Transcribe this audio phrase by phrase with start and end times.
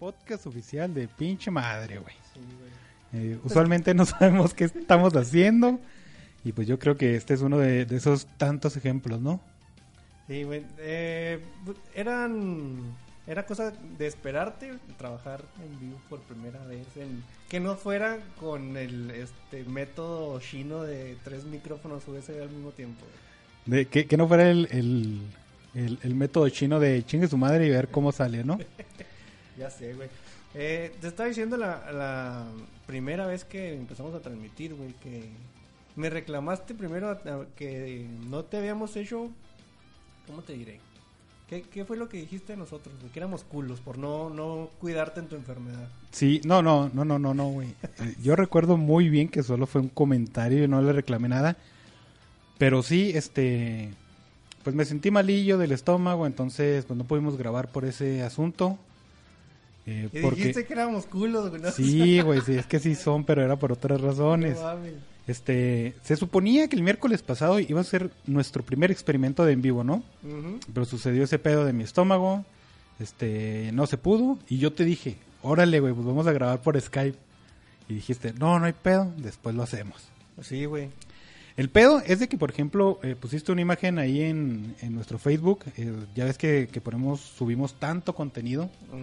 [0.00, 2.14] Podcast oficial de pinche madre, güey.
[3.12, 5.78] Eh, usualmente no sabemos qué estamos haciendo.
[6.42, 9.40] Y pues yo creo que este es uno de, de esos tantos ejemplos, ¿no?
[10.26, 10.64] Sí, güey.
[10.78, 11.38] Eh,
[11.94, 12.96] eran.
[13.30, 16.84] Era cosa de esperarte trabajar en vivo por primera vez.
[16.96, 22.72] En, que no fuera con el este método chino de tres micrófonos USB al mismo
[22.72, 23.06] tiempo.
[23.66, 25.20] De, que, que no fuera el, el,
[25.74, 28.58] el, el método chino de chingue su madre y ver cómo sale, ¿no?
[29.56, 30.08] Ya sé, güey.
[30.54, 32.46] Eh, te estaba diciendo la, la
[32.86, 35.28] primera vez que empezamos a transmitir, güey, que
[35.94, 37.16] me reclamaste primero
[37.54, 39.30] que no te habíamos hecho,
[40.26, 40.80] ¿cómo te diré?
[41.50, 42.94] ¿Qué, qué fue lo que dijiste de nosotros?
[43.12, 45.88] Que éramos culos por no, no cuidarte en tu enfermedad.
[46.12, 47.68] Sí, no, no, no, no, no, no, güey.
[47.82, 51.56] Eh, Yo recuerdo muy bien que solo fue un comentario y no le reclamé nada.
[52.56, 53.90] Pero sí, este,
[54.62, 58.78] pues me sentí malillo del estómago, entonces pues no pudimos grabar por ese asunto.
[59.86, 61.62] Eh, Y porque dijiste que éramos culos, güey.
[61.62, 61.70] ¿no?
[61.72, 64.56] sí, güey, sí, es que sí son, pero era por otras razones.
[64.60, 65.09] No.
[65.30, 69.62] Este, se suponía que el miércoles pasado iba a ser nuestro primer experimento de en
[69.62, 70.02] vivo, ¿no?
[70.74, 72.44] Pero sucedió ese pedo de mi estómago.
[72.98, 74.38] Este, no se pudo.
[74.48, 77.16] Y yo te dije, órale, güey, pues vamos a grabar por Skype.
[77.88, 80.02] Y dijiste, no, no hay pedo, después lo hacemos.
[80.42, 80.88] Sí, güey.
[81.56, 85.18] El pedo es de que, por ejemplo, eh, pusiste una imagen ahí en, en nuestro
[85.18, 85.60] Facebook.
[85.76, 88.98] eh, ya ves que, que ponemos, subimos tanto contenido Ujú.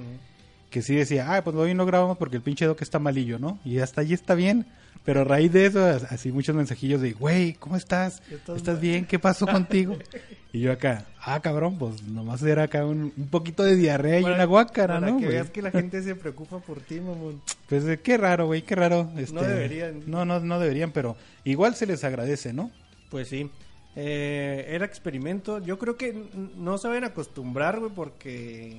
[0.70, 3.60] Que sí decía, ah, pues hoy no grabamos porque el pinche doc está malillo, ¿no?
[3.66, 4.66] Y hasta ahí está bien.
[5.06, 8.22] Pero a raíz de eso, as- así muchos mensajillos de, güey, ¿cómo estás?
[8.30, 8.82] Estás ¿Estás mal".
[8.82, 9.06] bien?
[9.06, 9.98] ¿Qué pasó contigo?
[10.52, 14.26] y yo acá, ah, cabrón, pues nomás era acá un, un poquito de diarrea y
[14.26, 15.18] una guácara, Para ¿no?
[15.18, 15.36] que güey?
[15.38, 17.42] veas que la gente se preocupa por ti, mamón.
[17.70, 19.10] Pues eh, qué raro, güey, qué raro.
[19.18, 20.04] Este, No deberían.
[20.08, 22.70] No, no, no deberían, pero igual se les agradece, ¿no?
[23.10, 23.50] Pues sí.
[23.96, 25.60] Eh, era experimento.
[25.64, 26.14] Yo creo que
[26.58, 28.78] no a acostumbrar, güey, porque.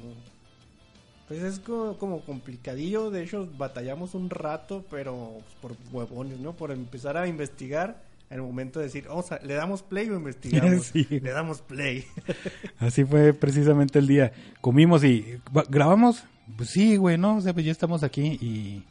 [1.28, 3.11] Pues es como, como complicadillo.
[3.11, 6.53] De hecho, batallamos un rato, pero pues, por huevones, ¿no?
[6.55, 8.06] Por empezar a investigar.
[8.31, 10.87] En el momento de decir, vamos a, le damos play o investigamos.
[10.93, 11.06] Sí.
[11.11, 12.05] Le damos play.
[12.78, 14.33] Así fue precisamente el día.
[14.61, 16.25] Comimos y "Va- grabamos.
[16.56, 17.37] Pues sí, güey, ¿no?
[17.37, 18.83] O sea, pues ya estamos aquí y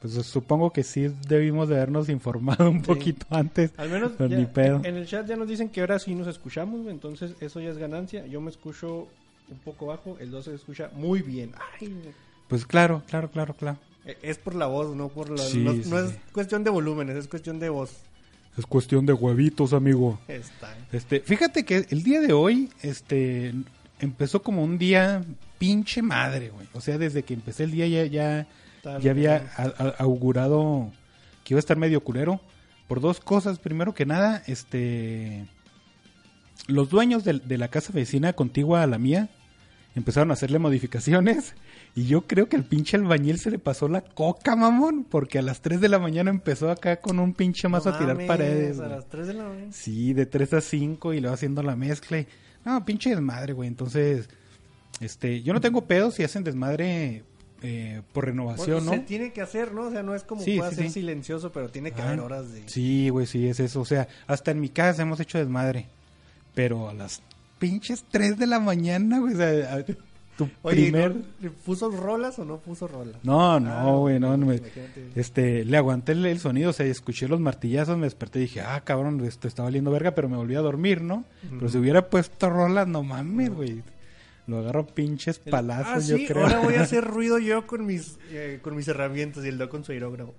[0.00, 2.86] pues supongo que sí debimos de habernos informado un Sí.
[2.86, 3.72] poquito antes.
[3.78, 4.80] Al menos Pero ya- ni pedo.
[4.84, 7.78] en el chat ya nos dicen que ahora sí nos escuchamos, entonces eso ya es
[7.78, 8.26] ganancia.
[8.26, 9.08] Yo me escucho
[9.50, 11.52] un poco bajo, el 12 se escucha muy bien.
[11.80, 12.12] Ay.
[12.48, 13.78] Pues claro, claro, claro, claro.
[14.04, 15.38] Eh, Es por la voz, no por la...
[15.42, 17.90] Sí, no sí, no es cuestión de volúmenes, es cuestión de voz.
[18.56, 20.18] Es cuestión de huevitos, amigo.
[20.28, 20.76] Está.
[20.92, 23.52] Este, fíjate que el día de hoy, este,
[24.00, 25.22] empezó como un día
[25.58, 26.66] pinche madre, güey.
[26.72, 28.46] O sea, desde que empecé el día ya, ya,
[29.00, 30.90] ya había que- a- a- augurado
[31.44, 32.40] que iba a estar medio culero.
[32.88, 33.58] Por dos cosas.
[33.58, 35.46] Primero que nada, este,
[36.68, 39.28] los dueños de, de la casa vecina contigua a la mía
[39.96, 41.54] empezaron a hacerle modificaciones.
[41.96, 45.04] Y yo creo que al pinche albañil se le pasó la coca, mamón.
[45.04, 47.98] Porque a las 3 de la mañana empezó acá con un pinche mazo No a
[47.98, 48.78] tirar mames, paredes.
[48.78, 49.72] A las 3 de la mañana.
[49.72, 52.20] Sí, de 3 a 5 y le va haciendo la mezcla.
[52.20, 52.26] y-
[52.64, 53.66] No, pinche desmadre, güey.
[53.68, 54.28] Entonces,
[55.00, 57.24] este, yo no tengo pedos si hacen desmadre
[57.62, 58.92] eh, por renovación, Bueno, ¿no?
[58.92, 59.86] Se tiene que hacer, ¿no?
[59.86, 60.92] O sea, no es como Sí, pueda sí, ser sí.
[60.92, 62.68] silencioso, pero tiene que Ah, haber horas de...
[62.68, 63.80] Sí, güey, sí, es eso.
[63.80, 65.86] O sea, hasta en mi casa hemos hecho desmadre.
[66.54, 67.22] Pero a las
[67.58, 69.34] pinches 3 de la mañana, güey.
[69.34, 69.84] O sea,
[70.36, 71.16] tu Oye, primer...
[71.40, 73.16] ¿no- ¿puso rolas o no puso rolas?
[73.22, 74.60] No, Ah, no, güey, no, no me-.
[75.14, 78.60] Este, le aguanté el, el sonido, o sea, escuché los martillazos, me desperté y dije,
[78.60, 81.24] ah, cabrón, esto está valiendo verga, pero me volví a dormir, ¿no?
[81.50, 83.82] Pero si hubiera puesto rolas, no mames, güey.
[84.46, 86.42] Lo agarro pinches El- palazos, ah, yo sí, creo.
[86.44, 89.70] ahora voy a hacer ruido yo con mis, eh, con mis herramientas y el doc
[89.70, 90.34] con su aerógrafo.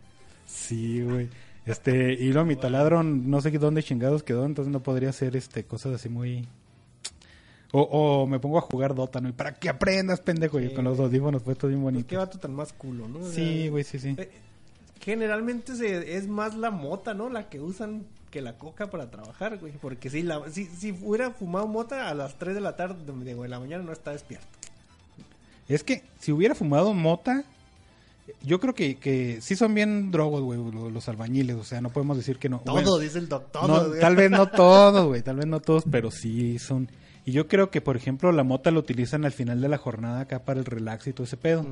[0.46, 1.28] Sí, güey.
[1.66, 5.66] Este, y luego mi taladro, no sé dónde chingados quedó, entonces no podría hacer este
[5.66, 6.48] cosas así muy.
[7.74, 9.28] O, o me pongo a jugar Dota, ¿no?
[9.30, 12.10] Y para que aprendas, pendejo, y con los audífonos puestos bien Pues bonitos.
[12.10, 13.25] qué vato tan más culo, ¿no?
[13.30, 14.16] Sí, güey, sí, sí.
[14.18, 14.31] eh,
[15.02, 17.30] generalmente se, es más la mota, ¿no?
[17.30, 19.74] La que usan que la coca para trabajar, güey.
[19.81, 23.34] Porque si, la, si, si hubiera fumado mota a las 3 de la tarde, de,
[23.36, 24.48] de la mañana no está despierto.
[25.68, 27.44] Es que si hubiera fumado mota,
[28.44, 31.58] yo creo que, que sí son bien drogos, güey, lo- los albañiles.
[31.58, 32.60] O sea, no podemos decir que no.
[32.60, 33.68] Todo, Bueno, dice el doctor.
[33.69, 36.88] no, tal vez no todos, güey, tal vez no todos, pero sí son.
[37.28, 40.22] Y yo creo que, por ejemplo, la mota la utilizan al final de la jornada
[40.22, 41.66] acá para el relax y todo ese pedo.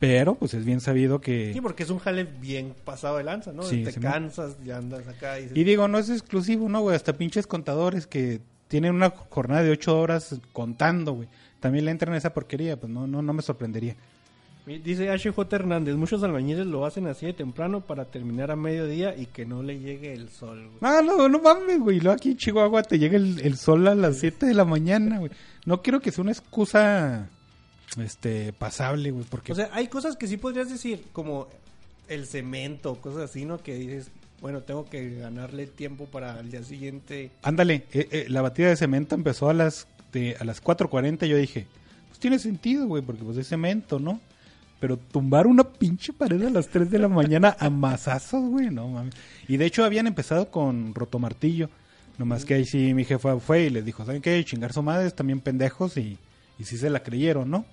[0.00, 1.52] Pero, pues es bien sabido que...
[1.52, 3.62] Sí, porque es un jale bien pasado de lanza, ¿no?
[3.62, 6.96] Sí, Te cansas, ya andas acá y Y digo, no es exclusivo, ¿no, güey?
[6.96, 11.28] Hasta pinches contadores que tienen una jornada de ocho horas contando, güey.
[11.60, 13.94] También le entran a esa porquería, pues no, no, no me sorprendería.
[14.76, 19.26] Dice HJ Hernández, muchos albañiles lo hacen así de temprano para terminar a mediodía y
[19.26, 20.68] que no le llegue el sol.
[20.68, 20.78] güey.
[20.82, 22.00] Ah, no, no mames, güey.
[22.00, 25.18] Luego aquí en Chihuahua te llega el, el sol a las 7 de la mañana,
[25.18, 25.30] güey.
[25.64, 27.28] No quiero que sea una excusa,
[27.96, 29.52] este, pasable, güey, porque...
[29.52, 31.48] O sea, hay cosas que sí podrías decir, como
[32.08, 33.58] el cemento, cosas así, ¿no?
[33.58, 34.10] Que dices,
[34.40, 37.30] bueno, tengo que ganarle tiempo para el día siguiente.
[37.42, 41.36] Ándale, eh, eh, la batida de cemento empezó a las de, a las 4.40 yo
[41.36, 41.66] dije,
[42.08, 44.20] pues tiene sentido, güey, porque pues es cemento, ¿no?
[44.80, 48.88] Pero tumbar una pinche pared a las 3 de la mañana a mazazos, güey, no
[48.88, 49.14] mames.
[49.48, 51.68] Y de hecho habían empezado con rotomartillo,
[52.16, 54.44] nomás que ahí sí mi jefa fue y les dijo, ¿saben qué?
[54.44, 56.16] Chingar su madre, también pendejos y,
[56.58, 57.64] y sí se la creyeron, ¿no?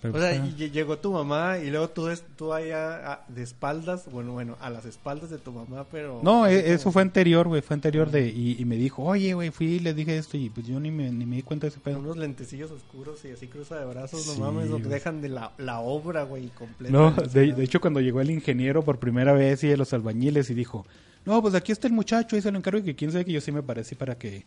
[0.00, 4.32] O sea, y lle- llegó tu mamá y luego tú, tú allá de espaldas, bueno,
[4.32, 6.20] bueno, a las espaldas de tu mamá, pero...
[6.22, 8.28] No, e- como- eso fue anterior, güey, fue anterior de...
[8.28, 10.92] Y, y me dijo, oye, güey, fui y le dije esto y pues yo ni
[10.92, 11.98] me, ni me di cuenta de ese pedo.
[11.98, 15.50] unos lentecillos oscuros y así cruza de brazos, Sí, no mames, lo dejan de la,
[15.58, 16.92] la obra, güey, completa.
[16.92, 20.48] No, de, de hecho cuando llegó el ingeniero por primera vez y de los albañiles
[20.50, 20.86] y dijo,
[21.24, 23.32] no, pues aquí está el muchacho, ahí se lo encargo y que quién sabe que
[23.32, 24.44] yo sí me parecí para que...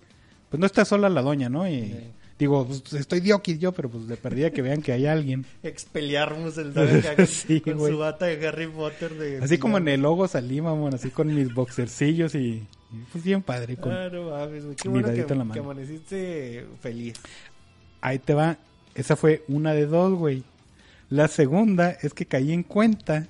[0.50, 1.68] Pues no está sola la doña, ¿no?
[1.68, 2.12] Y Sí.
[2.41, 5.45] Digo, pues estoy dioquis yo, pero pues le perdía que vean que hay alguien.
[5.63, 6.88] Expeliarmus el con,
[7.27, 7.93] Sí, con güey.
[7.93, 9.38] su bata de Harry Potter de...
[9.38, 12.65] Así como en el logo salí, mamón, así con mis boxercillos y...
[13.11, 13.77] pues bien padre.
[13.77, 13.91] Con...
[13.93, 14.75] Ah, no mames, güey.
[14.75, 15.53] Qué bueno que, en la mano.
[15.53, 17.13] que amaneciste feliz.
[18.01, 18.57] Ahí te va.
[18.95, 20.43] Esa fue una de dos, güey.
[21.09, 23.27] La segunda es que caí en cuenta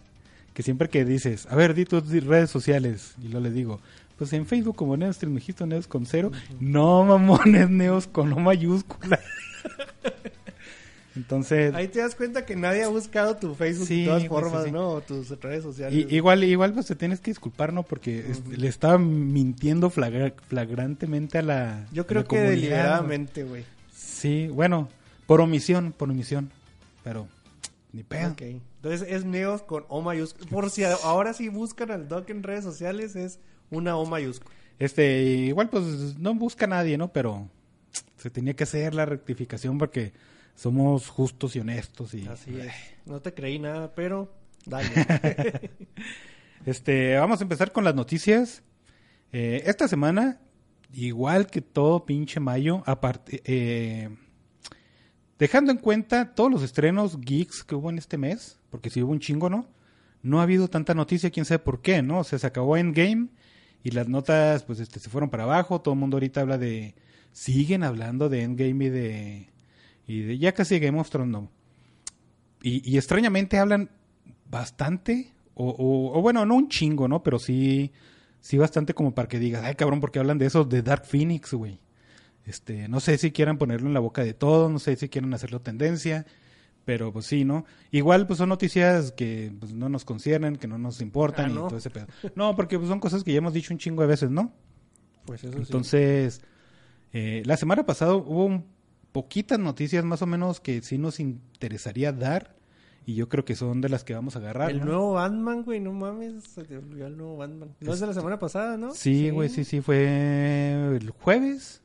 [0.54, 3.82] que siempre que dices, a ver, di tus redes sociales, y lo le digo,
[4.22, 6.32] pues en Facebook como Neos Trilmejisto, Neos con cero.
[6.60, 9.20] No, mamones, Neos con O mayúscula.
[11.16, 14.62] Entonces, Ahí te das cuenta que nadie ha buscado tu Facebook Sí, de todas formas,
[14.62, 14.72] sí, sí.
[14.72, 14.90] ¿no?
[14.90, 16.06] O tus redes sociales.
[16.08, 17.82] y- igual, igual pues te tienes que disculpar, ¿no?
[17.82, 23.66] Porque es- le estaba mintiendo flagra- flagrantemente a la Yo creo la que deliberadamente, güey.
[23.92, 24.88] Sí, bueno,
[25.26, 26.52] por omisión, por omisión.
[27.04, 27.28] Pero,
[27.92, 28.34] ni pedo.
[28.34, 28.42] Ok.
[28.44, 30.48] Entonces es Neos con O mayúscula.
[30.52, 33.40] Por si ahora sí buscan al Doc en redes sociales, es
[33.72, 34.54] una O mayúscula.
[34.78, 37.12] Este, igual pues no busca nadie, ¿no?
[37.12, 37.50] Pero
[38.18, 40.14] se tenía que hacer la rectificación porque
[40.56, 42.74] somos justos y honestos y Así es.
[43.06, 44.34] No te creí nada, pero
[44.66, 44.90] dale.
[46.66, 48.64] este, vamos a empezar con las noticias.
[49.32, 50.40] Eh, esta semana,
[50.94, 54.10] igual que todo pinche mayo, aparte, eh,
[55.40, 59.12] dejando en cuenta todos los estrenos geeks que hubo en este mes, porque si hubo
[59.12, 59.68] un chingo, ¿no?
[60.22, 62.20] No ha habido tanta noticia, quién sabe por qué, ¿no?
[62.20, 63.30] O sea, se acabó Endgame
[63.84, 65.82] y las notas, pues, este, se fueron para abajo.
[65.82, 66.96] Todo el mundo ahorita habla de,
[67.32, 69.50] siguen hablando de Endgame y de,
[70.08, 71.50] y de ya casi Game of Thrones, no.
[72.62, 73.90] Y, y extrañamente hablan
[74.50, 77.24] bastante, o, o, bueno, no un chingo, ¿no?
[77.24, 77.92] Pero sí,
[78.40, 81.54] sí bastante como para que digas, ay cabrón, porque hablan de eso de Dark Phoenix,
[81.54, 81.80] güey.
[82.46, 85.34] Este, no sé si quieran ponerlo en la boca de todos, no sé si quieren
[85.34, 86.26] hacerlo tendencia,
[86.86, 87.66] pero pues sí, ¿no?
[87.92, 91.56] Igual pues son noticias que pues, no nos conciernen, que no nos importan Ah, y
[91.56, 92.08] todo ese pedo.
[92.36, 94.52] No, porque pues, son cosas que ya hemos dicho un chingo de veces, ¿no?
[95.26, 96.42] Pues eso Entonces,
[97.14, 98.66] eh, la semana pasada hubo un-
[99.12, 102.56] poquitas noticias más o menos que sí nos interesaría dar
[103.06, 104.72] y yo creo que son de las que vamos a agarrar.
[104.72, 104.86] El ¿no?
[104.86, 107.76] nuevo Batman, güey, no mames, se te olvidó el nuevo Batman.
[107.82, 108.94] No es de la semana pasada, ¿no?
[108.94, 111.82] Sí, güey, sí, sí, fue el jueves.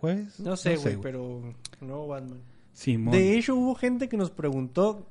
[0.00, 0.38] ¿Jueves?
[0.40, 2.40] No sé, güey, pero nuevo Batman.
[2.80, 3.12] Simón.
[3.12, 5.06] De hecho, hubo gente que nos preguntó,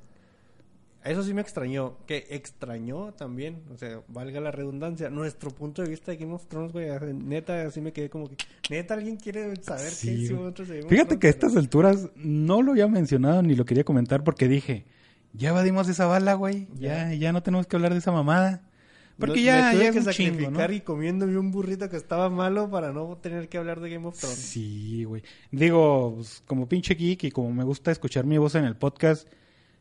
[1.03, 5.89] eso sí me extrañó, que extrañó también, o sea, valga la redundancia, nuestro punto de
[5.89, 8.37] vista de Game of Thrones, güey, neta, así me quedé como que,
[8.71, 11.55] neta, alguien quiere saber Sí, qué hicimos nosotros de Game of Fíjate que a estas
[11.55, 14.87] alturas no lo había mencionado ni lo quería comentar porque dije,
[15.33, 16.67] ya evadimos esa bala, güey.
[16.73, 18.63] Ya, ya no tenemos que hablar de esa mamada.
[19.19, 20.39] Porque No- ya, me tuve ya es que un chingo, ¿no?
[20.41, 24.07] sacrificar y comiéndome un burrito que estaba malo para no tener que hablar de Game
[24.07, 24.37] of Thrones.
[24.37, 25.23] Sí, güey.
[25.51, 29.27] Digo, pues, como pinche geek y como me gusta escuchar mi voz en el podcast,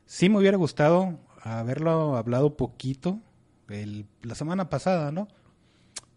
[0.07, 3.21] sí me hubiera gustado haberlo hablado poquito
[3.69, 5.29] el- la semana pasada, ¿no?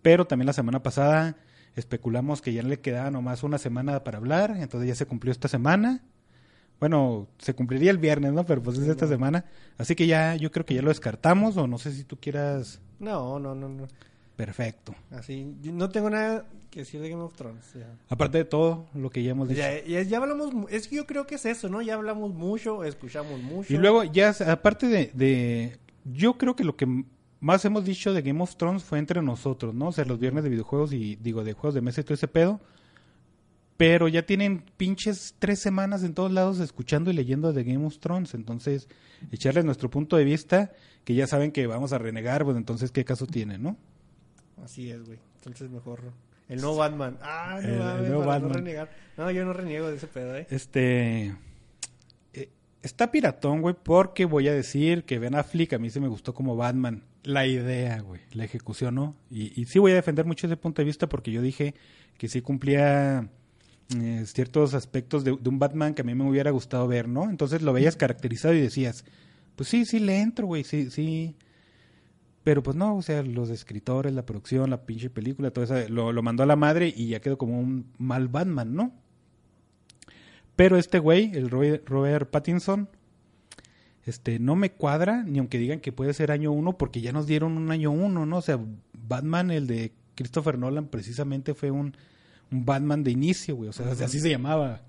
[0.01, 1.37] Pero también la semana pasada
[1.75, 5.47] especulamos que ya le quedaba nomás una semana para hablar, entonces ya se cumplió esta
[5.47, 6.03] semana.
[6.79, 8.43] Bueno, se cumpliría el viernes, ¿no?
[8.47, 9.45] Pero pues es esta semana.
[9.77, 12.81] Así que ya, yo creo que ya lo descartamos, o no sé si tú quieras.
[13.01, 13.87] No, no, no, no.
[14.37, 14.95] perfecto.
[15.11, 17.73] Así, yo no tengo nada que decir de Game of Thrones.
[17.73, 17.93] ya.
[18.09, 19.59] Aparte de todo lo que ya hemos dicho.
[19.59, 21.81] Ya, ya, ya hablamos, es que yo creo que es eso, ¿no?
[21.81, 23.73] Ya hablamos mucho, escuchamos mucho.
[23.73, 27.03] Y luego ya, aparte de, de- Yo creo que lo que
[27.39, 29.87] más hemos dicho de Game of Thrones fue entre nosotros, ¿no?
[29.89, 32.27] O sea, los viernes de videojuegos y, digo, de juegos de mesa y todo ese
[32.27, 32.61] pedo.
[33.81, 37.97] Pero ya tienen pinches tres semanas en todos lados escuchando y leyendo de Game of
[37.97, 38.35] Thrones.
[38.35, 38.87] Entonces,
[39.31, 40.71] echarles nuestro punto de vista,
[41.03, 43.77] que ya saben que vamos a renegar, pues entonces, ¿qué caso tiene, no?
[44.63, 45.17] Así es, güey.
[45.37, 46.13] Entonces mejor.
[46.47, 47.17] El nuevo Batman.
[47.23, 48.53] Ah, no El- el mames, para no Batman.
[48.53, 48.91] renegar.
[49.17, 50.45] No, yo no reniego de ese pedo, ¿eh?
[50.51, 51.35] Este.
[52.33, 52.49] eh,
[52.83, 56.35] Está piratón, güey, porque voy a decir que Ben Affleck a mí se me gustó
[56.35, 57.03] como Batman.
[57.23, 59.15] La idea, güey, la ejecución, ¿no?
[59.31, 61.73] Y, y sí voy a defender mucho ese punto de vista porque yo dije
[62.19, 63.27] que sí cumplía
[63.99, 67.29] eh, ciertos aspectos de, de un Batman que a mí me hubiera gustado ver, ¿no?
[67.29, 69.03] Entonces lo veías caracterizado y decías,
[69.55, 71.35] pues sí, sí le entro, güey, sí, sí.
[72.43, 76.11] Pero pues no, o sea, los escritores, la producción, la pinche película, todo eso, lo,
[76.11, 78.93] lo mandó a la madre y ya quedó como un mal Batman, ¿no?
[80.55, 82.89] Pero este güey, el Roy- Robert Pattinson,
[84.05, 87.27] este, no me cuadra, ni aunque digan que puede ser año uno, porque ya nos
[87.27, 88.37] dieron un año uno, ¿no?
[88.37, 88.59] O sea,
[89.07, 91.95] Batman, el de Christopher Nolan, precisamente fue un,
[92.51, 93.69] un Batman de inicio, güey.
[93.69, 94.81] O sea, así se llamaba.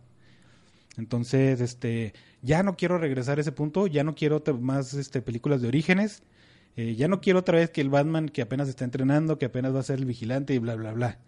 [0.98, 5.62] Entonces, este, ya no quiero regresar a ese punto, ya no quiero más este, películas
[5.62, 6.22] de orígenes,
[6.76, 9.74] eh, ya no quiero otra vez que el Batman que apenas está entrenando, que apenas
[9.74, 11.18] va a ser el vigilante y bla, bla, bla.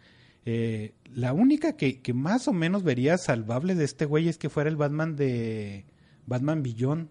[0.46, 4.50] Eh, la única que, que más o menos vería salvable de este güey es que
[4.50, 5.86] fuera el Batman de
[6.26, 7.08] Batman Billón.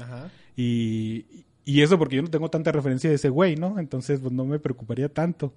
[0.00, 0.30] Ajá.
[0.56, 3.78] Y, y eso porque yo no tengo tanta referencia de ese güey, ¿no?
[3.78, 5.54] Entonces, pues no me preocuparía tanto.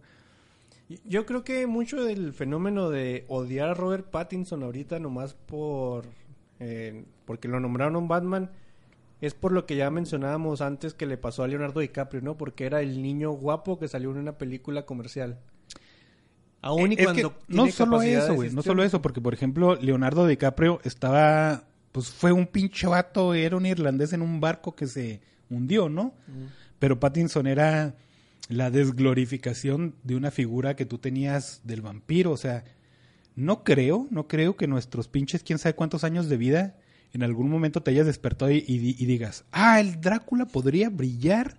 [0.90, 6.06] Y- Yo creo que mucho del fenómeno de odiar a Robert Pattinson ahorita nomás por...
[6.60, 8.50] eh, porque lo nombraron un Batman
[9.20, 12.38] es por lo que ya mencionábamos antes que le pasó a Leonardo DiCaprio, ¿no?
[12.38, 15.40] Porque era el niño guapo que salió en una película comercial.
[16.62, 19.20] Aún y Eh, Es cuando que tiene no solo eso, güey, no solo eso, porque
[19.22, 24.40] por ejemplo, Leonardo DiCaprio estaba, pues fue un pinche vato, era un irlandés en un
[24.40, 26.14] barco que se hundió, ¿no?
[26.80, 27.96] Pero Pattinson era
[28.50, 32.64] la desglorificación de una figura que tú tenías del vampiro, o sea,
[33.36, 36.76] no creo, no creo que nuestros pinches, quién sabe cuántos años de vida,
[37.14, 40.90] en algún momento te hayas despertado y, y di- y digas, ah, el Drácula podría
[40.90, 41.58] brillar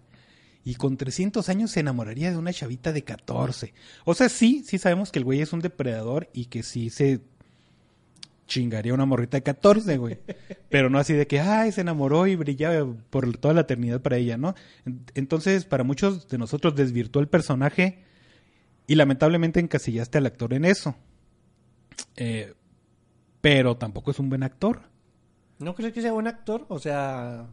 [0.65, 3.73] y con 300 años se enamoraría de una chavita de 14.
[4.05, 7.21] O sea, sí, sí sabemos que el güey es un depredador y que sí se
[8.49, 10.19] chingaría una morrita de 14, güey.
[10.69, 14.17] Pero no así de que, ay, se enamoró y brillaba por toda la eternidad para
[14.17, 14.57] ella, ¿no?
[14.85, 18.03] En- Entonces, para muchos de nosotros desvirtuó el personaje
[18.89, 20.97] y lamentablemente encasillaste al actor en eso.
[22.17, 22.55] Eh,
[23.41, 24.81] pero tampoco es un buen actor.
[25.61, 26.67] ¿No crees que sea buen actor?
[26.69, 27.47] O sea...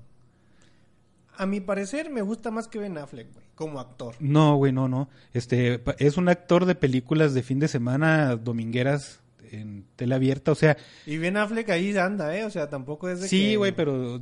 [1.37, 4.15] A mi parecer me gusta más que Ben Affleck, güey, como actor.
[4.21, 5.09] No, güey, no, no.
[5.33, 9.19] Este, es un actor de películas de fin de semana domingueras
[9.61, 12.43] en tela abierta, o sea, Y Ben Affleck ahí anda, ¿eh?
[12.45, 14.21] O sea, tampoco es de sí, que- güey, pero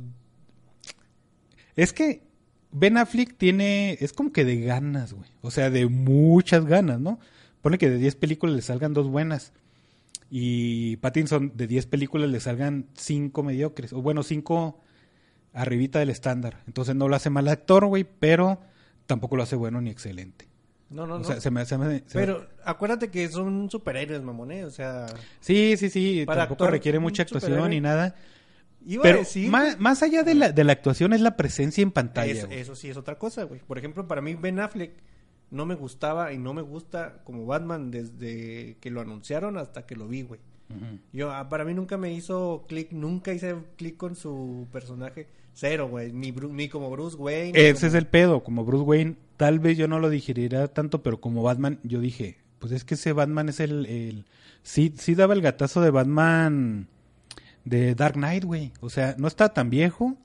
[1.76, 2.22] es que
[2.72, 7.18] Ben Affleck tiene, es como que de ganas, güey, o sea, de muchas ganas, ¿no?
[7.62, 9.52] Pone que de 10 películas le salgan dos buenas
[10.30, 14.80] y Pattinson de 10 películas le salgan cinco mediocres, o bueno, cinco
[15.52, 16.62] arribita del estándar.
[16.66, 18.60] Entonces no lo hace mal actor, güey, pero
[19.06, 20.48] tampoco lo hace bueno ni excelente.
[20.94, 21.24] No, no, O no.
[21.24, 24.64] sea, se me, se me- se me- Pero acuérdate que son superhéroes, mamón, ¿eh?
[24.64, 25.06] O sea,
[25.40, 28.14] Sí, sí, sí, Para tampoco actuar requiere mucha actuación ni nada.
[28.86, 29.50] iba Pero a decir...
[29.50, 32.46] más, más allá de la, de la actuación es la presencia en pantalla.
[32.50, 33.60] eso, sí es otra cosa, güey.
[33.60, 34.92] Por ejemplo, para mí Ben Affleck
[35.50, 39.96] no me gustaba y no me gusta como Batman desde que lo anunciaron hasta que
[39.96, 40.40] lo vi, güey.
[41.12, 45.26] Yo, ah, para mí nunca me hizo clic, nunca hice clic con su personaje.
[45.54, 46.12] Cero, güey.
[46.12, 47.52] Ni, ni como Bruce Wayne.
[47.54, 48.42] Ese como- es el pedo.
[48.42, 52.38] Como Bruce Wayne, tal vez yo no lo digeriría tanto, pero como Batman, yo dije,
[52.58, 53.86] pues es que ese Batman es el...
[53.86, 54.24] el...
[54.62, 56.88] Sí, sí daba el gatazo de Batman
[57.64, 58.72] de Dark Knight, güey.
[58.80, 60.16] O sea, no está tan viejo,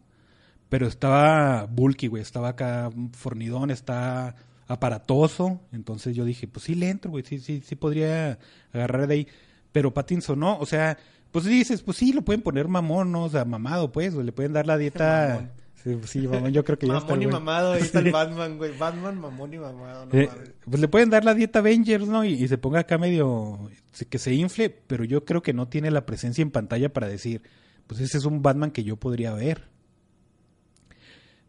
[0.69, 2.21] pero estaba bulky, güey.
[2.23, 4.35] Estaba acá fornidón, está
[4.67, 5.59] aparatoso.
[5.71, 7.23] Entonces yo dije, pues sí le entro, güey.
[7.25, 8.39] Sí, sí, sí podría
[8.73, 9.27] agarrar de ahí.
[9.71, 10.97] Pero Pattinson no, o sea,
[11.31, 13.25] pues dices, pues sí, lo pueden poner mamón, ¿no?
[13.25, 15.35] O sea, mamado, pues, o le pueden dar la dieta...
[15.35, 15.59] Mamón.
[15.83, 17.05] Sí, sí, mamón, yo creo que ya está.
[17.15, 18.77] Mamón y mamado, ahí está el Batman, güey.
[18.77, 20.07] Batman, mamón y mamado.
[20.07, 20.51] No Eh, mames.
[20.65, 22.25] pues le pueden dar la dieta Avengers, ¿no?
[22.25, 23.69] Y, y se ponga acá medio...
[24.09, 27.43] que se infle, pero yo creo que no tiene la presencia en pantalla para decir,
[27.87, 29.69] pues ese es un Batman que yo podría ver.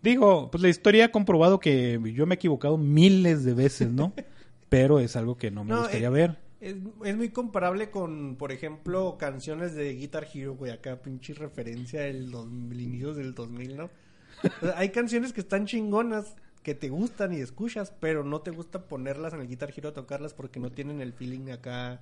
[0.03, 4.13] Digo, pues la historia ha comprobado que yo me he equivocado miles de veces, ¿no?
[4.69, 6.39] pero es algo que no me No, gustaría eh, ver.
[6.61, 10.71] Es, es muy comparable con, por ejemplo, canciones de Guitar Hero, güey.
[10.73, 13.85] Acá, pinche referencia del dos- el inicio del 2000, ¿no?
[13.85, 18.51] O sea, hay canciones que están chingonas, que te gustan y escuchas, pero no te
[18.51, 22.01] gusta ponerlas en el Guitar Hero a tocarlas porque no tienen el feeling acá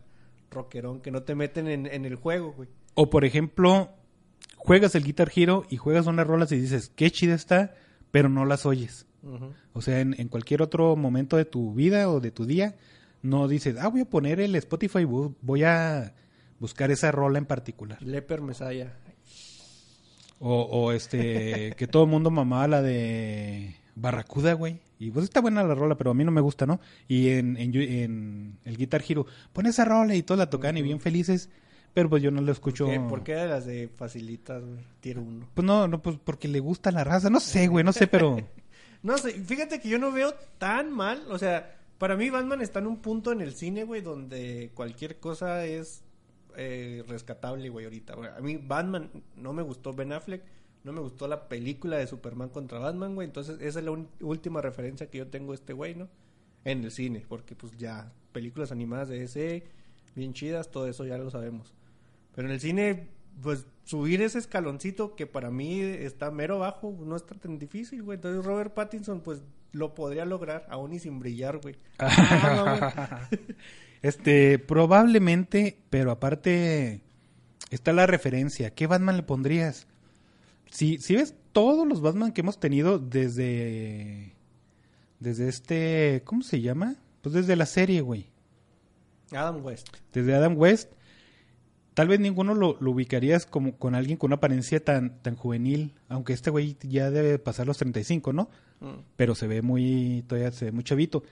[0.51, 2.69] rockerón, que no te meten en, en el juego, güey.
[2.95, 3.91] O por ejemplo,
[4.57, 7.75] juegas el Guitar Hero y juegas unas rolas y dices, qué chida está,
[8.11, 9.07] pero no las oyes.
[9.75, 12.77] O sea, en, en cualquier otro momento de tu vida o de tu día,
[13.23, 16.15] no dices, ah, voy a poner el Spotify, voy a
[16.59, 18.01] buscar esa rola en particular.
[18.03, 18.95] Leper Messiah.
[20.41, 24.81] O, o este, que todo el mundo mamaba la de Barracuda, güey.
[25.01, 26.81] Y pues está buena la rola, pero a mí no me gusta, ¿no?
[27.07, 31.01] Y en, en, el Guitar Hero, pon esa rola y todos la tocan y bien
[31.01, 31.51] felices,
[31.95, 32.87] pero pues yo no la escucho.
[32.87, 32.99] ¿Qué?
[32.99, 34.63] ¿Por qué de las de facilitas?
[35.01, 35.51] Tier 1.
[35.55, 38.39] Pues no, no, pues porque le gusta la raza, no sé, güey, no sé, pero...
[39.01, 42.79] No sé, fíjate que yo no veo tan mal, o sea, para mí Batman está
[42.79, 46.05] en un punto en el cine, güey, donde cualquier cosa es
[46.57, 48.15] eh, rescatable, güey, ahorita.
[48.37, 50.43] A mí Batman no me gustó Ben Affleck,
[50.85, 54.61] no me gustó la película de Superman contra Batman, güey, entonces esa es la última
[54.63, 56.09] referencia que yo tengo de este güey, ¿no?
[56.65, 59.65] En el cine, porque pues ya, películas animadas de ese,
[60.15, 61.75] bien chidas, todo eso ya lo sabemos.
[62.35, 63.09] Pero en el cine,
[63.43, 68.17] pues subir ese escaloncito que para mí está mero bajo, no está tan difícil, güey.
[68.17, 71.77] Entonces Robert Pattinson, pues lo podría lograr, aún y sin brillar, güey.
[71.99, 73.29] Ah,
[74.03, 77.01] Este, probablemente, pero aparte
[77.71, 78.71] está la referencia.
[78.71, 79.87] ¿Qué Batman le pondrías?
[80.71, 84.35] Si, si ves todos los Batman que hemos tenido desde.
[85.19, 86.23] Desde este.
[86.25, 86.97] ¿Cómo se llama?
[87.23, 88.31] Pues desde la serie, güey.
[89.33, 89.89] Adam West.
[90.13, 90.93] Desde Adam West.
[91.99, 95.97] Tal vez ninguno lo, lo ubicarías como con alguien con una apariencia tan, tan juvenil.
[96.09, 98.51] Aunque este güey ya debe pasar los 35, ¿no?
[98.79, 99.01] Mm.
[99.17, 101.25] pero se ve muy, todavía se ve muy chavito.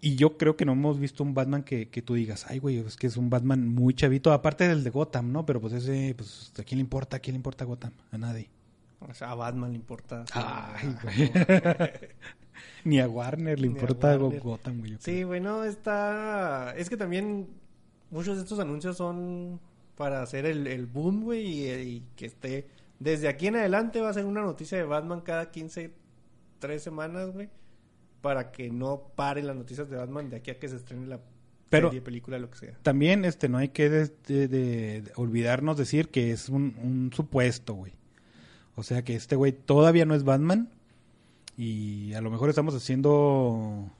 [0.00, 2.78] Y yo creo que no hemos visto un Batman que, que tú digas, ay, güey,
[2.78, 5.44] es que es un Batman muy chavito, aparte del de Gotham, ¿no?
[5.44, 7.16] Pero pues ese, pues, ¿a quién le importa?
[7.16, 7.94] ¿A quién le importa Gotham?
[8.12, 8.48] A nadie.
[9.00, 10.24] O sea, a Batman le importa.
[10.34, 11.32] Ay, güey.
[12.84, 14.40] Ni a Warner le Ni importa Warner.
[14.40, 14.98] Gotham, güey.
[15.00, 16.74] Sí, bueno, está...
[16.76, 17.48] Es que también
[18.12, 19.58] muchos de estos anuncios son
[19.96, 22.68] para hacer el, el boom, güey, y, y que esté...
[23.00, 25.92] Desde aquí en adelante va a ser una noticia de Batman cada 15,
[26.60, 27.48] 3 semanas, güey,
[28.20, 31.18] para que no paren las noticias de Batman de aquí a que se estrene la
[31.68, 32.78] Pero- serie, película, lo que sea.
[32.82, 37.10] También, este, no hay que de- de- de- de olvidarnos decir que es un, un
[37.12, 37.92] supuesto, güey.
[38.76, 40.70] O sea que este güey todavía no es Batman
[41.56, 43.90] y a lo mejor estamos haciendo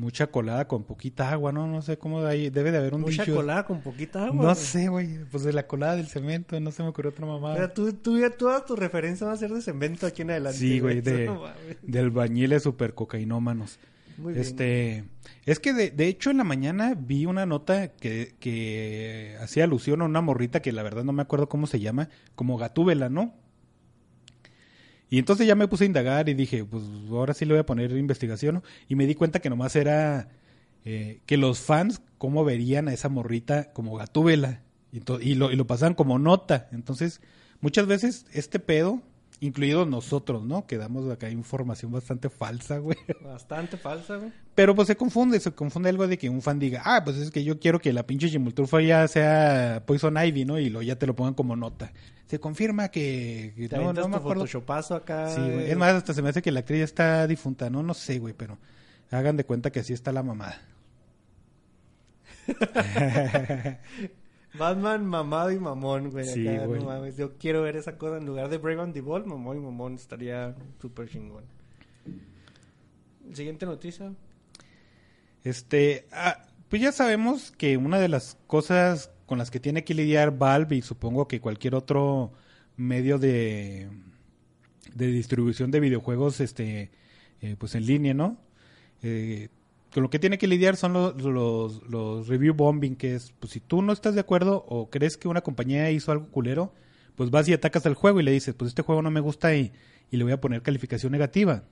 [0.00, 1.66] mucha colada con poquita agua, ¿no?
[1.66, 3.36] No sé cómo hay, debe de haber un Mucha dicho.
[3.36, 4.34] colada con poquita agua.
[4.36, 4.56] No güey.
[4.56, 7.56] sé, güey, pues de la colada del cemento, no se me ocurrió otra mamada.
[7.56, 10.58] sea, tú, tú ya todas tus referencias van a ser de cemento aquí en adelante.
[10.58, 11.42] Sí, güey, de, No
[11.82, 13.78] de albañiles super cocainómanos.
[14.16, 14.44] Muy bien.
[14.44, 15.04] Este,
[15.44, 20.00] es que de, de hecho en la mañana vi una nota que, que hacía alusión
[20.02, 23.34] a una morrita que la verdad no me acuerdo cómo se llama, como Gatúbela, ¿no?
[25.10, 27.66] Y entonces ya me puse a indagar y dije, pues ahora sí le voy a
[27.66, 28.62] poner investigación.
[28.88, 30.28] Y me di cuenta que nomás era
[30.84, 34.62] eh, que los fans, cómo verían a esa morrita como Gatúbela.
[34.92, 36.68] Y, y lo, y lo pasaban como nota.
[36.70, 37.20] Entonces,
[37.60, 39.02] muchas veces este pedo,
[39.40, 40.66] incluidos nosotros, ¿no?
[40.66, 42.96] Que damos acá información bastante falsa, güey.
[43.24, 44.32] Bastante falsa, güey.
[44.54, 47.30] Pero pues se confunde, se confunde algo de que un fan diga, ah, pues es
[47.30, 50.58] que yo quiero que la pinche Chimulturfa ya sea Poison Ivy, ¿no?
[50.58, 51.92] Y lo ya te lo pongan como nota.
[52.26, 53.54] Se confirma que...
[53.56, 54.42] que Te no, no me acuerdo.
[54.42, 55.28] photoshopazo acá.
[55.34, 55.70] Sí, güey.
[55.70, 57.82] Es más, hasta se me hace que la actriz ya está difunta, ¿no?
[57.82, 58.58] No sé, güey, pero
[59.10, 60.60] hagan de cuenta que así está la mamada.
[64.58, 66.26] Batman mamado y mamón, güey.
[66.26, 66.80] Sí, acá, güey.
[66.80, 67.16] no mames.
[67.16, 69.94] Yo quiero ver esa cosa en lugar de Brave and the Bold, mamón y mamón
[69.94, 71.44] estaría súper chingón.
[73.32, 74.12] Siguiente noticia.
[75.44, 79.94] Este, ah, pues ya sabemos que una de las cosas con las que tiene que
[79.94, 82.32] lidiar Valve y supongo que cualquier otro
[82.76, 83.88] medio de,
[84.94, 86.90] de distribución de videojuegos, este,
[87.40, 88.38] eh, pues en línea, ¿no?
[89.02, 89.48] Eh,
[89.92, 93.60] con lo que tiene que lidiar son los, los, review bombing, que es, pues si
[93.60, 96.72] tú no estás de acuerdo o crees que una compañía hizo algo culero,
[97.16, 99.54] pues vas y atacas al juego y le dices, pues este juego no me gusta
[99.54, 99.72] y,
[100.10, 101.64] y le voy a poner calificación negativa.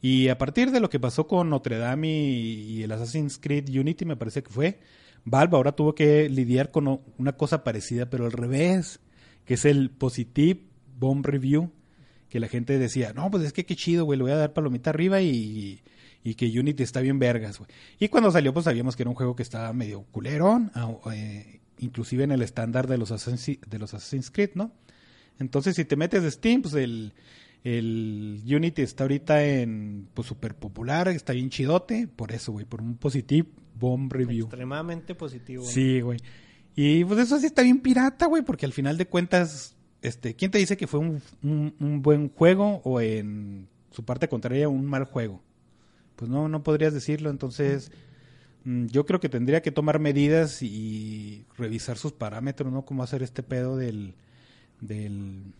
[0.00, 3.68] Y a partir de lo que pasó con Notre Dame y, y el Assassin's Creed
[3.68, 4.78] Unity, me parece que fue,
[5.24, 9.00] Valve ahora tuvo que lidiar con una cosa parecida, pero al revés,
[9.44, 10.62] que es el Positive
[10.96, 11.72] Bomb Review,
[12.28, 14.52] que la gente decía, no, pues es que qué chido, güey, le voy a dar
[14.52, 15.80] palomita arriba y,
[16.30, 17.70] y que Unity está bien vergas, güey.
[17.98, 21.60] Y cuando salió, pues sabíamos que era un juego que estaba medio culerón, ah, eh,
[21.78, 24.72] inclusive en el estándar de los, Assassin's, de los Assassin's Creed, ¿no?
[25.38, 27.12] Entonces, si te metes de Steam, pues el,
[27.64, 32.82] el Unity está ahorita en, pues súper popular, está bien chidote, por eso, güey, por
[32.82, 34.46] un Positive Bomb Review.
[34.46, 35.64] Extremadamente positivo.
[35.64, 36.18] Sí, güey.
[36.74, 40.50] Y pues eso sí está bien pirata, güey, porque al final de cuentas, este, ¿quién
[40.50, 44.86] te dice que fue un, un- un buen juego o en su parte contraria un
[44.86, 45.42] mal juego?
[46.18, 47.30] Pues no, no podrías decirlo.
[47.30, 47.92] Entonces,
[48.64, 52.84] mm, yo creo que tendría que tomar medidas y revisar sus parámetros, ¿no?
[52.84, 54.14] Cómo hacer este pedo del,
[54.80, 55.54] del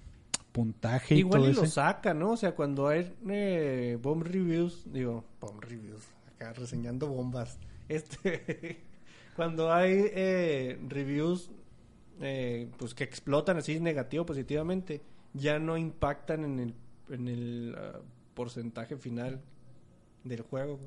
[0.50, 2.32] puntaje y Igual todo y lo saca, ¿no?
[2.32, 6.02] O sea, cuando hay eh, bomb reviews, digo, bomb reviews,
[6.34, 7.58] acá reseñando bombas.
[7.88, 8.82] Este,
[9.34, 11.50] cuando hay eh, reviews,
[12.20, 15.00] eh, pues que explotan así negativo, positivamente,
[15.32, 16.74] ya no impactan en el,
[17.08, 18.00] en el ah,
[18.34, 19.40] porcentaje final
[20.24, 20.78] del juego.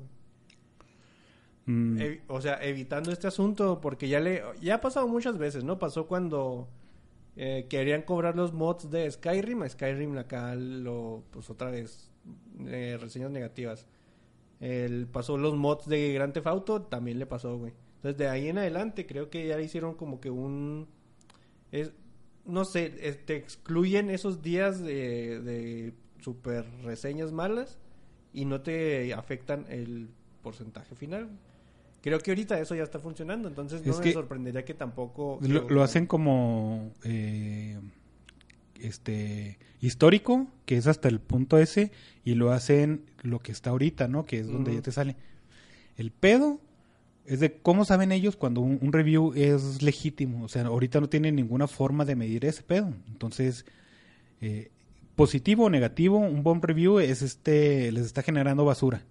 [1.66, 5.78] Mm, o sea, evitando este asunto, porque ya le ya ha pasado muchas veces, ¿no?
[5.78, 6.68] Pasó cuando
[7.36, 12.10] eh, querían cobrar los mods de Skyrim, a Skyrim acá lo, pues otra vez,
[12.66, 13.86] eh, reseñas negativas.
[14.60, 17.72] El, pasó los mods de Grand Theft Auto, también le pasó, güey.
[17.96, 20.88] Entonces, de ahí en adelante, creo que ya hicieron como que un...
[21.70, 21.92] Es,
[22.44, 22.90] no sé,
[23.24, 27.78] te excluyen esos días de, de super reseñas malas
[28.32, 30.08] y no te afectan el
[30.42, 31.28] porcentaje final.
[32.02, 35.38] Creo que ahorita eso ya está funcionando, entonces no Es me sorprendería que tampoco...
[35.42, 37.78] Lo, lo hacen como eh,
[38.80, 41.92] este histórico, que es hasta el punto ese,
[42.24, 44.24] y lo hacen lo que está ahorita, ¿no?
[44.24, 45.16] Que es donde ya te sale.
[45.96, 46.60] El pedo
[47.24, 50.44] es de cómo saben ellos cuando un, un review es legítimo.
[50.44, 52.92] O sea, ahorita no tienen ninguna forma de medir ese pedo.
[53.06, 53.64] Entonces,
[54.40, 54.70] eh,
[55.16, 59.04] positivo o negativo, un buen review es este, les está generando basura.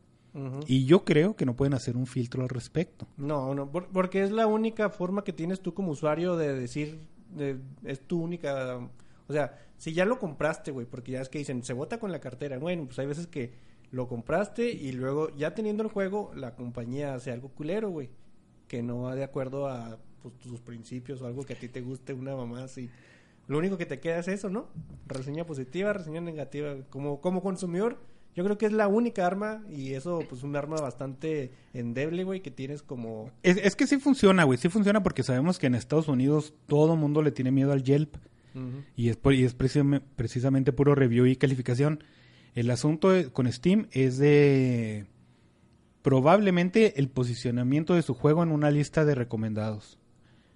[0.65, 3.05] Y yo creo que no pueden hacer un filtro al respecto.
[3.17, 6.99] No, no, por- porque es la única forma que tienes tú como usuario de decir,
[7.35, 8.77] de- es tu única,
[9.27, 12.13] o sea, si ya lo compraste, güey, porque ya es que dicen, se vota con
[12.13, 13.51] la cartera, bueno, pues hay veces que
[13.91, 18.09] lo compraste y luego ya teniendo el juego, la compañía hace algo culero, güey,
[18.69, 21.81] que no va de acuerdo a pues, tus principios o algo que a ti te
[21.81, 22.89] guste, una mamá así.
[23.47, 24.67] Lo único que te queda es eso, ¿no?
[25.07, 26.75] Reseña positiva, reseña negativa.
[26.89, 27.97] Como, como consumidor,
[28.35, 32.39] yo creo que es la única arma y eso, pues, un arma bastante endeble, güey,
[32.41, 33.29] que tienes como...
[33.43, 34.57] Es, es que sí funciona, güey.
[34.57, 38.15] Sí funciona porque sabemos que en Estados Unidos todo mundo le tiene miedo al Yelp.
[38.97, 42.03] Y es, por- y es precisamente, precisamente puro review y calificación.
[42.53, 45.05] El asunto de- con Steam es de
[46.01, 49.97] probablemente el posicionamiento de su juego en una lista de recomendados.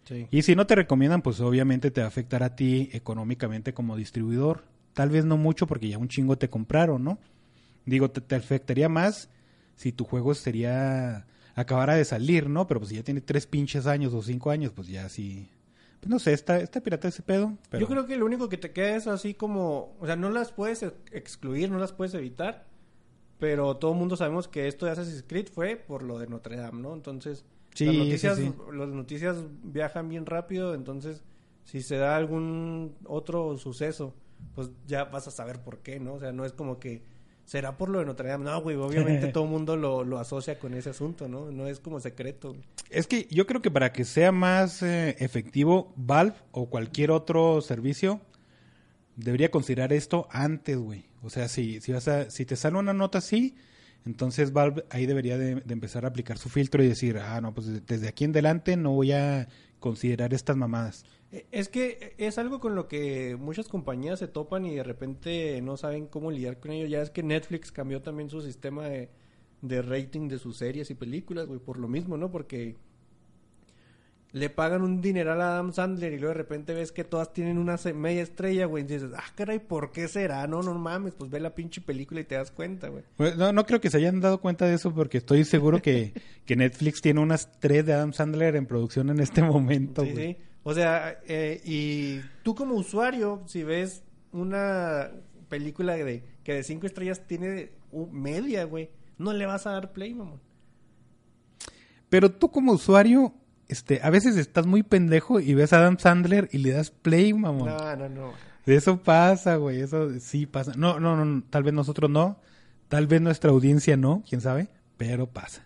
[0.05, 0.27] Sí.
[0.31, 3.95] Y si no te recomiendan, pues obviamente te va a afectar a ti económicamente como
[3.95, 4.63] distribuidor.
[4.93, 7.19] Tal vez no mucho porque ya un chingo te compraron, ¿no?
[7.85, 9.29] Digo, te, te afectaría más
[9.75, 12.67] si tu juego sería acabara de salir, ¿no?
[12.67, 15.49] Pero pues si ya tiene tres pinches años o cinco años, pues ya sí.
[15.99, 17.57] Pues no sé, está, está pirata ese pedo.
[17.69, 17.81] Pero...
[17.81, 19.95] Yo creo que lo único que te queda es así como...
[19.99, 22.67] O sea, no las puedes ex- excluir, no las puedes evitar.
[23.39, 26.57] Pero todo el mundo sabemos que esto de Assassin's Creed fue por lo de Notre
[26.57, 26.93] Dame, ¿no?
[26.93, 27.43] Entonces,
[27.75, 28.53] Sí, las, noticias, sí.
[28.73, 30.73] las noticias viajan bien rápido.
[30.73, 31.23] Entonces,
[31.65, 34.15] si se da algún otro suceso,
[34.55, 36.13] pues ya vas a saber por qué, ¿no?
[36.13, 37.03] O sea, no es como que...
[37.43, 38.45] ¿Será por lo de Notre Dame?
[38.45, 41.51] No, güey, obviamente todo el mundo lo, lo asocia con ese asunto, ¿no?
[41.51, 42.53] No es como secreto.
[42.53, 42.63] güey.
[42.89, 47.61] Es que yo creo que para que sea más eh, efectivo, Valve o cualquier otro
[47.61, 48.19] servicio
[49.15, 51.05] debería considerar esto antes, güey.
[51.21, 53.55] O sea, si, si, vas a, si te sale una nota así,
[54.05, 57.85] entonces Valve ahí debería de, empezar a aplicar su filtro y decir, ah, no, pues
[57.85, 59.47] desde aquí en adelante no voy a
[59.79, 61.05] considerar estas mamadas.
[61.31, 65.61] Eh, Es que es algo con lo que muchas compañías se topan y de repente
[65.61, 66.85] no saben cómo lidiar con ello.
[66.85, 69.09] Ya es que Netflix cambió también su sistema de,
[69.61, 72.31] de rating de sus series y películas, güey, por lo mismo, ¿no?
[72.31, 72.77] Porque
[74.35, 77.57] le pagan un dineral a Adam Sandler y luego de repente ves que todas tienen
[77.57, 80.45] una media estrella, güey, y dices, ah, caray, ¿por qué será?
[80.45, 83.05] No, no mames, pues ve la pinche película y te das cuenta, güey.
[83.15, 86.11] Pues, no, no creo que se hayan dado cuenta de eso porque estoy seguro que,
[86.45, 90.33] que Netflix tiene unas tres de Adam Sandler en producción en este momento, Sí, güey.
[90.33, 90.37] sí.
[90.63, 95.11] O sea, eh, y tú como usuario, si ves una
[95.47, 97.71] película de que de cinco estrellas tiene
[98.11, 100.41] media, güey, no le vas a dar play, mamón.
[102.09, 103.33] Pero tú como usuario,
[103.67, 107.33] este, a veces estás muy pendejo y ves a Adam Sandler y le das play,
[107.33, 107.69] mamón.
[107.69, 108.33] No, no, no.
[108.65, 110.73] Eso pasa, güey, eso sí pasa.
[110.75, 112.39] No, no, no, tal vez nosotros no,
[112.87, 115.65] tal vez nuestra audiencia no, quién sabe, pero pasa.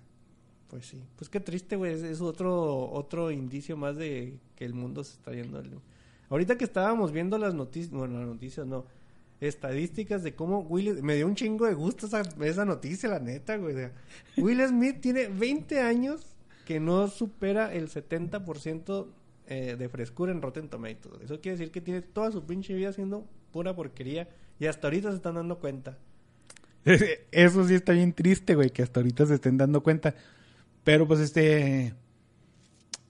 [0.70, 1.02] Pues sí.
[1.16, 1.94] Pues qué triste, güey.
[1.94, 5.58] Es, es otro otro indicio más de que el mundo se está yendo.
[5.60, 5.80] al-
[6.30, 8.86] Ahorita que estábamos viendo las noticias, bueno, las noticias no,
[9.42, 13.58] estadísticas de cómo Will me dio un chingo de gusto esa, esa noticia, la neta,
[13.58, 13.74] güey.
[13.74, 13.92] O sea,
[14.38, 16.36] Will Smith tiene 20 años
[16.70, 19.08] que no supera el 70%
[19.48, 21.20] eh, de frescura en Rotten Tomatoes.
[21.24, 24.30] Eso quiere decir que tiene toda su pinche vida haciendo pura porquería
[24.60, 25.98] y hasta ahorita se están dando cuenta.
[27.32, 30.14] Eso sí está bien triste, güey, que hasta ahorita se estén dando cuenta.
[30.84, 31.96] Pero pues este...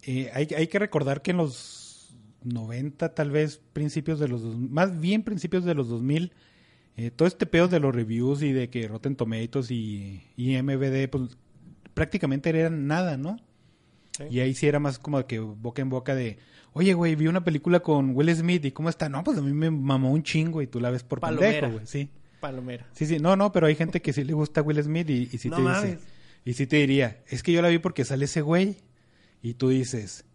[0.04, 4.42] eh, hay, hay que recordar que en los 90, tal vez principios de los...
[4.42, 6.32] dos- Más bien principios de los 2000.
[6.98, 11.10] eh, todo este pedo de los reviews y de que Rotten Tomatoes y, y MVD,
[11.10, 11.38] pues
[11.94, 13.38] prácticamente eran nada, ¿no?
[14.20, 14.26] Sí.
[14.36, 16.38] Y ahí sí era más como que boca en boca de,
[16.74, 19.10] oye, güey, vi una película con Will Smith y cómo está.
[19.10, 21.52] No, pues a mí me mamó un chingo y tú la ves por Palomera.
[21.54, 21.88] pendejo, güey.
[21.88, 22.10] Sí.
[22.40, 22.88] Palomera.
[22.94, 23.18] Sí, sí.
[23.20, 25.56] No, no, pero hay gente que sí le gusta Will Smith y, y sí No
[25.58, 25.84] te mames.
[25.92, 26.00] dice.
[26.46, 28.78] Y sí te diría, es que yo la vi porque sale ese güey.
[29.42, 30.26] Y tú dices,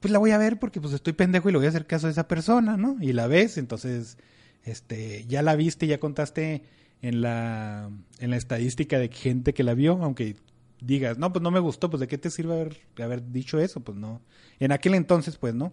[0.00, 2.06] pues la voy a ver porque pues estoy pendejo y le voy a hacer caso
[2.06, 2.96] a esa persona, ¿no?
[3.00, 4.16] Y la ves, entonces,
[4.64, 6.62] este, ya la viste, ya contaste
[7.02, 10.36] en la, en la estadística de gente que la vio, aunque
[10.80, 13.80] digas, no, pues no me gustó, pues de qué te sirve haber, haber dicho eso,
[13.80, 14.20] pues no.
[14.58, 15.72] En aquel entonces, pues no.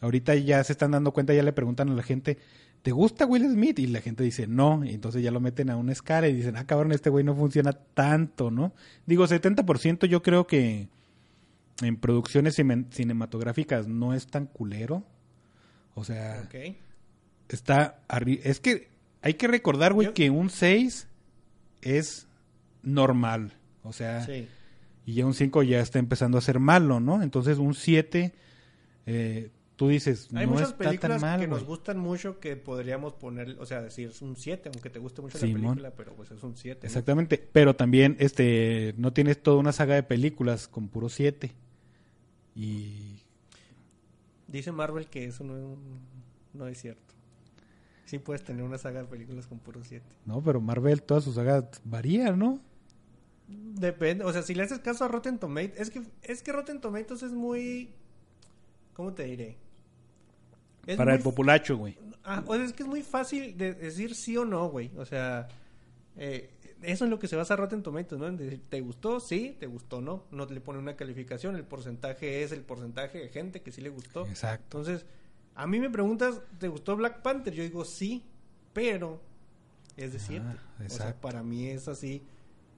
[0.00, 2.38] Ahorita ya se están dando cuenta, ya le preguntan a la gente,
[2.82, 3.78] ¿te gusta Will Smith?
[3.78, 6.56] Y la gente dice, no, y entonces ya lo meten a una escala y dicen,
[6.56, 8.72] ah, cabrón, este güey no funciona tanto, ¿no?
[9.06, 10.88] Digo, 70% yo creo que
[11.82, 15.04] en producciones cine- cinematográficas no es tan culero.
[15.94, 16.48] O sea,
[17.48, 18.88] está arri- Es que
[19.22, 21.08] hay que recordar, güey, Yo- que un 6
[21.82, 22.26] es
[22.82, 23.52] normal.
[23.82, 24.46] O sea, Sí.
[25.06, 27.22] y ya un 5 ya está empezando a ser malo, ¿no?
[27.22, 28.32] Entonces un 7,
[29.06, 32.56] eh, tú dices, Hay no muchas está tan películas mal, que nos gustan mucho que
[32.56, 35.62] podríamos poner, o sea, decir es un 7, aunque te guste mucho Simón.
[35.62, 36.80] la película, pero pues es un 7.
[36.82, 36.86] ¿no?
[36.86, 41.52] Exactamente, pero también este no tienes toda una saga de películas con puro 7.
[42.54, 43.16] Y
[44.48, 45.78] Dice Marvel que eso no,
[46.52, 47.14] no es cierto.
[48.04, 50.04] Sí puedes tener una saga de películas con puro 7.
[50.26, 52.58] no, pero Marvel todas sus sagas varían, ¿no?
[53.50, 56.80] Depende, o sea, si le haces caso a Rotten Tomatoes, es que es que Rotten
[56.80, 57.90] Tomatoes es muy
[58.94, 59.56] ¿cómo te diré?
[60.86, 61.96] Es Para muy el populacho, güey.
[62.24, 64.90] Ah, o sea, es que es muy fácil de decir sí o no, güey.
[64.96, 65.48] O sea,
[66.16, 66.50] eh,
[66.82, 68.26] eso es lo que se basa Rotten Tomatoes, ¿no?
[68.28, 69.20] En decir, ¿te gustó?
[69.20, 70.00] Sí, ¿te gustó?
[70.00, 70.24] No.
[70.30, 71.56] No le pone una calificación.
[71.56, 74.26] El porcentaje es el porcentaje de gente que sí le gustó.
[74.26, 74.78] Exacto.
[74.78, 75.06] Entonces,
[75.54, 77.52] a mí me preguntas, ¿te gustó Black Panther?
[77.54, 78.22] Yo digo sí,
[78.72, 79.20] pero
[79.96, 80.44] es de 7.
[80.86, 82.22] o sea, Ah, para mí es así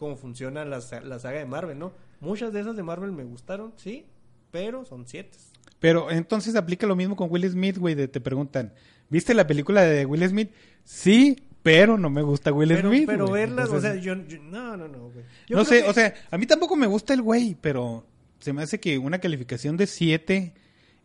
[0.03, 1.93] como funciona la, la saga de Marvel, ¿no?
[2.21, 4.05] Muchas de esas de Marvel me gustaron, sí,
[4.51, 5.31] pero son 7.
[5.79, 8.73] Pero entonces aplica lo mismo con Will Smith, güey, de te preguntan,
[9.09, 10.51] ¿viste la película de Will Smith?
[10.85, 13.05] Sí, pero no me gusta Will Pero, Smith.
[13.07, 13.43] pero güey.
[13.43, 15.25] verlas, Entonces, o sea, yo, yo- no, no, no, güey.
[15.49, 18.05] Yo no sé, que- o sea, a mí tampoco me gusta el güey, pero
[18.41, 20.55] se me hace que una calificación de 7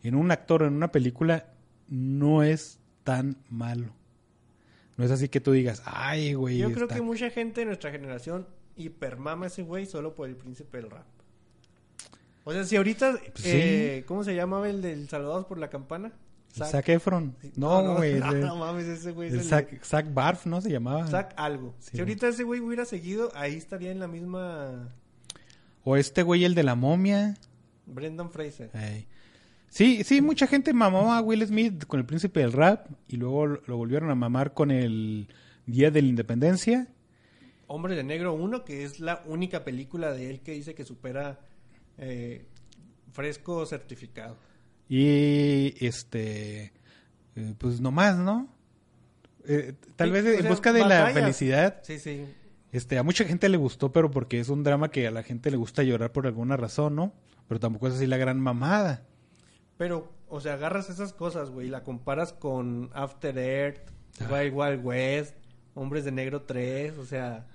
[0.02, 1.46] en un actor o en una película
[1.88, 3.94] no es tan malo.
[4.96, 6.58] No es así que tú digas, ay, güey.
[6.58, 8.46] Yo creo está- que mucha gente de nuestra generación
[8.78, 11.06] hipermama ese güey solo por el príncipe del rap.
[12.44, 16.12] O sea, si ahorita, Pues eh, ¿cómo se llamaba el del Salvados por la Campana?
[16.54, 17.36] Zac Efron.
[17.56, 18.14] No, güey.
[18.20, 20.60] No, no mames, ese güey es el el Zac, Zac Barf, ¿no?
[20.60, 21.06] Se llamaba.
[21.06, 21.74] Zac algo.
[21.78, 24.88] Sí, si ahorita ese güey hubiera seguido, ahí estaría en la misma
[25.84, 27.36] O este güey, el de la momia.
[27.86, 28.70] Brendan Fraser.
[29.68, 33.46] Sí, sí, mucha gente mamó a Will Smith con el príncipe del rap y luego
[33.46, 35.28] lo volvieron a mamar con el
[35.66, 36.88] Día de la Independencia.
[37.68, 41.38] Hombre de Negro 1, que es la única película de él que dice que supera
[41.98, 42.46] eh,
[43.12, 44.36] fresco certificado.
[44.88, 46.72] Y este,
[47.36, 48.48] eh, pues no más, ¿no?
[49.46, 52.24] Eh, tal Sí, vez en sea, busca de la felicidad, Sí, sí.
[52.72, 55.50] este, a mucha gente le gustó, pero porque es un drama que a la gente
[55.50, 57.12] le gusta llorar por alguna razón, ¿no?
[57.48, 59.06] Pero tampoco es así la gran mamada.
[59.78, 64.26] Pero, o sea, agarras esas cosas, güey, y la comparas con After Earth, Ah.
[64.32, 65.34] Wild Wild West,
[65.74, 67.46] Hombres de Negro 3, o sea,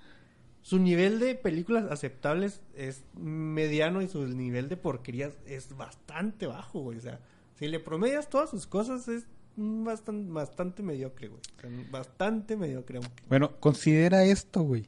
[0.64, 6.80] su nivel de películas aceptables es mediano y su nivel de porquerías es bastante bajo,
[6.80, 7.20] güey, o sea,
[7.60, 13.00] si le promedias todas sus cosas es bastante, bastante mediocre, güey, o sea, bastante mediocre.
[13.30, 14.88] Bueno, considera esto, güey.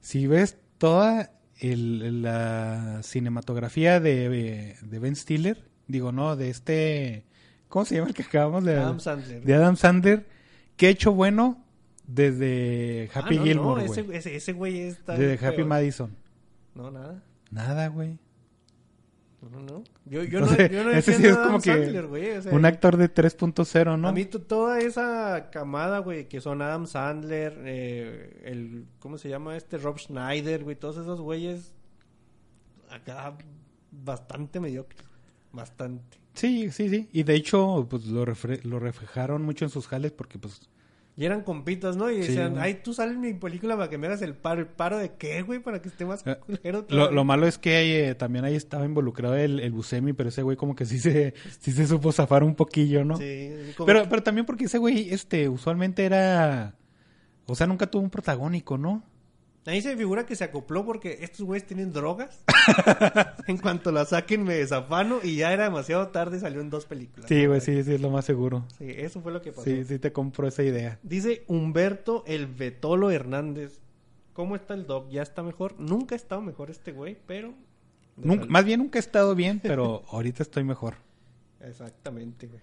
[0.00, 7.24] Si ves toda el- la cinematografía de, de Ben Stiller, digo, no, de este,
[7.68, 9.42] ¿cómo se llama el que acabamos de Adam Sandler.
[9.42, 10.26] de Adam Sandler,
[10.76, 11.64] que ha hecho bueno
[12.06, 14.18] desde Ah, Happy no, no, Gilmore, ese, güey.
[14.18, 15.12] ese, ese güey está...
[15.16, 15.52] Desde peor.
[15.52, 16.16] Happy Madison.
[16.74, 17.22] No, nada.
[17.50, 18.18] Nada, güey.
[19.50, 19.84] No, no.
[20.04, 22.64] Yo, yo Entonces, no, yo no ese sí es que Sandler, güey, o sea, Un
[22.64, 24.08] actor de 3.0, ¿no?
[24.08, 29.28] A mí to- toda esa camada, güey, que son Adam Sandler, eh, el, ¿cómo se
[29.28, 29.78] llama este?
[29.78, 31.72] Rob Schneider, güey, todos esos güeyes,
[32.88, 33.36] acá
[33.90, 34.98] bastante mediocre,
[35.52, 36.18] bastante.
[36.34, 37.08] Sí, sí, sí.
[37.12, 40.70] Y de hecho, pues lo, refre- lo reflejaron mucho en sus jales porque, pues,
[41.14, 42.10] Y eran compitas, ¿no?
[42.10, 42.62] Y Sí, decían, güey.
[42.62, 44.60] ay, tú sales en mi película para que me hagas el paro.
[44.60, 45.58] ¿El paro de qué, güey?
[45.60, 46.86] Para que esté más Eh, culero.
[46.88, 50.56] Lo, malo es que eh, también ahí estaba involucrado el, el Buscemi, pero ese güey
[50.56, 53.18] como que sí se, sí se supo zafar un poquillo, ¿no?
[53.18, 56.76] Sí, como- Pero, pero también porque ese güey, este, usualmente era,
[57.46, 59.04] o sea, nunca tuvo un protagónico, ¿no?
[59.64, 62.42] Ahí se me figura que se acopló porque estos güeyes tienen drogas.
[63.46, 66.84] en cuanto la saquen me desafano y ya era demasiado tarde y salió en dos
[66.86, 67.28] películas.
[67.28, 67.48] Sí, ¿no?
[67.50, 68.66] güey, sí, sí, es lo más seguro.
[68.76, 69.62] Sí, eso fue lo que pasó.
[69.64, 70.98] Sí, sí te compro esa idea.
[71.04, 73.80] Dice Humberto el Betolo Hernández.
[74.32, 75.10] ¿Cómo está el doc?
[75.10, 75.74] ¿Ya está mejor?
[75.78, 77.54] Nunca ha estado mejor este güey, pero...
[78.16, 80.94] Nunca- más bien nunca he estado bien, pero ahorita estoy mejor.
[81.60, 82.60] Exactamente, güey.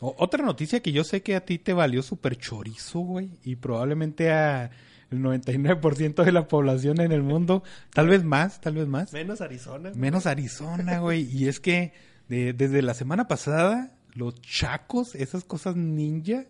[0.00, 3.56] O- otra noticia que yo sé que a ti te valió súper chorizo, güey, y
[3.56, 4.70] probablemente a
[5.10, 7.62] el 99% de la población en el mundo,
[7.94, 9.90] tal vez más, tal vez más, Menos Arizona.
[9.90, 10.00] güey.
[10.00, 11.92] menos Arizona, güey, y es que
[12.28, 16.44] de- desde la semana pasada, los chacos, esas cosas ninja,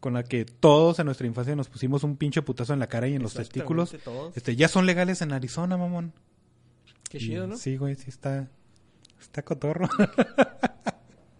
[0.00, 3.08] con la que todos en nuestra infancia nos pusimos un pinche putazo en la cara
[3.08, 4.36] y en los testículos, todos.
[4.36, 6.12] este, ya son legales en Arizona, mamón.
[7.10, 7.56] Qué chido, ¿no?
[7.56, 8.48] Sí, güey, sí está,
[9.20, 9.88] está cotorro.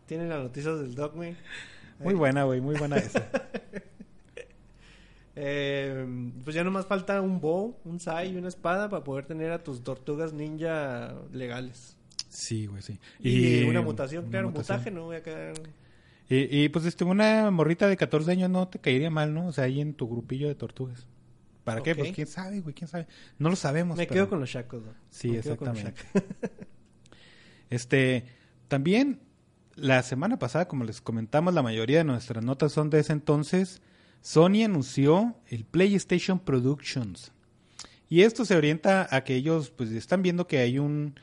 [0.07, 1.37] Tienen las noticias del doc, güey.
[2.00, 3.29] muy buena, güey, muy buena esa.
[5.38, 9.53] Eh, pues ya nomás falta un bow, un sai y una espada para poder tener
[9.53, 11.96] a tus tortugas ninja legales.
[12.31, 12.99] Sí, güey, sí.
[13.20, 14.79] Y, una mutación, una claro, mutación.
[14.79, 15.55] mutaje, no voy a quedar...
[16.29, 19.46] Y, y, pues este, una morrita de 14 años no te caería mal, ¿no?
[19.46, 21.07] O sea, ahí en tu grupillo de tortugas.
[21.62, 21.94] ¿Para qué?
[21.94, 23.07] Pues quién sabe, güey, quién sabe.
[23.38, 23.96] No lo sabemos.
[23.96, 24.92] Me pero- quedo con los chacos, ¿no?
[25.11, 25.94] Sí, Me exactamente.
[27.70, 28.25] Este,
[28.68, 29.20] también
[29.75, 33.83] la semana pasada, como les comentamos, la mayoría de nuestras notas son de ese entonces.
[34.26, 37.30] Sony anunció el PlayStation Productions.
[38.08, 41.14] Y esto se orienta a que ellos pues están viendo que hay un,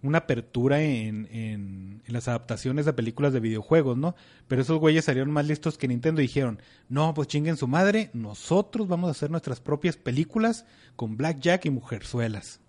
[0.00, 4.14] una apertura en, en- en las adaptaciones de películas de videojuegos, ¿no?
[4.46, 8.10] Pero esos güeyes salieron más listos que Nintendo y dijeron, no, pues chinguen su madre,
[8.12, 12.60] nosotros vamos a hacer nuestras propias películas con Blackjack y Mujerzuelas.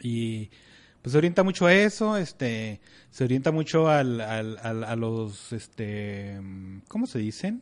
[0.00, 0.48] Y
[1.02, 6.40] pues se orienta mucho a eso, este, se orienta mucho al- al- a los, este,
[6.88, 7.60] ¿cómo se dicen?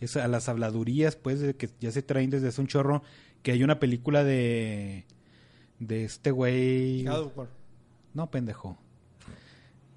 [0.00, 3.02] Es a las habladurías, pues, de que ya se traen desde hace un chorro,
[3.42, 5.04] que hay una película de,
[5.80, 7.04] de este güey,
[8.14, 8.78] no pendejo,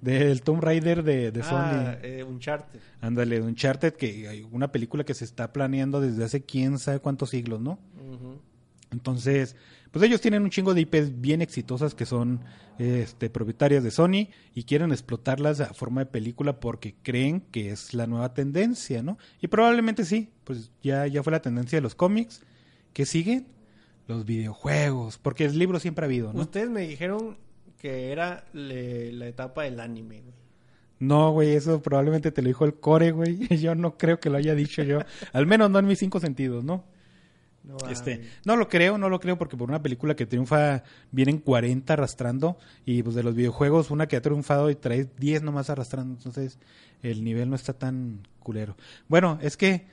[0.00, 2.80] del Tomb Raider de, de Ah, Sony, eh, Uncharted.
[3.00, 6.98] ándale, de Uncharted, que hay una película que se está planeando desde hace quién sabe
[6.98, 7.78] cuántos siglos, ¿no?
[8.90, 9.56] Entonces,
[9.92, 12.40] pues ellos tienen un chingo de IPs bien exitosas que son
[12.78, 17.94] este, propietarias de Sony y quieren explotarlas a forma de película porque creen que es
[17.94, 19.18] la nueva tendencia, ¿no?
[19.40, 22.42] Y probablemente sí, pues ya, ya fue la tendencia de los cómics.
[22.92, 23.46] ¿Qué siguen?
[24.08, 26.40] Los videojuegos, porque el libro siempre ha habido, ¿no?
[26.40, 27.38] Ustedes me dijeron
[27.78, 30.34] que era le- la etapa del anime, güey.
[30.98, 33.36] No, güey, eso probablemente te lo dijo el core, güey.
[33.60, 35.00] Yo no creo que lo haya dicho yo.
[35.32, 36.84] Al menos no en mis cinco sentidos, ¿no?
[37.64, 41.38] No, Este, no lo creo, no lo creo porque por una película que triunfa vienen
[41.38, 45.70] 40 arrastrando y pues de los videojuegos una que ha triunfado y trae 10 nomás
[45.70, 46.58] arrastrando, entonces
[47.02, 48.76] el nivel no está tan culero.
[49.08, 49.86] Bueno, es que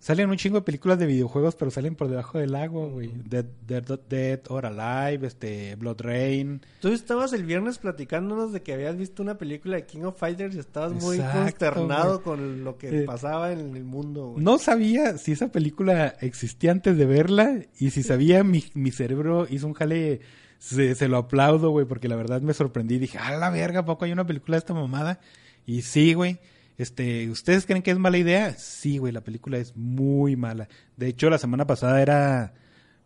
[0.00, 3.12] salen un chingo de películas de videojuegos, pero salen por debajo del agua, güey.
[3.28, 6.62] Dead, Dead, Dead or Alive, este Blood Rain.
[6.80, 10.56] Tú estabas el viernes platicándonos de que habías visto una película de King of Fighters
[10.56, 12.24] y estabas muy Exacto, consternado güey.
[12.24, 14.42] con lo que Eh, pasaba en el mundo, güey.
[14.44, 19.46] No sabía si esa película existía antes de verla y si sabía mi, mi cerebro
[19.50, 20.20] hizo un jale,
[20.58, 22.98] se, se lo aplaudo, güey, porque la verdad me sorprendí.
[22.98, 25.20] Dije, a la verga, ¿a poco hay una película de esta mamada?
[25.66, 26.38] Y sí, güey.
[26.80, 28.54] Este, ¿ustedes creen que es mala idea?
[28.54, 30.66] Sí, güey, la película es muy mala.
[30.96, 32.54] De hecho, la semana pasada era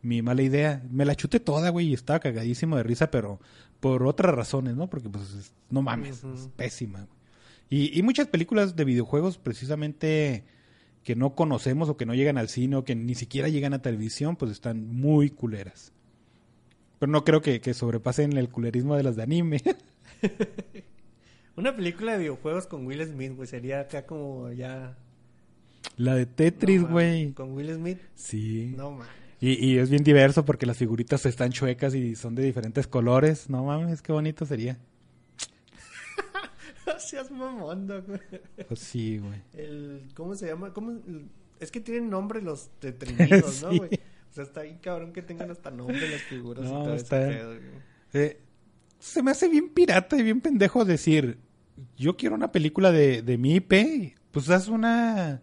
[0.01, 0.81] mi mala idea.
[0.93, 3.41] Me la chuté toda, güey, y estaba cagadísimo de risa, pero
[3.81, 4.89] por otras razones, ¿no?
[4.89, 7.19] Porque, pues, es- no mames, es pésima, güey.
[7.69, 10.45] Y, y muchas películas de videojuegos, precisamente,
[11.03, 13.83] que no conocemos o que no llegan al cine o que ni siquiera llegan a
[13.83, 15.93] televisión, pues están muy culeras.
[17.01, 19.63] Pero no creo que, que sobrepasen el culerismo de las de anime.
[21.57, 24.97] Una película de videojuegos con Will Smith, güey, sería acá como ya...
[25.97, 27.33] La de Tetris, No, güey.
[27.33, 27.99] Con Will Smith.
[28.15, 28.75] sí.
[28.77, 29.07] No, mames.
[29.41, 33.51] Y, y es bien diverso porque las figuritas están chuecas y son de diferentes colores.
[33.51, 34.79] No mames, qué bonito sería.
[36.87, 38.21] No seas mamón, Doc, güey.
[38.69, 39.41] Pues sí, güey.
[39.55, 40.73] El, ¿Cómo se llama?
[40.73, 40.99] ¿Cómo?
[41.61, 43.79] Es que tienen nombre los detrimidos, ¿no, Sí.
[43.79, 43.91] güey?
[44.31, 47.27] O sea, está ahí cabrón que tengan hasta nombre las figuras y No, todo está-
[47.31, 47.61] ese pedo, güey.
[48.15, 48.41] Eh,
[48.99, 51.39] se me hace bien pirata y bien pendejo decir,
[51.97, 55.43] yo quiero una película de, de mi IP, pues haz una,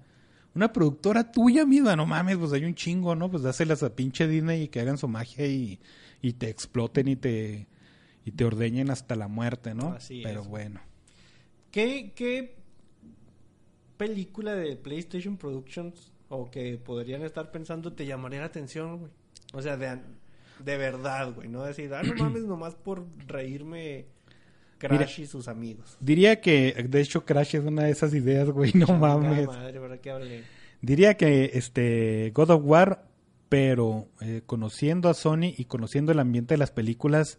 [0.54, 3.30] una productora tuya misma, no mames, pues hay un chingo, ¿no?
[3.30, 5.80] Pues dáselas a pinche Disney y que hagan su magia y,
[6.22, 7.68] y te exploten y te,
[8.26, 9.94] y te ordeñen hasta la muerte, ¿no?
[9.94, 10.48] Así Pero es.
[10.48, 10.82] bueno.
[11.72, 12.58] ¿Qué, ¿Qué
[13.98, 19.12] película de PlayStation Productions o que podrían estar pensando te llamaría la atención, güey?
[19.54, 20.00] O sea, de,
[20.64, 21.48] de verdad, güey.
[21.50, 24.08] No decir, ah, no mames, nomás por reírme
[24.82, 25.26] Crash Mira.
[25.26, 25.96] y sus amigos.
[26.00, 29.48] Diría que, de hecho, Crash es una de esas ideas, güey, no mames.
[29.48, 30.44] madre, ¿verdad que hablé?
[30.82, 33.12] Diría que este God of War
[33.52, 37.38] pero eh, conociendo a Sony y conociendo el ambiente de las películas,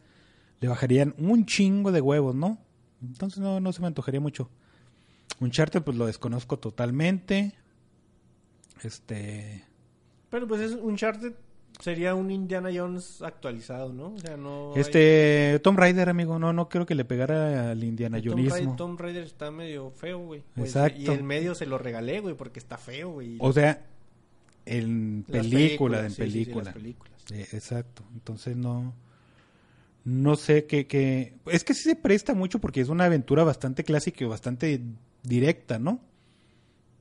[0.60, 2.58] le bajarían un chingo de huevos, ¿no?
[3.00, 4.50] Entonces no, no se me antojaría mucho.
[5.40, 7.54] Uncharted pues lo desconozco totalmente.
[8.82, 9.64] Este...
[10.28, 11.32] Pero pues es Uncharted
[11.82, 14.14] sería un Indiana Jones actualizado, ¿no?
[14.14, 18.20] O sea, no Este, Tom Raider, amigo, no no creo que le pegara al Indiana
[18.24, 18.76] Jonesismo.
[18.76, 20.42] Tom Raider está medio feo, güey.
[20.54, 21.00] Pues, Exacto.
[21.00, 23.36] Y el medio se lo regalé, güey, porque está feo, güey.
[23.40, 23.84] O sea,
[24.64, 26.64] en película, en sí, sí, sí, película.
[26.66, 27.12] las películas.
[27.32, 28.04] Eh, exacto.
[28.14, 28.94] Entonces no
[30.04, 33.84] no sé qué qué es que sí se presta mucho porque es una aventura bastante
[33.84, 34.80] clásica y bastante
[35.22, 36.00] directa, ¿no?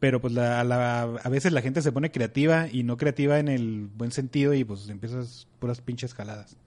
[0.01, 3.39] Pero pues la, a, la- a veces la gente se pone creativa y no creativa
[3.39, 6.57] en el buen sentido y pues empiezas puras pinches jaladas.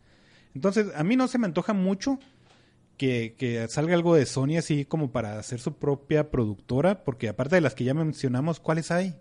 [0.55, 2.18] Entonces, a mí no se me antoja mucho
[2.97, 7.57] que, que salga algo de Sony así como para hacer su propia productora, porque aparte
[7.57, 9.16] de las que ya mencionamos, ¿cuáles hay?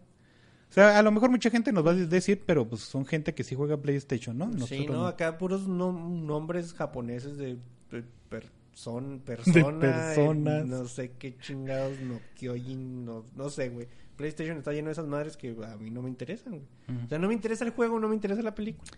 [0.70, 3.34] O sea, a lo mejor mucha gente nos va a decir, pero pues son gente
[3.34, 4.52] que sí juega PlayStation, ¿no?
[4.68, 5.08] Sí, no, no.
[5.08, 7.58] acá puros nom- nombres japoneses de,
[7.92, 10.64] de person- persona, personas.
[10.64, 13.88] eh, no sé qué chingados, no Kyojin, no, no sé, güey.
[14.24, 17.04] PlayStation está lleno de esas madres que a mí no me interesan, güey.
[17.06, 18.90] O sea, no me interesa el juego, no me interesa la película.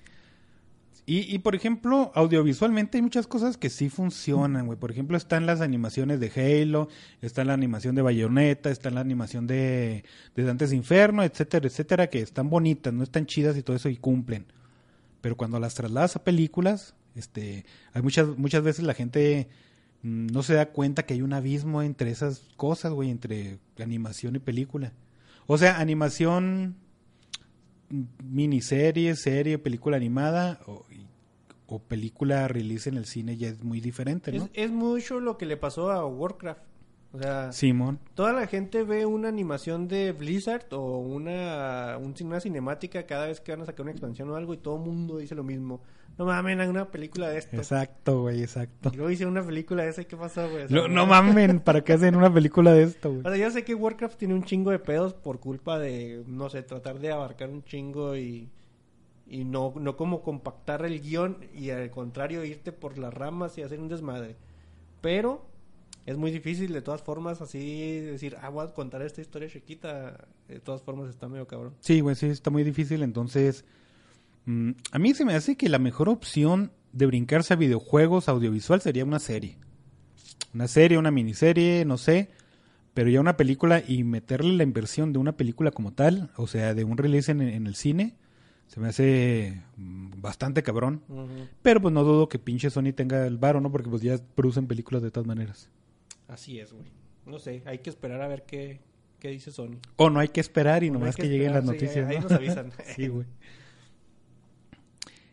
[1.08, 4.78] Y, y por ejemplo, audiovisualmente hay muchas cosas que sí funcionan, güey.
[4.78, 6.90] Por ejemplo, están las animaciones de Halo,
[7.22, 10.04] está la animación de Bayonetta, está la animación de,
[10.36, 13.98] de Dantes Inferno, etcétera, etcétera, que están bonitas, no están chidas y todo eso y
[13.98, 14.46] cumplen.
[15.22, 19.50] Pero cuando las trasladas a películas, este, hay muchas, muchas veces la gente
[20.04, 24.36] mm, no se da cuenta que hay un abismo entre esas cosas, güey, entre animación
[24.36, 24.94] y película.
[25.48, 26.76] O sea, animación
[28.24, 34.72] miniserie, serie, película animada o, película release en el cine ya es muy diferente, es
[34.72, 36.62] mucho lo que le pasó a Warcraft.
[37.16, 38.00] O sea, Simón.
[38.14, 43.40] toda la gente ve una animación de Blizzard o una, un- una cinemática cada vez
[43.40, 45.82] que van a sacar una expansión o algo y todo el mundo dice lo mismo.
[46.18, 47.56] No mames, hagan una película de esto.
[47.58, 48.90] Exacto, güey, exacto.
[48.94, 50.66] Y luego hice una película de esa y qué pasó, güey.
[50.70, 53.22] No, no mamen, ¿para qué hacen una película de esto, güey?
[53.26, 56.50] O sea, yo sé que Warcraft tiene un chingo de pedos por culpa de, no
[56.50, 58.50] sé, tratar de abarcar un chingo y,
[59.28, 63.62] y no, no como compactar el guion y al contrario irte por las ramas y
[63.64, 64.38] hacer un desmadre.
[65.02, 65.46] Pero
[66.06, 70.28] es muy difícil de todas formas así decir, ah, voy a contar esta historia chiquita.
[70.48, 71.74] De todas formas está medio cabrón.
[71.80, 73.02] Sí, güey, sí, está muy difícil.
[73.02, 73.66] Entonces,
[74.46, 78.82] mm, a mí se me hace que la mejor opción de brincarse a videojuegos audiovisual
[78.82, 79.58] sería una serie.
[80.54, 82.30] Una serie, una miniserie, no sé.
[82.94, 86.74] Pero ya una película y meterle la inversión de una película como tal, o sea,
[86.74, 88.16] de un release en, en el cine,
[88.68, 91.02] se me hace mm, bastante cabrón.
[91.62, 93.72] Pero pues no dudo que pinche Sony tenga el varo, ¿no?
[93.72, 95.70] Porque pues ya producen películas de todas maneras.
[96.28, 96.86] Así es, güey.
[97.26, 98.80] No sé, hay que esperar a ver qué,
[99.20, 99.78] qué dice Sony.
[99.96, 102.10] O no hay que esperar y No nomás que que, lleguen las sí, noticias.
[102.10, 102.24] ahí ¿no?
[102.24, 102.72] nos avisan.
[102.96, 103.26] sí, güey.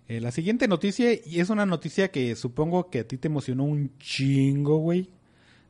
[0.09, 3.65] Eh, la siguiente noticia, y es una noticia que supongo que a ti te emocionó
[3.65, 5.09] un chingo, güey.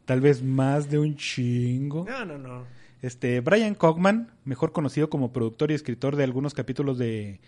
[0.05, 2.05] Tal vez más de un chingo.
[2.09, 2.65] No, no, no.
[3.03, 7.41] Este, Brian Cogman, mejor conocido como productor y escritor de algunos capítulos de,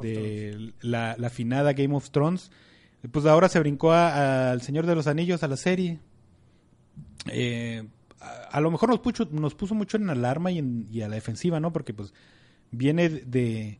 [0.00, 2.50] de la, la finada Game of Thrones,
[3.12, 5.98] pues ahora se brincó al Señor de los Anillos, a la serie.
[7.26, 7.86] Eh,
[8.20, 11.08] a, a lo mejor nos puso, nos puso mucho en alarma y, en- y a
[11.08, 11.72] la defensiva, ¿no?
[11.72, 12.12] Porque pues
[12.70, 13.78] viene de,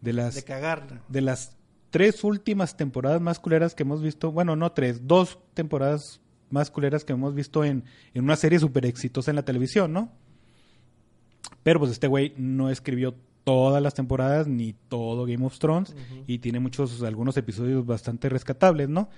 [0.00, 1.02] de las De cagarla.
[1.08, 1.56] de las
[1.90, 6.20] tres últimas temporadas más culeras que hemos visto, bueno, no tres, dos temporadas
[6.50, 7.84] más culeras que hemos visto en,
[8.14, 10.12] en una serie súper exitosa en la televisión, ¿no?
[11.62, 13.14] Pero pues este güey no escribió
[13.44, 15.94] todas las temporadas ni todo Game of Thrones
[16.26, 19.08] y tiene muchos, algunos episodios bastante rescatables, ¿no?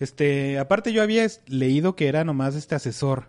[0.00, 3.26] Este, aparte yo había leído que era nomás este asesor.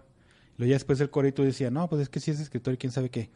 [0.58, 2.94] Luego ya después el corito decía, no, pues es que sí es escritor y quién
[2.94, 3.30] sabe qué.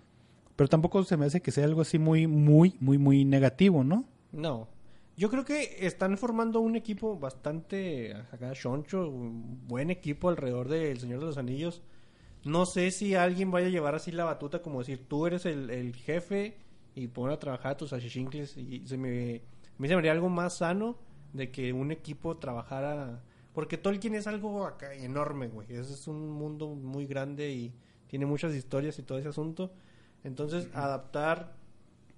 [0.55, 4.05] Pero tampoco se me hace que sea algo así muy, muy, muy, muy negativo, ¿no?
[4.31, 4.69] No.
[5.17, 10.99] Yo creo que están formando un equipo bastante acá choncho, un buen equipo alrededor del
[10.99, 11.81] Señor de los Anillos.
[12.45, 15.93] No sé si alguien vaya a llevar así la batuta como decir, tú eres el,
[15.95, 16.57] jefe
[16.93, 19.41] y poner a trabajar a tus ashichincles y se me,
[19.77, 20.97] a mí se me haría algo más sano
[21.35, 23.21] de que un equipo trabajara
[23.55, 25.67] porque Tolkien es algo acá enorme, güey.
[25.73, 27.73] Es un mundo muy grande y
[28.07, 29.71] tiene muchas historias y todo ese asunto.
[30.25, 31.55] Entonces, adaptar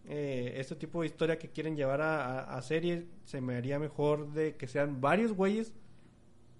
[0.05, 3.77] eh, este tipo de historia que quieren llevar a, a, a serie se me haría
[3.77, 5.73] mejor de que sean varios güeyes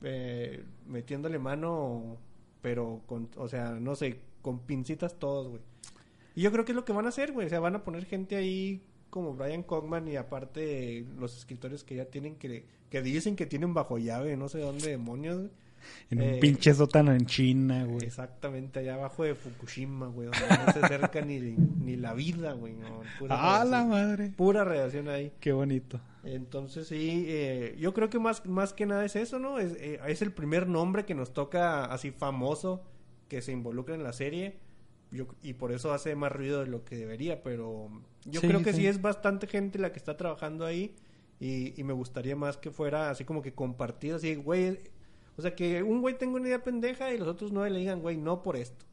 [0.03, 2.17] eh, metiéndole mano,
[2.61, 5.61] pero con, o sea, no sé, con pincitas todos, güey.
[6.35, 7.47] Y yo creo que es lo que van a hacer, güey.
[7.47, 11.95] O sea, van a poner gente ahí como Brian Cogman y aparte los escritores que
[11.95, 15.51] ya tienen que, que dicen que tienen bajo llave, no sé dónde demonios, güey.
[16.09, 18.05] En Eh, un pinche sótano en China, güey.
[18.05, 22.73] Exactamente, allá abajo de Fukushima, güey, donde no se acerca ni, ni la vida, güey.
[22.73, 24.33] No, pura ¡Ah, la madre!
[24.35, 25.31] Pura radiación ahí.
[25.39, 26.01] Qué bonito.
[26.23, 29.59] Entonces sí, eh, yo creo que más, más que nada es eso, ¿no?
[29.59, 32.83] Es, eh, es el primer nombre que nos toca así famoso
[33.29, 34.57] que se involucra en la serie.
[35.11, 37.89] Yo, y por eso hace más ruido de lo que debería, pero
[38.25, 38.79] yo Sí, creo que sí.
[38.81, 38.87] sí.
[38.87, 40.95] es bastante gente la que está trabajando ahí
[41.39, 44.79] y, y me gustaría más que fuera así como que compartido, así, güey,
[45.37, 48.01] o sea, que un güey tenga una idea pendeja y los otros nueve le digan,
[48.01, 48.85] güey, no por esto.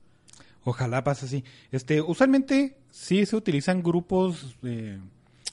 [0.62, 1.44] Ojalá pase así.
[1.72, 4.98] Este, usualmente sí se utilizan grupos eh,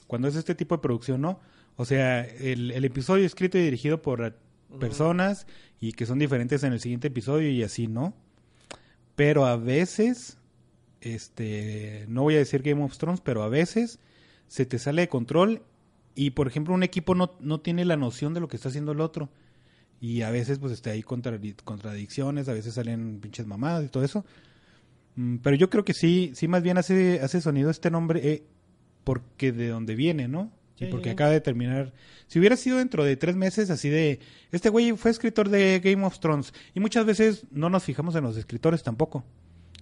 [0.06, 1.40] cuando es este tipo de producción, ¿no?
[1.76, 4.36] O sea, el, el episodio escrito y dirigido por
[4.78, 5.46] personas
[5.80, 8.14] y que son diferentes en el siguiente episodio y así, ¿no?
[9.16, 10.38] Pero a veces,
[11.02, 13.98] este, no voy a decir Game of Thrones, pero a veces
[14.48, 15.62] se te sale de control
[16.14, 18.92] y, por ejemplo, un equipo no, no tiene la noción de lo que está haciendo
[18.92, 19.30] el otro.
[20.00, 24.04] Y a veces, pues, este, hay contradi- contradicciones, a veces salen pinches mamadas y todo
[24.04, 24.24] eso.
[25.16, 28.42] Mm, Pero yo creo que sí, sí más bien hace, hace sonido este nombre eh,
[29.04, 30.50] porque de donde viene, ¿no?
[30.78, 31.92] y porque acaba de terminar.
[32.26, 34.18] Si hubiera sido dentro de tres meses así de,
[34.50, 38.24] este güey fue escritor de Game of Thrones y muchas veces no nos fijamos en
[38.24, 39.24] los escritores tampoco.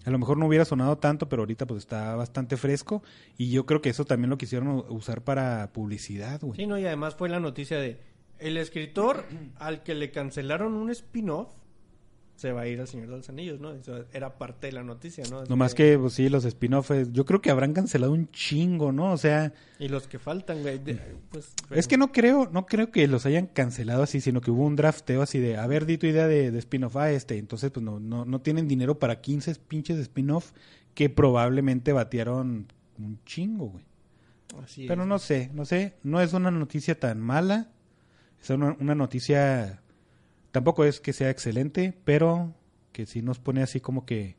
[0.04, 3.02] A lo mejor no hubiera sonado tanto, pero ahorita pues está bastante fresco
[3.36, 6.56] y yo creo que eso también lo quisieron usar para publicidad, güey.
[6.56, 8.00] Sí, no, y además fue la noticia de
[8.38, 9.24] el escritor
[9.58, 11.48] al que le cancelaron un spin-off
[12.40, 13.72] se va a ir al Señor de los Anillos, ¿no?
[13.72, 15.44] Eso era parte de la noticia, ¿no?
[15.44, 19.12] No más que, pues sí, los spin-offs, yo creo que habrán cancelado un chingo, ¿no?
[19.12, 20.98] O sea, Y los que faltan, güey, de-
[21.30, 21.52] pues...
[21.70, 24.74] Es que no creo, no creo que los hayan cancelado así, sino que hubo un
[24.74, 27.36] drafteo así de, a ver, di tu idea de, de spin-off a este.
[27.36, 30.52] Entonces, pues no, no, no tienen dinero para 15 pinches spin-off
[30.94, 33.84] que probablemente batearon un chingo, güey.
[34.64, 35.08] Así Pero es.
[35.08, 37.68] no sé, no sé, no es una noticia tan mala.
[38.42, 39.82] Es una, una noticia,
[40.50, 42.54] tampoco es que sea excelente, pero
[42.92, 44.36] que sí nos pone así como que,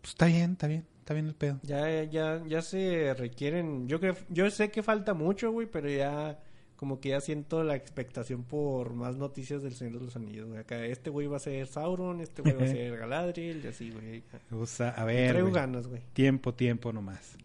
[0.00, 1.60] pues está bien, está bien, está bien el pedo.
[1.62, 3.88] Ya, ya, ya se requieren...
[3.88, 6.40] Yo creo, yo sé que falta mucho, güey, pero ya...
[6.76, 10.58] Como que ya siento la expectación por más noticias del Señor de los Anillos, güey.
[10.58, 13.90] Acá este güey va a ser Sauron, este güey va a ser Galadriel y así,
[13.90, 14.24] güey.
[14.50, 15.60] O sea, a ver, Traigo güey.
[15.62, 16.02] ganas, güey.
[16.12, 17.38] Tiempo, tiempo nomás.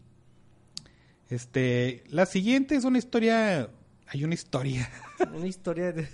[1.30, 3.70] Este, la siguiente es una historia,
[4.08, 4.90] hay una historia.
[5.32, 6.08] Una historia de...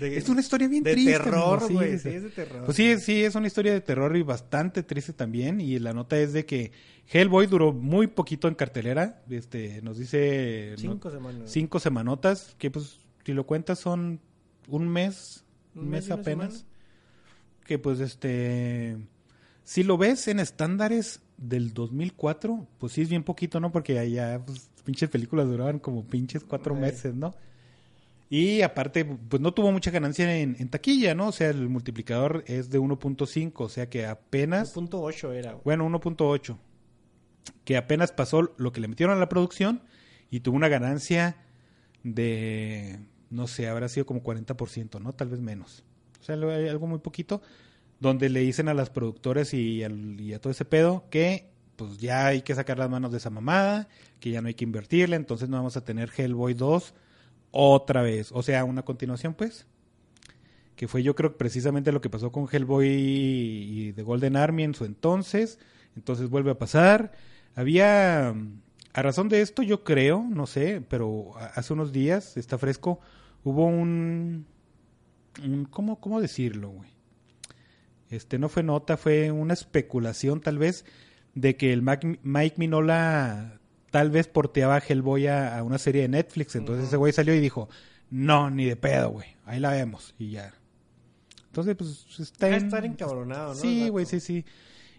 [0.00, 1.12] de- Es una historia bien de triste.
[1.12, 1.98] terror, amigo, güey.
[1.98, 2.10] sí.
[2.10, 2.64] Sí, es de terror.
[2.64, 5.60] Pues sí, sí, es una historia de terror y bastante triste también.
[5.60, 6.72] Y la nota es de que
[7.12, 9.22] Hellboy duró muy poquito en cartelera.
[9.30, 11.50] Este, nos dice no- Cinco semanas.
[11.50, 14.20] cinco semanotas, que pues si lo cuentas son
[14.68, 15.44] un mes,
[15.74, 16.52] un, mes, apenas.
[16.54, 16.68] semana.
[17.66, 18.96] Que pues este,
[19.64, 23.72] si lo ves en estándares del 2004, pues sí es bien poquito, ¿no?
[23.72, 27.34] Porque allá pues pinches películas duraban como pinches cuatro meses, ¿no?
[28.34, 31.28] Y aparte, pues no tuvo mucha ganancia en, en taquilla, ¿no?
[31.28, 34.70] O sea, el multiplicador es de 1.5, o sea que apenas...
[34.70, 35.60] Punto ocho era, güey.
[35.64, 36.56] Bueno, 1.8.
[37.66, 39.82] Que apenas pasó lo que le metieron a la producción
[40.30, 41.36] y tuvo una ganancia
[42.04, 45.12] de, no sé, habrá sido como 40%, ¿no?
[45.12, 45.84] Tal vez menos.
[46.18, 47.42] O sea, algo muy poquito.
[48.00, 51.98] Donde le dicen a las productoras y, al- y a todo ese pedo que pues
[51.98, 53.88] ya hay que sacar las manos de esa mamada,
[54.20, 56.94] que ya no hay que invertirle, entonces no vamos a tener Hellboy 2
[57.52, 58.32] otra vez.
[58.32, 59.66] O sea, una continuación, pues
[60.82, 64.74] que fue yo creo precisamente lo que pasó con Hellboy y The Golden Army en
[64.74, 65.60] su entonces,
[65.94, 67.12] entonces vuelve a pasar.
[67.54, 68.34] Había,
[68.92, 72.98] a razón de esto yo creo, no sé, pero hace unos días, está fresco,
[73.44, 74.46] hubo un,
[75.44, 76.90] un ¿cómo, cómo decirlo, güey?
[78.10, 80.84] Este no fue nota, fue una especulación tal vez
[81.34, 83.60] de que el Mike Minola
[83.92, 87.34] tal vez porteaba a Hellboy a, a una serie de Netflix, entonces ese güey salió
[87.34, 87.68] y dijo,
[88.10, 90.52] no, ni de pedo, güey, ahí la vemos y ya.
[91.46, 92.64] Entonces, pues está Va a en...
[92.64, 93.60] estar encabronado, ¿no?
[93.60, 94.44] Sí, güey, sí, sí.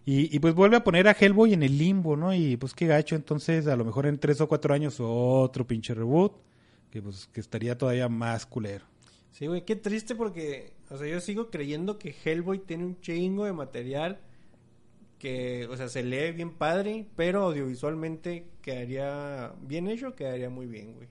[0.05, 2.33] Y, y pues vuelve a poner a Hellboy en el limbo, ¿no?
[2.33, 5.93] Y pues qué gacho, entonces a lo mejor en tres o cuatro años otro pinche
[5.95, 6.33] reboot,
[6.91, 8.85] que pues que estaría todavía más culero.
[9.31, 13.45] Sí, güey, qué triste porque, o sea, yo sigo creyendo que Hellboy tiene un chingo
[13.45, 14.19] de material
[15.23, 20.95] que, o sea, se lee bien padre, pero audiovisualmente quedaría bien hecho, quedaría muy bien,
[20.95, 21.07] güey.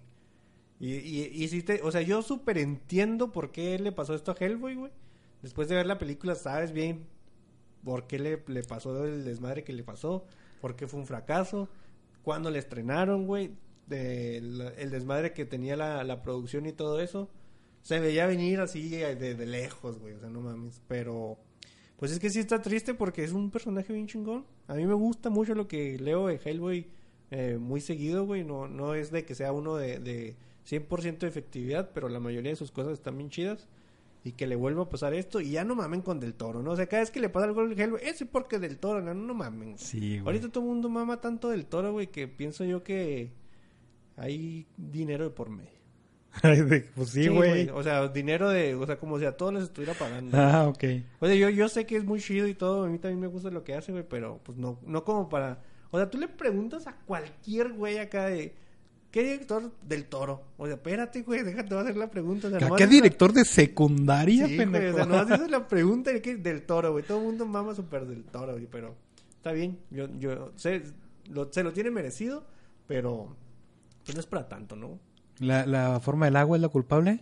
[0.79, 4.37] Y, y, y te, o sea, yo súper entiendo por qué le pasó esto a
[4.39, 4.93] Hellboy, güey.
[5.41, 7.07] Después de ver la película, sabes bien
[7.85, 10.27] por qué le, le pasó el desmadre que le pasó,
[10.61, 11.71] por qué fue un fracaso,
[12.23, 13.53] cuándo le estrenaron, güey,
[13.87, 17.31] de el desmadre que tenía la, la producción y todo eso.
[17.81, 20.83] Se veía venir así de, de lejos, güey, o sea, no mames.
[20.87, 21.39] Pero,
[22.03, 24.45] pues es que sí está triste porque es un personaje bien chingón.
[24.67, 26.89] A mí me gusta mucho lo que leo de Hellboy
[27.31, 28.43] eh, muy seguido, güey.
[28.43, 30.35] No, no es de que sea uno de, de
[30.69, 33.69] 100% de efectividad, pero la mayoría de sus cosas están bien chidas.
[34.25, 36.73] y que le vuelva a pasar esto y ya no mamen con Del Toro, ¿no?
[36.73, 39.15] O sea, cada vez que le pasa algo al Hellboy, ese porque Del Toro, no,
[39.15, 39.79] no mamen.
[39.79, 40.27] Sí, güey.
[40.27, 43.31] Ahorita todo el mundo mama tanto Del Toro, güey, que pienso yo que
[44.17, 45.72] hay dinero de por medio.
[46.95, 47.69] pues sí, güey.
[47.69, 50.37] O sea, dinero de, o sea, como si a todos les estuviera pagando.
[50.39, 50.85] ah, ok.
[51.21, 53.27] O sea, yo, yo sé que es muy chido y todo, a mí también me
[53.27, 55.61] gusta lo que hace, güey, pero pues no, no como para...
[55.91, 58.55] O sea, tú le preguntas a cualquier güey acá de...
[59.11, 60.41] ¿Qué director del toro?
[60.57, 62.47] O sea, espérate, güey, déjate, hacer la pregunta.
[62.47, 64.95] O sea, ¿Qué dices la- director de secundaria, Sí, güey, pendejo?
[64.95, 67.05] o sea, nomás dices la pregunta de que- del toro, güey.
[67.05, 68.95] Todo el mundo mama súper del toro, güey, pero
[69.37, 69.79] está bien.
[69.91, 70.83] Yo, yo sé,
[71.31, 72.47] lo, se lo tiene merecido,
[72.87, 73.37] pero
[74.07, 74.99] pues no es para tanto, ¿no?
[75.41, 77.21] ¿La, ¿La forma del agua es la culpable?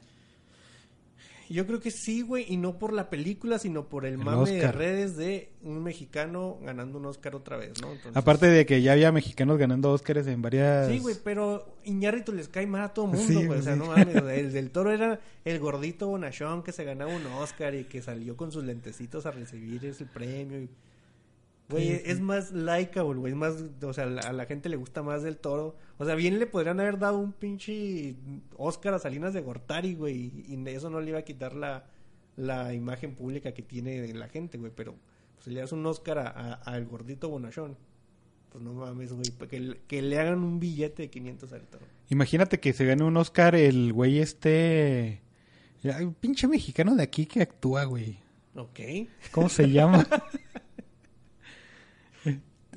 [1.48, 4.52] Yo creo que sí, güey, y no por la película, sino por el, El mame
[4.52, 7.90] de redes de un mexicano ganando un Oscar otra vez, ¿no?
[7.90, 10.86] Entonces- Aparte de que ya había mexicanos ganando Óscares en varias...
[10.88, 13.58] Sí, güey, pero Iñárritu les cae mal a todo mundo, Sí, güey.
[13.58, 14.14] O sea, no mames.
[14.14, 18.36] el del toro era el gordito bonachón que se ganaba un Oscar y que salió
[18.36, 20.60] con sus lentecitos a recibir ese premio.
[20.62, 20.68] y-
[21.70, 22.02] Güey, Sí, sí.
[22.04, 23.32] es más likeable, güey.
[23.32, 25.76] Es más, o sea, a la gente le gusta más del toro.
[25.98, 28.16] O sea, bien le podrían haber dado un pinche
[28.56, 30.44] Oscar a Salinas de Gortari, güey.
[30.48, 31.86] Y eso no le iba a quitar la,
[32.36, 34.72] la imagen pública que tiene de la gente, güey.
[34.74, 34.96] Pero
[35.34, 37.76] pues, si le das un Oscar a- a- al gordito bonachón.
[38.50, 39.22] Pues no mames, güey.
[39.48, 41.86] Que, le- que le hagan un billete de 500 al toro.
[42.08, 45.22] Imagínate que se gane un Oscar el güey este...
[45.82, 48.18] Un pinche mexicano de aquí que actúa, güey.
[48.56, 48.80] Ok.
[49.30, 50.04] ¿Cómo se llama?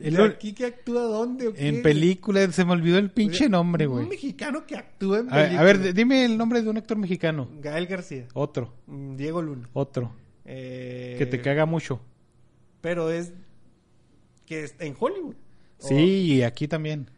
[0.02, 1.68] El- ¿Y aquí que actúa dónde o qué?
[1.68, 4.08] en películas, se me olvidó el pinche Oye, nombre, Un güey.
[4.08, 7.48] mexicano que actúa en A, a ver, dime el nombre de un actor mexicano.
[7.62, 8.28] Gael García.
[8.34, 9.70] Otro, Mm, Diego Luna.
[9.74, 10.12] otro.
[10.46, 12.02] Eh, Que te caga mucho.
[12.82, 13.34] Pero es...
[14.46, 15.36] Que es en Hollywood.
[15.78, 17.10] Sí, y aquí también.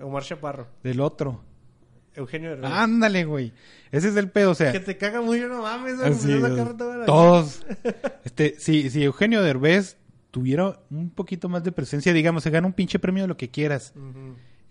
[0.00, 0.66] Omar Chaparro.
[0.82, 1.42] Del otro.
[2.14, 2.70] Eugenio Derbez.
[2.70, 3.52] Ándale, güey.
[3.90, 4.72] Ese es el pedo, o sea.
[4.72, 6.00] Que te caga mucho, no mames.
[6.00, 6.28] así,
[7.06, 7.64] todos.
[8.24, 9.96] Este, si, si Eugenio Derbez
[10.32, 13.50] tuviera un poquito más de presencia, digamos, se gana un pinche premio de lo que
[13.50, 13.94] quieras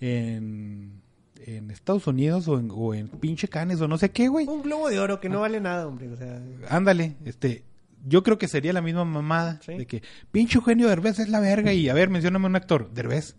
[0.01, 1.01] en,
[1.45, 4.47] en Estados Unidos o en, o en pinche Canes o no sé qué, güey.
[4.47, 6.09] Un globo de oro que no vale nada, hombre.
[6.09, 6.41] O sea...
[6.69, 7.63] Ándale, este,
[8.05, 9.77] yo creo que sería la misma mamada Sí.
[9.77, 13.35] de que pinche Eugenio Derbez es la verga y a ver, mencióname un actor, Derbez.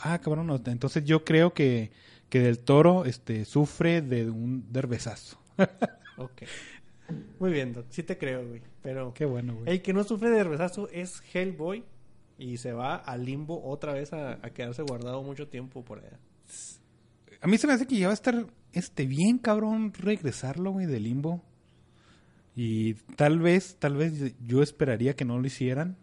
[0.00, 1.92] Ah, cabrón, no, entonces yo creo que,
[2.28, 5.38] que Del Toro este sufre de un derbezazo.
[6.20, 6.42] Ok.
[7.38, 7.86] Muy bien, Doc.
[7.90, 8.62] Sí te creo, güey.
[8.82, 9.14] Pero...
[9.14, 9.70] Qué bueno, güey.
[9.70, 11.84] El que no sufre de rezazo es Hellboy
[12.38, 16.18] y se va al limbo otra vez a, a quedarse guardado mucho tiempo por allá.
[17.40, 20.86] A mí se me hace que ya va a estar este bien cabrón regresarlo, güey,
[20.86, 21.42] de limbo.
[22.56, 25.96] Y tal vez, tal vez yo esperaría que no lo hicieran.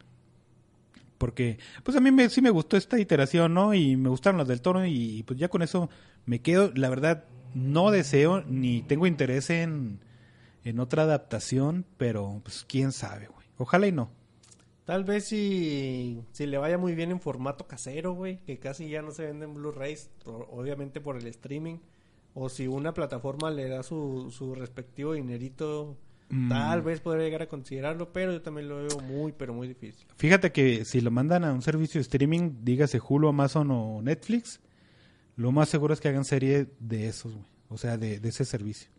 [1.18, 3.74] Porque, pues a mí me, sí me gustó esta iteración, ¿no?
[3.74, 5.90] Y me gustaron las del toro y pues ya con eso
[6.26, 6.72] me quedo.
[6.76, 10.00] La verdad, no deseo ni tengo interés en,
[10.66, 13.48] en otra adaptación, pero pues quién sabe, güey.
[13.58, 14.10] Ojalá y no.
[14.84, 19.02] Tal vez si, si le vaya muy bien en formato casero, güey, que casi ya
[19.02, 21.78] no se venden Blu-rays, obviamente por el streaming.
[22.34, 25.98] O si una plataforma le da su, su respectivo dinerito,
[26.28, 26.50] Mm.
[26.50, 30.08] tal vez podría llegar a considerarlo, pero yo también lo veo muy, pero muy difícil.
[30.18, 34.60] Fíjate que si lo mandan a un servicio de streaming, dígase Hulu, Amazon o Netflix,
[35.36, 37.46] lo más seguro es que hagan serie de esos, güey.
[37.70, 38.90] O sea, de, de ese servicio.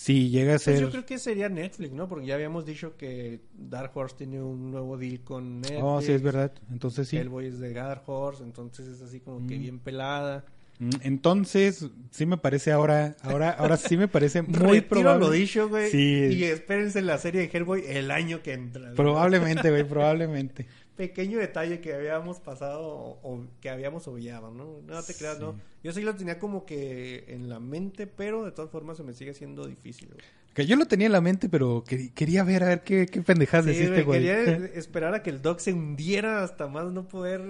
[0.00, 0.80] Si llega a Pues ser...
[0.80, 2.06] yo creo que sería Netflix, ¿no?
[2.08, 5.80] Porque ya habíamos dicho que Dark Horse tiene un nuevo deal con Netflix.
[5.82, 6.52] Oh, sí, es verdad.
[6.70, 7.16] Entonces sí.
[7.16, 9.60] Hellboy es de Dark Horse, entonces es así como que Mm.
[9.60, 10.44] bien pelada.
[10.78, 15.26] Mm, Entonces, sí me parece ahora, ahora, ahora sí me parece muy probable.
[15.26, 15.90] lo dicho, güey.
[15.90, 16.28] Sí.
[16.30, 18.82] Y espérense la serie de Hellboy el año que entra.
[18.82, 18.94] güey.
[18.94, 20.66] Probablemente, güey, probablemente.
[20.98, 24.80] Pequeño detalle que habíamos pasado o, o que habíamos obviado, ¿no?
[24.84, 25.54] No te creas, no.
[25.84, 29.12] Yo sí lo tenía como que en la mente, pero de todas formas se me
[29.14, 30.20] sigue siendo difícil, güey.
[30.54, 33.22] Que yo lo tenía en la mente, pero quer- quería ver a ver qué, qué
[33.22, 34.42] pendejadas Sí, deciste, güey, quería
[34.74, 37.42] esperar a que el dog se hundiera hasta más no poder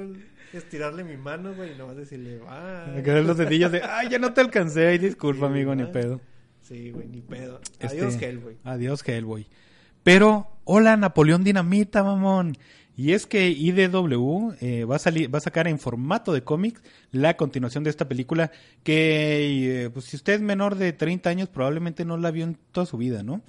[0.53, 2.87] estirarle mi mano, güey, y nomás decirle, va.
[2.95, 5.85] Me quedé los dedillos de, ay, ya no te alcancé, ay, disculpa, Sí, amigo, ni
[5.87, 6.21] pedo.
[6.61, 7.63] Sí, güey, ni pedo.
[7.81, 8.59] Este, Adiós, Hellboy.
[8.65, 9.47] Adiós, Hellboy.
[10.03, 12.57] Pero, hola, Napoleón Dinamita, mamón.
[12.99, 16.83] Y es que IDW eh, va, a salir, va a sacar en formato de cómics
[17.13, 18.51] la continuación de esta película
[18.83, 22.59] que, eh, pues, si usted es menor de 30 años, probablemente no la vio en
[22.73, 23.41] toda su vida, ¿no?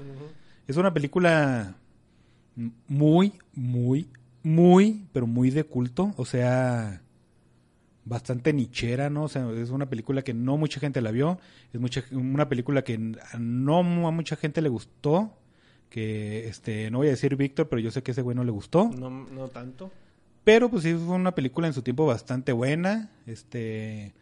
[0.67, 1.77] Es una película
[2.87, 4.07] muy, muy,
[4.43, 6.13] muy, pero muy de culto.
[6.17, 7.01] O sea,
[8.05, 9.23] bastante nichera, ¿no?
[9.23, 11.39] O sea, es una película que no mucha gente la vio.
[11.73, 12.99] Es mucha, una película que
[13.39, 15.33] no a mucha gente le gustó.
[15.89, 18.51] Que, este, no voy a decir Víctor, pero yo sé que ese güey no le
[18.51, 18.89] gustó.
[18.89, 19.91] No, no tanto.
[20.43, 23.09] Pero pues sí fue una película en su tiempo bastante buena.
[23.25, 24.13] Este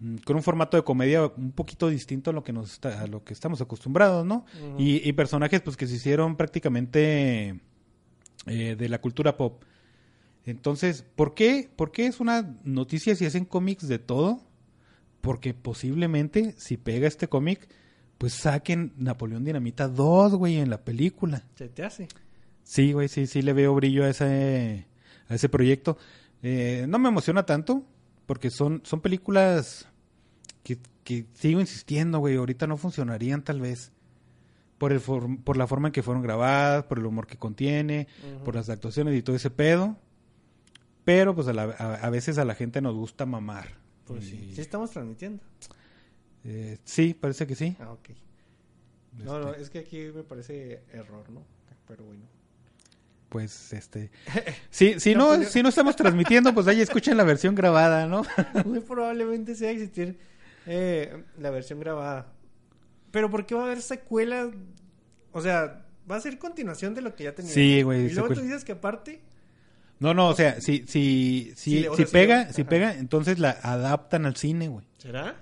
[0.00, 3.06] mm, con un formato de comedia un poquito distinto a lo que nos está- a
[3.06, 4.44] lo que estamos acostumbrados, ¿no?
[4.78, 7.60] Y, y personajes pues que se hicieron prácticamente
[8.46, 9.62] eh, de la cultura pop.
[10.46, 11.70] Entonces, ¿por qué?
[11.74, 14.42] ¿Por qué es una noticia si hacen cómics de todo?
[15.22, 17.66] Porque posiblemente si pega este cómic,
[18.24, 21.42] pues saquen Napoleón Dinamita 2, güey, en la película.
[21.56, 22.08] Se te hace.
[22.62, 24.86] Sí, güey, sí, sí le veo brillo a ese,
[25.28, 25.98] a ese proyecto.
[26.42, 27.84] Eh, no me emociona tanto,
[28.24, 29.86] porque son, son películas
[30.62, 33.92] que, que sigo insistiendo, güey, ahorita no funcionarían tal vez.
[34.78, 38.08] Por, el form- por la forma en que fueron grabadas, por el humor que contiene,
[38.42, 39.98] por las actuaciones y todo ese pedo.
[41.04, 43.68] Pero pues a, la- a- a veces a la gente nos gusta mamar.
[44.06, 44.52] Pues Y, sí.
[44.54, 45.42] Sí estamos transmitiendo.
[46.44, 47.76] Eh, sí, parece que sí.
[47.80, 48.10] Ah, ok.
[49.24, 51.42] No, no, Este, es que aquí me parece error, ¿no?
[51.86, 52.22] Pero bueno.
[53.28, 54.10] Pues este...
[54.70, 58.22] Sí, si no, Napoleón- si no estamos transmitiendo, pues ahí escuchen la versión grabada, ¿no?
[58.64, 60.18] Muy probablemente sea existir
[60.66, 62.32] eh, la versión grabada.
[63.10, 64.50] Pero ¿por qué va a haber secuela?
[65.32, 67.52] O sea, va a ser continuación de lo que ya tenía.
[67.52, 68.42] Sí, güey, Y luego tú secuela.
[68.42, 69.20] dices que aparte...
[70.00, 73.50] No, no, o sea, si, si, si, Sí, si sí, pega, si pega, entonces la
[73.50, 74.84] adaptan al cine, güey.
[74.98, 75.36] ¿Será?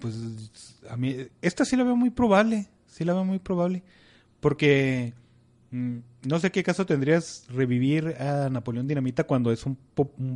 [0.00, 3.82] Pues a mí, esta sí la veo muy probable, sí la veo muy probable,
[4.40, 5.14] porque
[5.70, 9.76] mm, no sé qué caso tendrías revivir a Napoleón Dinamita cuando es un,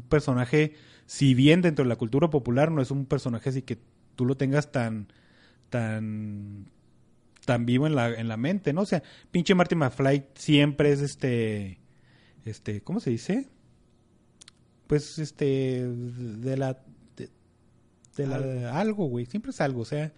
[0.09, 0.75] personaje,
[1.07, 3.79] si bien dentro de la cultura popular no es un personaje así que
[4.17, 5.09] tú lo tengas tan,
[5.71, 6.71] tan,
[7.47, 8.83] tan vivo en la, en la mente, ¿no?
[8.83, 11.81] O sea, pinche Marty McFly siempre es este,
[12.45, 13.49] este, ¿cómo se dice?
[14.87, 16.79] Pues este, de la,
[18.17, 18.69] de, de la- Algo.
[18.79, 20.12] algo, güey, siempre es algo, o sea,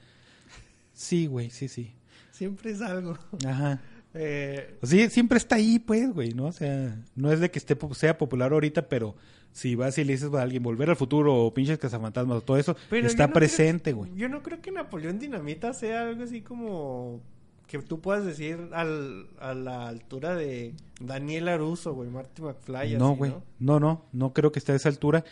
[0.93, 1.93] sí, güey, sí, sí,
[2.33, 3.17] Siempre es algo.
[3.47, 3.81] ajá.
[4.13, 6.47] Eh, Sí, siempre está ahí, pues, güey, ¿no?
[6.47, 9.15] O sea, no es de que esté sea popular ahorita, pero
[9.53, 12.59] si vas y le dices a alguien volver al futuro o pinches cazafantasmas o todo
[12.59, 14.11] eso, pero está no presente, güey.
[14.15, 17.21] Yo no creo que Napoleón Dinamita sea algo así como...
[17.67, 22.97] Que tú puedas decir al, a la altura de Daniel Aruso, güey, Marty McFly.
[22.97, 23.31] No, así, güey.
[23.33, 23.43] ¿no?
[23.59, 25.25] No, no, no creo que esté a esa altura.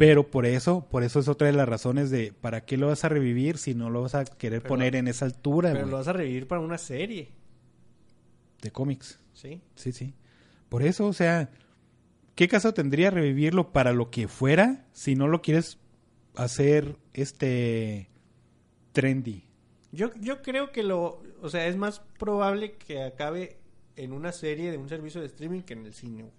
[0.00, 3.04] Pero por eso, por eso es otra de las razones de ¿para qué lo vas
[3.04, 5.98] a revivir si no lo vas a querer Pero- poner en esa altura, Pero lo
[5.98, 7.28] vas a revivir para una serie,
[8.62, 9.20] De cómics.
[9.34, 9.60] ¿sí?
[9.74, 10.14] Sí, sí.
[10.70, 11.50] Por eso, o sea,
[12.34, 15.78] ¿qué caso tendría revivirlo para lo que fuera si no lo quieres
[16.34, 18.08] hacer este
[18.92, 19.44] trendy?
[19.92, 21.22] Yo, yo creo que lo...
[21.42, 23.58] O sea, es más probable que acabe
[23.96, 26.30] en una serie de un servicio de streaming que en el cine.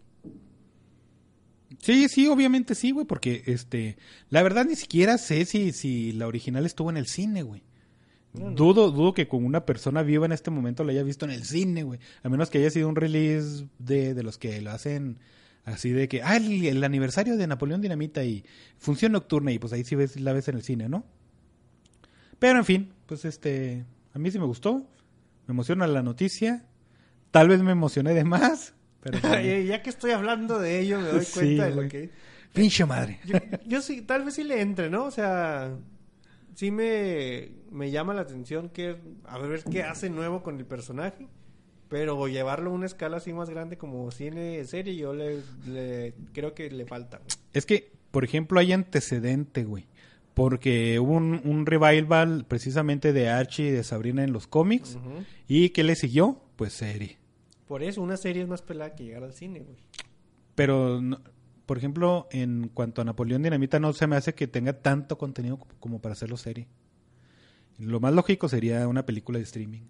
[1.79, 3.97] Sí, sí, obviamente sí, güey, porque este,
[4.29, 7.63] la verdad ni siquiera sé si, si la original estuvo en el cine, güey.
[8.33, 8.55] No, no.
[8.55, 11.43] Dudo, dudo que con una persona viva en este momento la haya visto en el
[11.43, 11.99] cine, güey.
[12.23, 15.19] A menos que haya sido un release de, de los que lo hacen
[15.65, 18.43] así de que, ah, el, el aniversario de Napoleón Dinamita y
[18.77, 21.05] función nocturna y pues ahí sí ves, la ves en el cine, ¿no?
[22.39, 24.77] Pero en fin, pues este, a mí sí me gustó,
[25.47, 26.65] me emociona la noticia,
[27.29, 29.17] tal vez me emocioné de más, pero...
[29.65, 32.09] Ya que estoy hablando de ello, me doy Sí, cuenta de lo que...
[32.53, 33.19] Pinche madre.
[33.25, 35.05] Yo, yo sí, tal vez sí le entre, ¿no?
[35.05, 35.73] O sea,
[36.55, 41.27] sí me, me llama la atención que a ver qué hace nuevo con el personaje.
[41.87, 46.53] Pero llevarlo a una escala así más grande como cine serie, yo le, le- creo
[46.53, 47.17] que le falta.
[47.17, 47.29] güey.
[47.53, 49.85] Es que, por ejemplo, hay antecedente, güey.
[50.33, 54.97] Porque hubo un, un revival precisamente de Archie y de Sabrina en los cómics.
[55.49, 56.41] ¿Y qué le siguió?
[56.55, 57.17] Pues serie.
[57.71, 59.77] Por eso, una serie es más pelada que llegar al cine, güey.
[60.55, 61.21] Pero, no-
[61.65, 65.57] por ejemplo, en cuanto a Napoleón Dinamita, no se me hace que tenga tanto contenido
[65.79, 66.67] como- para hacerlo serie.
[67.79, 69.83] Lo más lógico sería una película de streaming.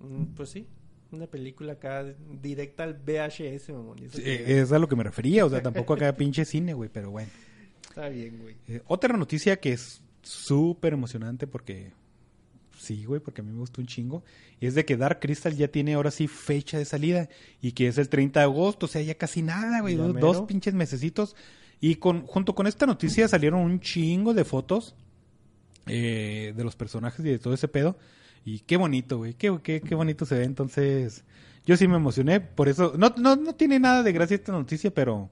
[0.00, 0.66] Mm, Pues sí,
[1.10, 2.04] una película acá
[2.40, 3.98] directa al VHS, mamón.
[4.00, 5.44] y eso Sí, que- es a lo que me refería.
[5.44, 6.88] O sea, tampoco acá pinche cine, güey.
[6.90, 7.28] Pero bueno.
[7.82, 8.56] Está bien, güey.
[8.66, 11.92] Eh, otra noticia que es súper emocionante porque
[12.82, 14.22] sí, güey, porque a mí me gustó un chingo,
[14.60, 17.28] es de que Dark Crystal ya tiene ahora sí fecha de salida
[17.60, 20.74] y que es el 30 de agosto, o sea, ya casi nada, güey, dos pinches
[20.74, 21.36] mesecitos.
[21.80, 24.94] Y con, junto con esta noticia salieron un chingo de fotos
[25.86, 27.96] eh, de los personajes y de todo ese pedo.
[28.44, 30.44] Y qué bonito, güey, qué, qué, qué bonito se ve.
[30.44, 31.24] Entonces,
[31.66, 34.92] yo sí me emocioné, por eso, no, no, no tiene nada de gracia esta noticia,
[34.92, 35.28] pero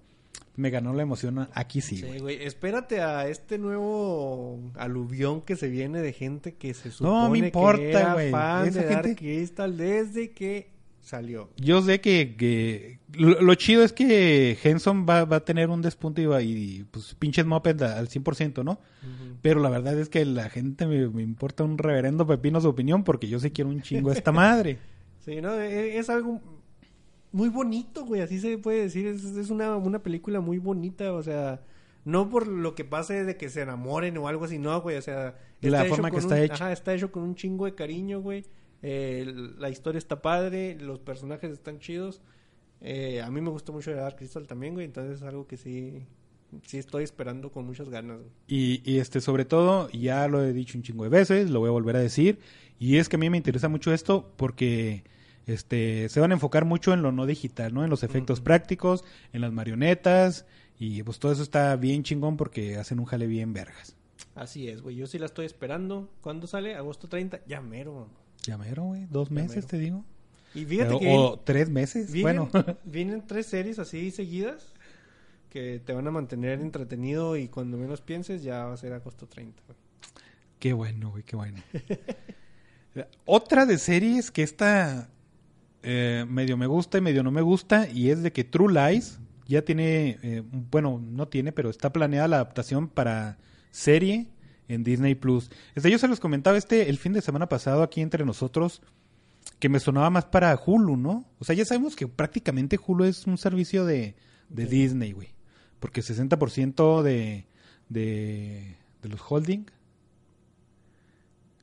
[0.61, 2.13] me ganó la emoción aquí sí, güey.
[2.13, 2.43] Sí, güey.
[2.45, 7.47] Espérate a este nuevo aluvión que se viene de gente que se No, supone me
[7.49, 8.31] importa, que era güey.
[8.31, 11.51] fan Esa de Dark gente- Crystal desde que salió.
[11.57, 15.81] Yo sé que, que lo, lo chido es que Henson va, va a tener un
[15.83, 18.79] despunte y, va, y pues pinches moped al 100%, ¿no?
[19.43, 23.03] Pero la verdad es que la gente me, me importa un reverendo pepino su opinión
[23.05, 24.79] porque yo sí quiero un chingo a esta madre.
[25.23, 26.41] Sí, no, E- es, algo
[27.33, 29.07] muy bonito, güey, así se puede decir.
[29.07, 31.63] Es, es una, una película muy bonita, o sea,
[32.05, 34.97] No por lo que pase de que se enamoren o algo así, no, güey.
[34.97, 36.55] O sea, La hecho forma que está un- hecho.
[36.55, 38.45] Ajá, está hecho con un chingo de cariño, güey.
[38.83, 39.27] Eh,
[39.59, 42.23] la historia está padre, los personajes están chidos.
[42.81, 44.87] Eh, a mí me gustó mucho de Dark Crystal también, güey.
[44.87, 46.07] Entonces es algo que sí,
[46.65, 48.31] sí estoy esperando con muchas ganas, güey.
[48.49, 51.69] Y, y este, sobre todo, ya lo he dicho un chingo de veces, lo voy
[51.69, 52.39] a volver a decir,
[52.79, 55.05] y es que a mí me interesa mucho esto porque
[55.47, 57.85] este, se van a enfocar mucho en lo no digital, ¿no?
[57.85, 60.47] En los efectos prácticos, en las marionetas,
[60.79, 63.97] y pues todo eso está bien chingón porque hacen un jale bien vergas.
[64.35, 64.97] Así es, güey.
[64.97, 66.09] Yo sí la estoy esperando.
[66.21, 66.75] ¿Cuándo sale?
[66.75, 67.41] Agosto 30.
[67.47, 68.09] Ya mero.
[68.43, 70.05] Ya mero, güey, dos meses te digo.
[70.55, 72.77] Y fíjate que o tres meses, vienen, bueno.
[72.85, 74.73] vienen tres series así seguidas
[75.51, 79.27] que te van a mantener entretenido y cuando menos pienses ya va a ser agosto
[79.27, 79.63] 30.
[79.67, 79.79] güey.
[80.59, 81.61] Qué bueno, güey, qué bueno.
[83.25, 85.11] Otra de series que esta
[85.83, 89.19] eh, medio me gusta y medio no me gusta y es de que True Lies
[89.47, 93.39] ya tiene, eh, bueno, no tiene, pero está planeada la adaptación para
[93.71, 94.29] serie
[94.69, 95.51] en Disney Plus.
[95.75, 98.81] Este, yo se los comentaba este el fin de semana pasado aquí entre nosotros
[99.59, 101.25] que me sonaba más para Hulu, ¿no?
[101.39, 104.15] O sea, ya sabemos que prácticamente Hulu es un servicio de,
[104.49, 104.67] de.
[104.67, 105.35] Disney, güey.
[105.81, 107.47] Porque 60% de,
[107.89, 109.65] de, de los holding,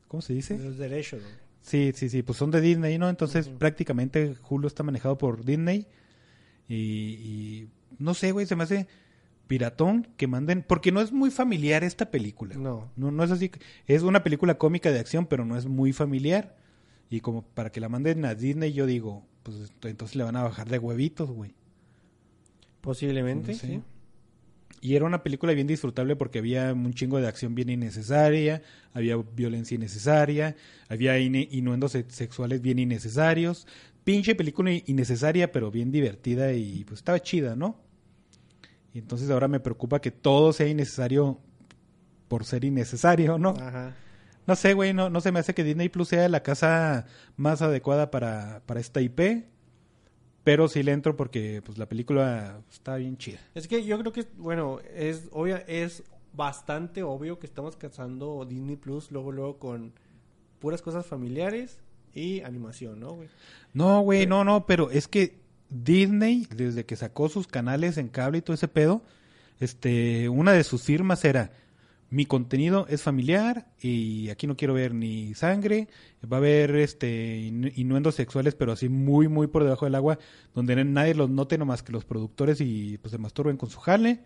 [0.07, 0.57] ¿cómo se dice?
[0.57, 1.46] Los derechos, güey.
[1.67, 3.09] Sí, sí, sí, pues son de Disney, ¿no?
[3.09, 5.85] Entonces prácticamente Hulu está manejado por Disney.
[6.69, 8.87] Y, y no sé, güey, se me hace
[9.47, 12.55] piratón que manden, porque no es muy familiar esta película.
[12.55, 12.89] No.
[12.95, 13.51] No, no es así.
[13.85, 16.55] Es una película cómica de acción, pero no es muy familiar.
[17.09, 20.35] Y como para que la manden a Disney, yo digo, pues ent- entonces le van
[20.37, 21.53] a bajar de huevitos, güey.
[22.81, 23.67] Posiblemente, No sé.
[23.67, 23.81] sí.
[24.79, 28.61] Y era una película bien disfrutable porque había un chingo de acción bien innecesaria,
[28.93, 30.55] había violencia innecesaria,
[30.87, 31.17] había
[31.89, 33.67] se- sexuales bien innecesarios.
[34.03, 37.79] Pinche película innecesaria, pero bien divertida y pues estaba chida, ¿no?
[38.93, 41.39] Y entonces ahora me preocupa que todo sea innecesario
[42.27, 43.49] por ser innecesario, ¿no?
[43.59, 43.95] Ajá.
[44.45, 47.05] No sé, güey, no, no se me hace que Disney Plus sea la casa
[47.35, 49.45] más adecuada para, para esta IP.
[50.47, 53.37] Pero sí le entro porque pues la película está bien chida.
[53.53, 58.77] Es que yo creo que, bueno, es obvia, es bastante obvio que estamos casando Disney
[58.77, 59.91] Plus luego, luego con
[60.59, 61.79] puras cosas familiares
[62.13, 63.27] y animación, ¿no, güey?
[63.73, 65.37] No, güey, no, no, pero es que
[65.69, 69.01] Disney, desde que sacó sus canales en cable y todo ese pedo,
[69.59, 71.51] este, una de sus firmas era
[72.09, 75.89] mi contenido es familiar y aquí no quiero ver ni sangre,
[76.31, 77.37] va a haber este
[77.75, 80.17] innuendos sexuales, pero así muy, muy por debajo del agua,
[80.55, 84.21] donde nadie los note nomás que los productores y pues se masturben con su jale.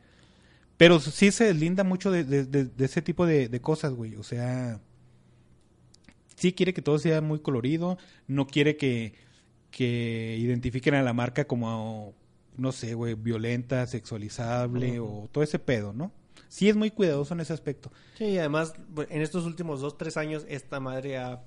[0.77, 4.15] Pero sí se deslinda mucho de, de- de- de ese tipo de, cosas, güey.
[4.15, 4.79] O sea,
[6.35, 9.13] sí quiere que todo sea muy colorido, no quiere que,
[9.69, 12.13] que identifiquen a la marca como,
[12.57, 16.11] no sé, güey, violenta, sexualizable o todo ese pedo, ¿no?
[16.47, 17.91] Sí es muy cuidadoso en ese aspecto.
[18.17, 18.73] Sí, y además,
[19.09, 21.43] en estos últimos dos, tres años, esta madre ha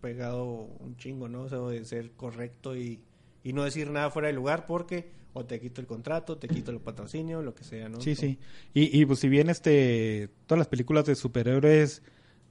[0.00, 1.42] pegado un chingo, ¿no?
[1.42, 3.00] O sea, de ser correcto y,
[3.42, 6.70] y no decir nada fuera de lugar porque o te quito el contrato, te quito
[6.70, 8.00] el patrocinio, lo que sea, ¿no?
[8.00, 8.38] Sí, sí.
[8.72, 12.02] Y, y pues si bien este todas las películas de superhéroes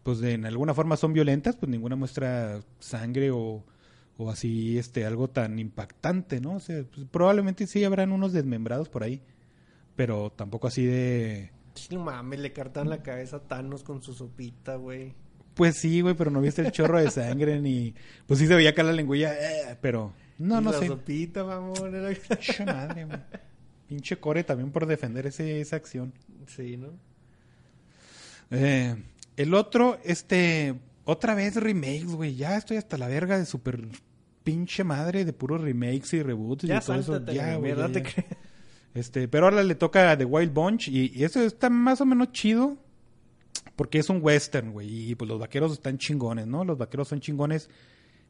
[0.03, 3.63] pues de, en alguna forma son violentas, pues ninguna muestra sangre o,
[4.17, 6.55] o así este algo tan impactante, ¿no?
[6.55, 9.21] O sea, pues, probablemente sí habrán unos desmembrados por ahí,
[9.95, 11.51] pero tampoco así de
[11.91, 15.13] no mames, le cartan la cabeza a Thanos con su sopita, güey.
[15.55, 17.93] pues sí, güey, pero no viste el chorro de sangre ni
[18.27, 20.87] pues sí se veía acá la lengüilla, eh, pero no, no la sé.
[20.87, 21.93] sopita, mamón.
[21.95, 23.19] era- Pinche madre, güey.
[23.87, 26.13] Pinche core también por defender ese, esa acción.
[26.47, 26.89] Sí, ¿no?
[28.51, 28.95] Eh,
[29.37, 32.35] el otro, este, otra vez remakes, güey.
[32.35, 33.87] Ya estoy hasta la verga de super
[34.43, 37.25] pinche madre de puros remakes y reboots Ya y todo eso.
[37.25, 38.09] Ya, güey, ya, te ya.
[38.11, 38.37] creas.
[38.93, 42.05] Este, pero ahora le toca a The Wild Bunch y, y eso está más o
[42.05, 42.77] menos chido
[43.75, 45.11] porque es un western, güey.
[45.11, 46.63] Y pues los vaqueros están chingones, ¿no?
[46.63, 47.69] Los vaqueros son chingones.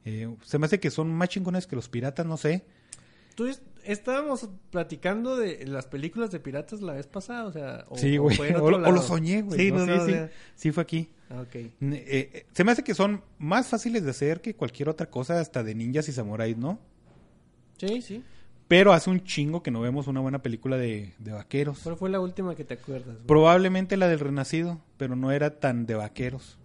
[0.05, 2.64] Eh, se me hace que son más chingones que los piratas, no sé.
[3.36, 7.97] Tú es- estábamos platicando de las películas de piratas la vez pasada, o sea, o,
[7.97, 8.38] sí, güey.
[8.61, 9.59] O, lo soñé, güey.
[9.59, 10.11] Sí, No, no, sí, no, sí.
[10.11, 11.09] sea, Sí, fue aquí.
[11.30, 11.43] ah.
[11.53, 15.39] Eh, eh, se me hace que son más fáciles de hacer que cualquier otra cosa,
[15.41, 16.80] hasta de ninjas y samuráis, ¿no?
[17.78, 18.24] Sí, sí.
[18.68, 21.80] Pero hace un chingo que no vemos una buena película de, de vaqueros.
[21.84, 23.16] ¿Cuál fue la última que te acuerdas?
[23.16, 23.28] güey?
[23.28, 26.57] Probablemente la del Renacido, pero no era tan de vaqueros.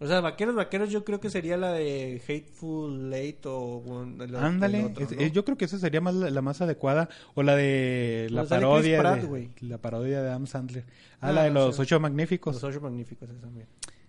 [0.00, 4.04] O sea, vaqueros, vaqueros, yo creo que sería la de Hateful Late o...
[4.36, 7.08] Ándale, eh, yo creo que esa sería más la, la más adecuada.
[7.34, 10.84] O la de la parodia Pratt, de, la parodia de Adam Sandler.
[11.20, 12.54] Ah, Ah, la de los sea, ocho magníficos.
[12.54, 13.68] Los ocho magníficos, esa también.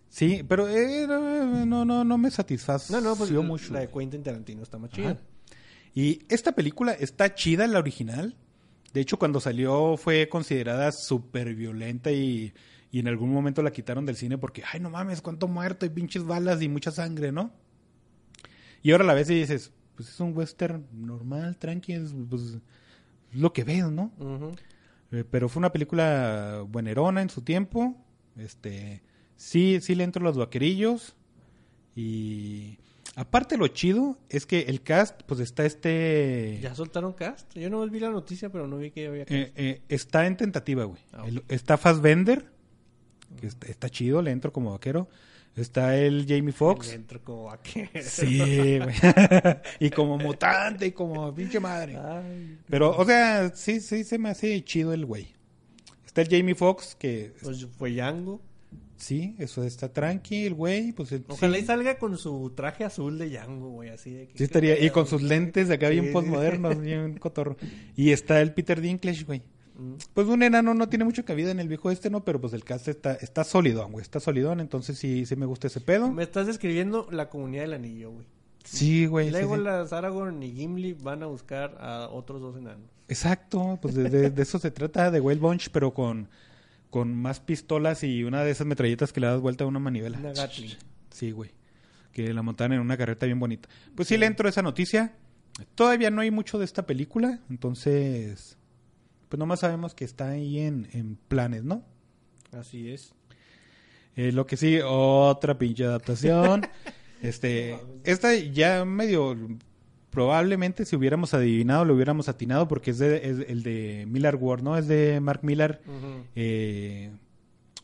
[0.09, 3.71] Sí, pero eh, no, no, no, me satisfació No, no, pues la- mucho.
[3.73, 5.19] la de Quentin Tarantino está más chida.
[5.93, 8.35] Y esta película está chida, la original.
[8.93, 12.53] De hecho, cuando salió fue considerada súper violenta y,
[12.91, 15.89] y en algún momento la quitaron del cine porque, ay, no mames, cuánto muerto y
[15.89, 17.51] pinches balas y mucha sangre, ¿no?
[18.83, 22.59] Y ahora a la vez y dices, pues es un western normal, tranqui, es, pues,
[23.31, 24.11] es lo que ves, ¿no?
[25.11, 27.95] Eh, pero fue una película buenerona en su tiempo.
[28.35, 29.01] Este,
[29.35, 31.15] sí, sí le entro los vaquerillos.
[31.95, 32.79] Y
[33.15, 36.59] aparte lo chido es que el cast, pues está este...
[36.61, 37.53] ¿Ya soltaron cast?
[37.55, 39.31] Yo no vi la noticia, pero no vi que había cast.
[39.33, 41.01] eh, eh, está en tentativa, güey.
[41.13, 42.45] Ah, Está Fassbender,
[43.39, 45.07] que está, está chido, le entro como vaquero.
[45.55, 46.87] Está el Jamie Foxx.
[46.87, 47.89] Le entro como vaquero.
[48.01, 48.95] Sí, güey.
[49.79, 51.95] y como mutante y como pinche madre.
[51.95, 55.27] Ay, Pero, o sea, sí, sí se me hace chido el güey.
[56.07, 58.41] Está el Jamie Foxx, que pues fue Yango.
[58.97, 63.17] Sí, eso está tranqui, el güey, pues sí, Ojalá y salga con su traje azul
[63.17, 64.37] de Yango, güey, así de que...
[64.37, 66.11] sí estaría, y con sus lentes de acá Sí, bien sí.
[66.13, 67.57] postmodernos, bien cotorro.
[67.95, 69.41] Y está el Peter Dinklage, güey.
[69.75, 69.93] Mm.
[70.13, 72.23] Pues un enano no tiene mucha cabida en el viejo este, ¿no?
[72.23, 75.67] Pero pues el cast está, está solidón, güey, está solidón, entonces sí, sí me gusta
[75.67, 76.11] ese pedo.
[76.11, 78.25] Me estás describiendo la comunidad del anillo, güey.
[78.63, 79.25] Sí, güey.
[79.27, 79.39] sí, sí.
[79.39, 82.87] Legolas, Aragorn y Gimli van a buscar a otros dos enanos.
[83.09, 86.29] Exacto, pues de, de- de eso se trata, de Whale Bunch, pero con,
[86.93, 90.19] con más pistolas y una de esas metralletas que le das vuelta a una manivela.
[90.19, 90.77] Una Gatling.
[91.09, 91.49] Sí, güey.
[92.11, 93.67] Que la montaron en una carreta bien bonita.
[93.95, 95.15] Pues sí le entro a esa noticia.
[95.73, 98.59] Todavía no hay mucho de esta película, entonces...
[99.27, 101.83] Pues nomás sabemos que está ahí en, en planes, ¿no?
[102.51, 103.15] Así es.
[104.15, 106.67] Eh, lo que sí, otra pinche adaptación.
[107.23, 109.35] este, esta ya medio
[110.13, 114.61] probablemente si hubiéramos adivinado lo hubiéramos atinado porque es, de, es el de Miller Ward,
[114.61, 114.77] ¿no?
[114.77, 115.81] Es de Mark Miller,
[116.35, 117.09] eh,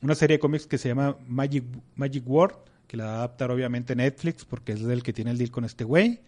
[0.02, 1.64] una serie de cómics que se llama Magic
[1.96, 2.56] Magic World,
[2.86, 5.66] que la va a adaptar obviamente Netflix porque es el que tiene el deal con
[5.66, 6.20] este güey.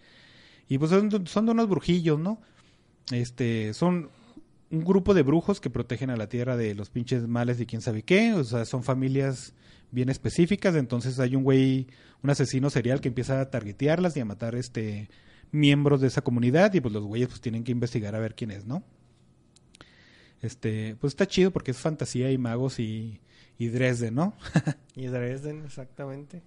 [0.68, 2.40] Y pues son, son de unos brujillos, ¿no?
[3.12, 4.10] Este, son
[4.70, 7.80] un grupo de brujos que protegen a la tierra de los pinches males y quién
[7.80, 8.32] sabe qué.
[8.32, 9.54] O sea, son familias
[9.92, 10.74] bien específicas.
[10.74, 11.86] Entonces hay un güey,
[12.24, 15.08] un asesino serial que empieza a targetearlas y a matar este
[15.52, 16.74] miembros de esa comunidad.
[16.74, 18.82] Y pues los güeyes pues tienen que investigar a ver quién es, ¿no?
[20.40, 23.20] Este, pues está chido porque es fantasía y magos y,
[23.58, 24.34] y Dresden, ¿no?
[24.96, 26.42] Y Dresden, exactamente.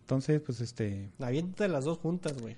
[0.00, 1.10] Entonces, pues este.
[1.20, 2.56] Aviéntate las dos juntas, güey.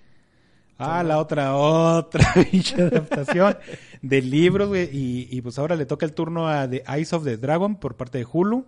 [0.78, 3.56] Ah, la otra, otra pinche adaptación
[4.02, 4.88] de libros, güey.
[4.92, 7.96] Y, y pues ahora le toca el turno a The Eyes of the Dragon por
[7.96, 8.64] parte de Hulu.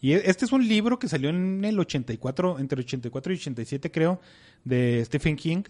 [0.00, 3.90] Y e- este es un libro que salió en el 84, entre 84 y 87
[3.92, 4.20] creo,
[4.64, 5.62] de Stephen King.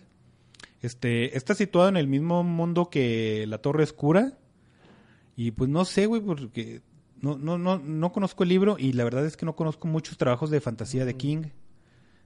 [0.81, 4.39] Este, está situado en el mismo mundo que La Torre Oscura.
[5.37, 6.83] Y pues no sé, güey, porque
[7.21, 10.19] no, no, no, no conozco el libro y la verdad es que no conozco muchos
[10.19, 11.45] trabajos de fantasía de King.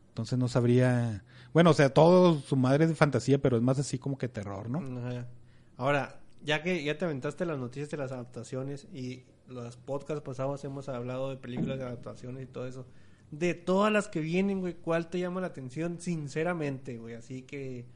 [0.08, 1.24] Entonces no sabría...
[1.52, 4.28] Bueno, o sea, todo su madre es de fantasía, pero es más así como que
[4.28, 4.78] terror, ¿no?
[4.98, 5.26] Ajá.
[5.76, 10.64] Ahora, ya que ya te aventaste las noticias de las adaptaciones y los podcasts pasados
[10.64, 12.86] hemos hablado de películas de adaptaciones y todo eso.
[13.30, 15.98] De todas las que vienen, güey, ¿cuál te llama la atención?
[15.98, 17.14] Sinceramente, güey.
[17.14, 17.86] Así que,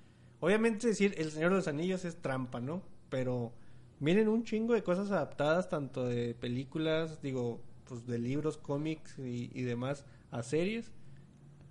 [0.41, 2.82] obviamente decir El Señor de los Anillos es trampa, ¿no?
[3.09, 3.53] Pero
[4.01, 9.51] vienen un chingo de cosas adaptadas, tanto de películas, digo, pues de libros, cómics y,
[9.55, 10.91] y demás, a series.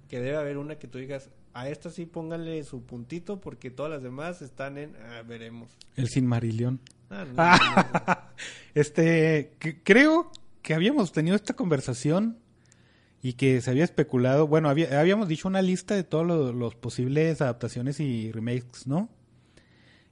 [0.07, 3.91] Que debe haber una que tú digas, a esta sí pónganle su puntito porque todas
[3.91, 5.75] las demás están en, ah, veremos.
[5.95, 6.79] El Sin Marilión.
[7.09, 8.17] Ah, no, no, no.
[8.73, 12.37] Este, que- creo que habíamos tenido esta conversación
[13.25, 16.75] y que se había especulado, bueno, había- habíamos dicho una lista de todos los, los
[16.75, 19.09] posibles adaptaciones y remakes, ¿no?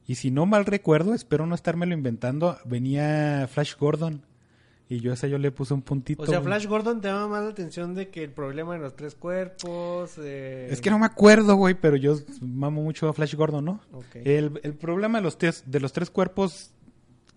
[0.08, 4.26] Y si no mal recuerdo, espero no estármelo inventando, venía Flash Gordon
[4.90, 6.24] y yo a esa yo le puse un puntito.
[6.24, 6.42] O sea.
[6.42, 10.16] Flash Gordon te llama más la atención de que el problema de los tres cuerpos.
[10.18, 13.80] eh, Es que no me acuerdo, güey, pero yo mamo mucho a Flash Gordon, ¿no?
[14.16, 16.72] El problema de los, tres, de los tres cuerpos,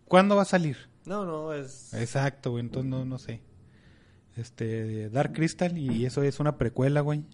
[0.06, 0.76] ¿cuándo va a salir?
[1.04, 1.92] No, no, es.
[1.92, 3.42] Exacto, güey, entonces no, no sé.
[4.36, 7.24] Este, Dark Crystal y eso es una precuela, güey.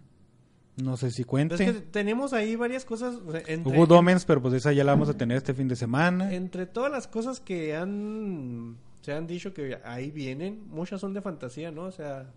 [0.76, 1.56] No sé si Es cuente.
[1.56, 3.16] que tenemos ahí varias cosas.
[3.26, 5.68] o sea, entre, Good Omens, pero pues esa ya la vamos a tener este fin
[5.68, 6.32] de semana.
[6.32, 8.78] entre todas las cosas que han.
[9.02, 11.82] Se han dicho que ahí vienen, muchas son de fantasía, ¿no?
[11.84, 12.32] O sea,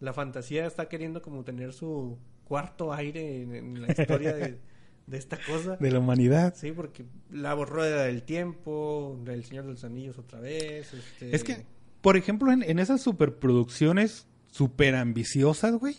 [0.00, 4.58] la fantasía está queriendo como tener su cuarto aire en, en la historia de,
[5.06, 5.76] de esta cosa.
[5.80, 6.54] De la humanidad.
[6.56, 10.92] Sí, porque la rueda del tiempo, del Señor de los Anillos otra vez.
[10.94, 11.36] Este...
[11.36, 11.66] Es que,
[12.00, 15.96] por ejemplo, en, en esas superproducciones super ambiciosas, güey.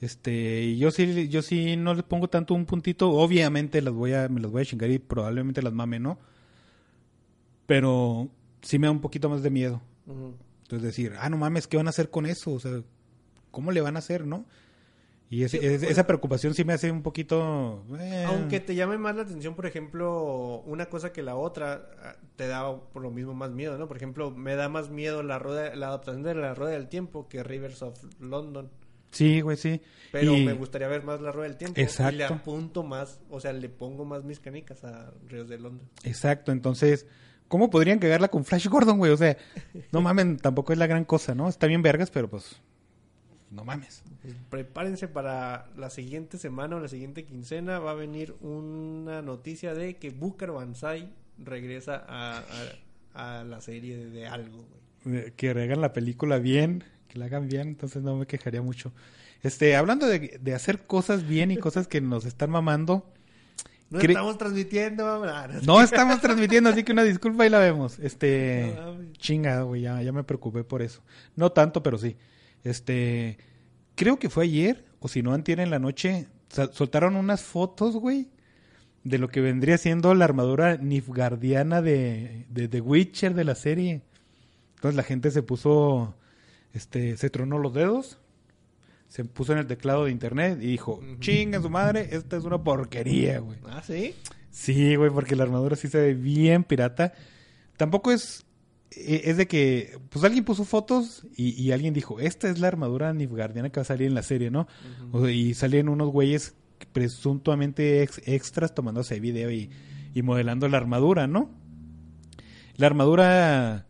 [0.00, 3.10] Este, yo sí, yo sí no les pongo tanto un puntito.
[3.10, 6.18] Obviamente las voy a, me las voy a chingar y probablemente las mame, ¿no?
[7.66, 8.28] Pero
[8.62, 9.80] sí me da un poquito más de miedo.
[10.06, 12.52] Entonces decir, ah, no mames, ¿qué van a hacer con eso?
[12.52, 12.82] O sea,
[13.50, 14.44] ¿cómo le van a hacer, no?
[15.28, 17.84] Y ese- Sí, es- esa preocupación sí me hace un poquito...
[17.98, 22.14] eh, Aunque te llame más la atención, por ejemplo, una cosa que la otra, ah,
[22.36, 23.88] te da por lo mismo más miedo, ¿no?
[23.88, 27.28] Por ejemplo, me da más miedo la rueda, la adaptación de la Rueda del Tiempo
[27.28, 28.70] que Rivers of London.
[29.10, 29.80] Sí, güey, sí.
[30.12, 31.80] Pero Y- me gustaría ver más la Rueda del Tiempo.
[31.80, 32.14] Exacto.
[32.14, 35.88] Y le apunto más, o sea, le pongo más mis canicas a Ríos de London.
[36.04, 37.06] Exacto, entonces,
[37.48, 39.10] ¿cómo podrían cagarla con Flash Gordon, güey?
[39.10, 39.36] O sea,
[39.90, 41.48] no mamen, tampoco es la gran cosa, ¿no?
[41.48, 42.60] Está bien vergas, pero pues,
[43.50, 44.02] no mames.
[44.50, 47.78] Prepárense para la siguiente semana o la siguiente quincena.
[47.78, 51.08] Va a venir una noticia de que Booker Banzai
[51.38, 52.38] regresa a,
[53.14, 54.64] a- a la serie de, de algo,
[55.04, 55.32] güey.
[55.32, 58.92] Que hagan la película bien, que la hagan bien, entonces no me quejaría mucho.
[59.42, 63.06] Este, hablando de, de hacer cosas bien y cosas que nos están mamando,
[63.90, 65.24] No Cre- estamos transmitiendo,
[65.64, 65.80] no.
[65.80, 67.98] estamos transmitiendo, así que una disculpa y la vemos.
[68.00, 69.12] Este, No mames.
[69.18, 71.02] chingado, güey, ya, ya me preocupé por eso.
[71.36, 72.16] No tanto, pero sí.
[72.64, 73.38] Este,
[73.96, 76.28] creo que fue ayer, o si no, antier en la noche,
[76.72, 78.28] soltaron unas fotos, güey,
[79.02, 84.02] de lo que vendría siendo la armadura Nifgardiana de, de The Witcher de la serie.
[84.76, 86.14] Entonces la gente se puso,
[86.72, 88.18] este, se tronó los dedos,
[89.08, 92.62] se puso en el teclado de internet y dijo, chinga su madre, esta es una
[92.62, 93.58] porquería, güey.
[93.66, 94.14] Ah, sí.
[94.56, 97.12] Sí, güey, porque la armadura sí se ve bien pirata.
[97.76, 98.45] Tampoco es.
[98.90, 99.98] Eh, Es de que.
[100.10, 103.82] Pues alguien puso fotos y, y alguien dijo: Esta es la armadura Nilfgaardiana que va
[103.82, 104.66] a salir en la serie, ¿no?
[105.12, 106.54] O sea, y salían unos güeyes
[106.92, 109.70] presuntamente ex- extras tomándose video y,
[110.14, 111.50] y modelando la armadura, ¿no?
[112.76, 113.86] La armadura,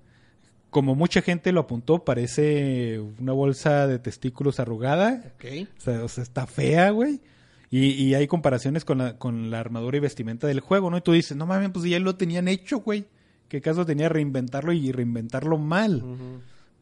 [0.70, 5.32] como mucha gente lo apuntó, parece una bolsa de testículos arrugada.
[5.36, 5.68] Ok.
[5.76, 7.20] O sea, o sea, está fea, güey.
[7.68, 10.98] Y, y hay comparaciones con la, con la armadura y vestimenta del juego, ¿no?
[10.98, 13.06] Y tú dices, no mames, pues ya lo tenían hecho, güey.
[13.48, 16.02] ¿Qué caso tenía reinventarlo y reinventarlo mal?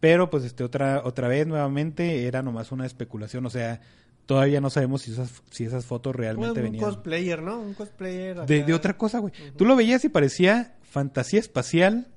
[0.01, 3.47] Pero, pues, este, otra, otra vez, nuevamente, era nomás una especulación.
[3.47, 3.81] O sea,
[4.27, 7.61] todavía no sabemos si esas, si esas fotos Pues realmente un venían cosplayer, ¿no?
[7.61, 8.37] Un cosplayer.
[8.47, 8.67] de, acá.
[8.67, 9.33] de otra cosa, güey.
[9.57, 12.09] Tú lo veías y parecía fantasía espacial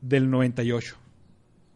[0.00, 0.96] del 98.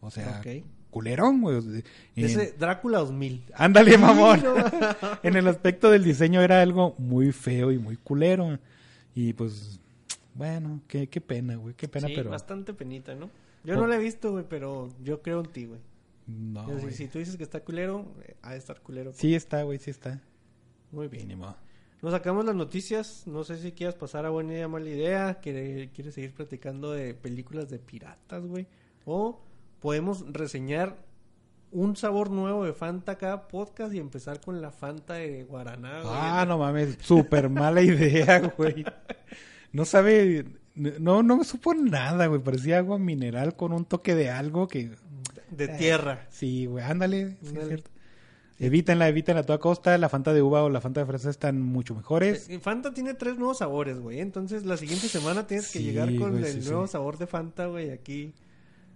[0.01, 0.63] O sea, Ok.
[0.91, 1.57] culerón, güey.
[1.57, 1.83] En-
[2.25, 3.45] Ese Drácula 2000.
[3.55, 4.41] Ándale, mamón.
[5.23, 8.59] en el aspecto del diseño era algo muy feo y muy culero.
[9.15, 9.79] Y pues,
[10.35, 12.29] bueno, qué, qué pena, güey, qué pena, sí, pero...
[12.29, 13.29] bastante penita, ¿no?
[13.63, 13.77] Yo Oh.
[13.81, 15.79] no la he visto, güey, pero yo creo en ti, güey.
[16.27, 19.11] No, Yo, si- si, tú dices que está culero, eh, ha de estar culero.
[19.13, 20.21] Sí está, güey, sí está.
[20.91, 21.23] Muy bien.
[21.27, 21.55] Mínimo.
[22.01, 23.23] Nos sacamos las noticias.
[23.25, 25.39] No sé si quieras pasar a buena idea, mala idea.
[25.39, 28.67] Quieres seguir platicando de películas de piratas, güey.
[29.05, 29.41] O
[29.79, 30.97] podemos reseñar
[31.71, 36.13] un sabor nuevo de Fanta cada podcast y empezar con la Fanta de Guaraná, güey.
[36.15, 38.85] Ah, no mames, súper mala idea, güey.
[39.75, 40.45] No sabe,
[40.75, 42.41] no, no me supo nada, güey.
[42.41, 44.91] Parecía agua mineral con un toque de algo que...
[45.51, 46.25] De tierra.
[46.29, 47.91] Sí, güey, ándale, sí, es cierto.
[48.57, 49.97] Evítenla, evítenla a toda costa.
[49.97, 52.49] La Fanta de uva o la Fanta de fresa están mucho mejores.
[52.49, 54.21] Eh, Fanta tiene tres nuevos sabores, güey.
[54.21, 56.93] Entonces la siguiente semana tienes que Sí, llegar con güey, el sí, nuevo sí.
[56.93, 57.89] sabor de Fanta, güey.
[57.91, 58.33] Aquí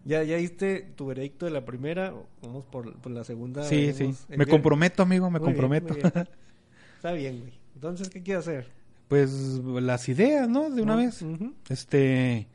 [0.06, 2.14] ya ya diste tu veredicto de la primera.
[2.42, 3.64] Vamos por, por la segunda.
[3.66, 4.14] Sí, sí.
[4.30, 4.48] Me viernes.
[4.48, 5.94] comprometo, amigo, me Muy comprometo.
[5.94, 6.08] bien.
[6.96, 7.54] Está bien, güey.
[7.76, 8.79] Entonces, ¿qué quieres hacer?
[9.10, 10.70] Pues las ideas, ¿no?
[10.70, 11.00] De una ¿No?
[11.02, 11.26] vez.
[11.68, 12.48] Este,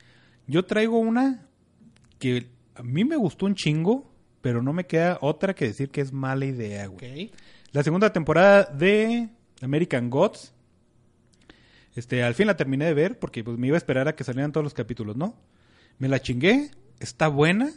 [0.47, 1.47] yo traigo una
[2.19, 2.47] que
[2.77, 6.13] a mí me gustó un chingo, pero no me queda otra que decir que es
[6.13, 7.33] mala idea, güey.
[7.73, 9.29] La segunda temporada de
[9.61, 10.55] American Gods.
[11.97, 14.25] Este, al fin la terminé de ver porque pues me iba a esperar a que
[14.25, 15.37] salieran todos los capítulos, ¿no?
[15.99, 17.71] Me la chingué, está buena,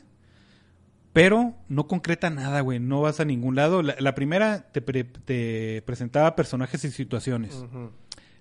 [1.14, 3.82] pero no concreta nada, güey, no vas a ningún lado.
[3.82, 7.64] La, la primera te, pre- te presentaba personajes y situaciones.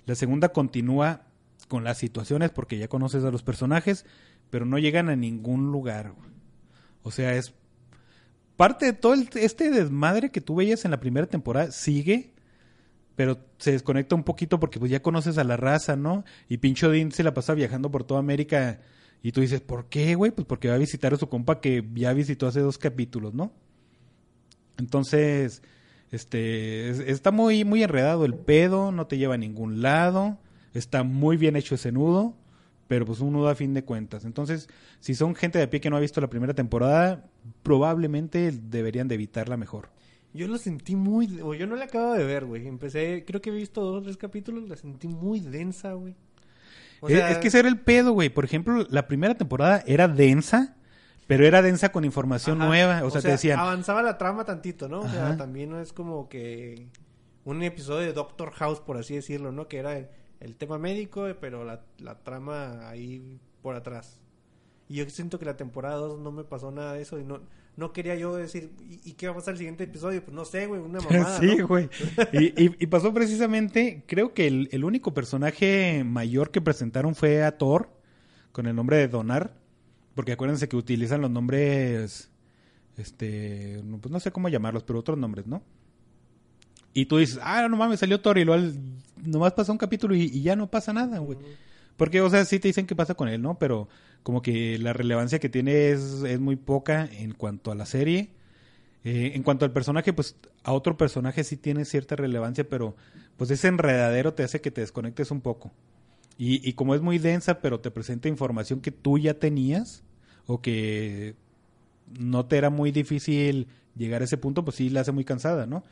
[0.07, 1.23] La segunda continúa
[1.69, 4.07] con las situaciones porque ya conoces a los personajes,
[4.51, 6.15] pero no llegan a ningún lugar.
[7.03, 7.55] O sea, es
[8.57, 12.33] parte de todo el- este desmadre que tú veías en la primera temporada sigue,
[13.17, 16.25] pero se desconecta un poquito porque pues ya conoces a la raza, ¿no?
[16.49, 18.81] Y Pincho Dean se la pasa viajando por toda América
[19.23, 20.31] y tú dices, ¿por qué, güey?
[20.31, 23.53] Pues porque va a visitar a su compa que ya visitó hace dos capítulos, ¿no?
[24.79, 25.63] Entonces,
[26.13, 30.39] este, es- está muy, muy enredado el pedo, no te lleva a ningún lado,
[30.75, 32.35] está muy bien hecho ese nudo,
[32.89, 34.25] pero pues un nudo a fin de cuentas.
[34.25, 34.69] Entonces,
[35.01, 37.25] si son gente de a pie que no ha visto la primera temporada,
[37.63, 39.89] probablemente deberían de evitarla mejor.
[40.33, 41.41] Yo lo sentí muy...
[41.41, 42.67] O yo no la acabo de ver, güey.
[42.69, 43.25] Empecé...
[43.27, 44.69] Creo que he visto dos o tres capítulos.
[44.69, 46.15] La sentí muy densa, güey.
[47.01, 48.29] O Es- sea, es, que ese era el pedo, güey.
[48.29, 50.77] Por ejemplo, la primera temporada era densa,
[51.27, 52.69] pero era densa con información ajá.
[52.69, 53.05] nueva.
[53.05, 55.01] O sea, te decían, Avanzaba la trama tantito, ¿no?
[55.01, 56.89] O sea, también no es como que...
[57.45, 59.69] Un episodio de Doctor House, por así decirlo, ¿no?
[59.69, 60.09] Que era el,
[60.41, 64.21] el tema médico, pero la, la trama ahí por atrás.
[64.89, 67.41] Y yo siento que la temporada 2 no me pasó nada de eso y no...
[67.77, 70.25] no quería yo decir, ¿y, y qué va a pasar el siguiente episodio?
[70.25, 71.39] Pues no sé, güey, una mamada.
[71.39, 71.67] sí, ¿no?
[71.69, 71.89] güey.
[72.33, 77.45] Y, y- y pasó precisamente, creo que el, el único personaje mayor que presentaron fue
[77.45, 77.91] a Thor,
[78.53, 79.55] con el nombre de Donar,
[80.17, 82.31] porque acuérdense que utilizan los nombres,
[82.97, 85.63] este, pues no sé cómo llamarlos, pero otros nombres, ¿no?
[86.95, 88.73] Y tú dices, ah, no mames, salió Thor y luego
[89.23, 91.39] nomás pasa un capítulo y, y ya no pasa nada, güey.
[91.99, 93.59] Porque, o sea, sí te dicen qué pasa con él, ¿no?
[93.59, 93.89] Pero
[94.23, 98.31] como que la relevancia que tiene es, es muy poca en cuanto a la serie.
[99.05, 100.35] Eh, en cuanto al personaje, pues
[100.65, 102.97] a otro personaje sí tiene cierta relevancia, pero
[103.37, 105.73] pues ese enredadero te hace que te desconectes un poco.
[106.39, 110.03] Y, y como es muy densa, pero te presenta información que tú ya tenías
[110.47, 111.35] o que
[112.19, 115.67] no te era muy difícil llegar a ese punto, pues sí la hace muy cansada,
[115.67, 115.83] ¿no?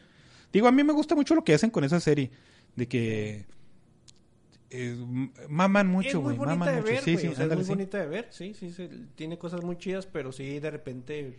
[0.52, 2.30] Digo, a mí me gusta mucho lo que hacen con esa serie,
[2.76, 3.46] de que
[4.70, 4.96] eh,
[5.48, 6.92] maman mucho, güey, maman de mucho.
[6.92, 7.70] ver, sí, sí, o sea, es muy sí.
[7.70, 11.36] bonita de ver, sí, sí, sí, tiene cosas muy chidas, pero sí, de repente...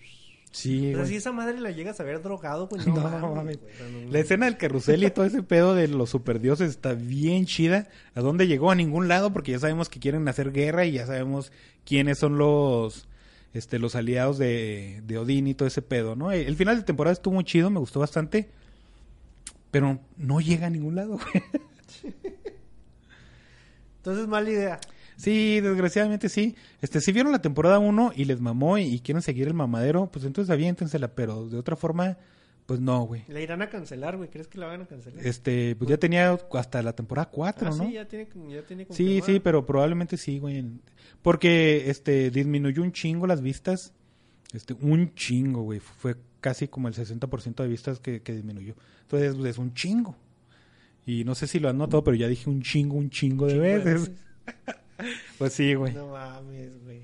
[0.58, 1.08] Sí, o sea, güey.
[1.10, 3.60] si esa madre la llegas a ver drogado, pues no, No, mames, mames.
[3.60, 6.70] güey, o sea, no- La escena del carrusel y todo ese pedo de los superdioses
[6.70, 7.90] está bien chida.
[8.14, 8.72] ¿A dónde llegó?
[8.72, 11.52] A ningún lado, porque ya sabemos que quieren hacer guerra y ya sabemos
[11.86, 13.08] quiénes son los
[13.54, 16.32] este los aliados de, de Odín y todo ese pedo, ¿no?
[16.32, 18.50] El, el final de temporada estuvo muy chido, me gustó bastante.
[19.72, 21.44] Pero no llega a ningún lado, güey.
[23.98, 24.80] Entonces, mala idea.
[25.18, 26.56] Sí, desgraciadamente sí.
[26.82, 30.08] Este, si vieron la temporada 1 y les mamó y, y quieren seguir el mamadero,
[30.12, 32.18] pues entonces aviéntensela, pero de otra forma,
[32.66, 33.24] pues no, güey.
[33.28, 34.30] La irán a cancelar, güey.
[34.30, 35.26] ¿Crees que la van a cancelar?
[35.26, 37.86] Este, pues ya tenía hasta la temporada 4, Ah, ¿no?
[37.88, 40.66] sí, ya tiene, ya tiene Sí, sí, pero probablemente sí, güey.
[41.22, 43.94] Porque este disminuyó un chingo las vistas.
[44.54, 45.80] Este, un chingo, güey.
[45.80, 48.76] Fue casi como el 60% de vistas que, que disminuyó.
[49.04, 50.16] Entonces, pues, es un chingo.
[51.06, 53.54] Y no sé si lo han notado, pero ya dije un chingo, un chingo de
[53.54, 54.12] Chingo de veces.
[55.38, 55.94] Pues sí, güey.
[55.94, 57.02] No mames, güey.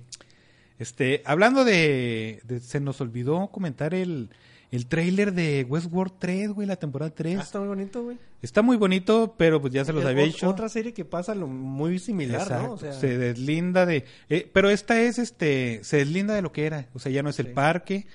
[0.79, 4.29] Este, hablando de, de- Se nos olvidó comentar el,
[4.71, 7.37] el trailer de Westworld 3, güey, la temporada 3.
[7.37, 8.17] Ah, está muy bonito, güey.
[8.41, 10.49] Está muy bonito, pero pues ya se los Es había dicho.
[10.49, 12.73] Otra serie que pasa lo muy similar, Exacto, ¿no?
[12.73, 14.05] O sea, se deslinda de...
[14.29, 16.87] eh, pero esta es, este, se deslinda de lo que era.
[16.95, 17.53] O sea, ya no es el Sí.
[17.53, 18.07] parque,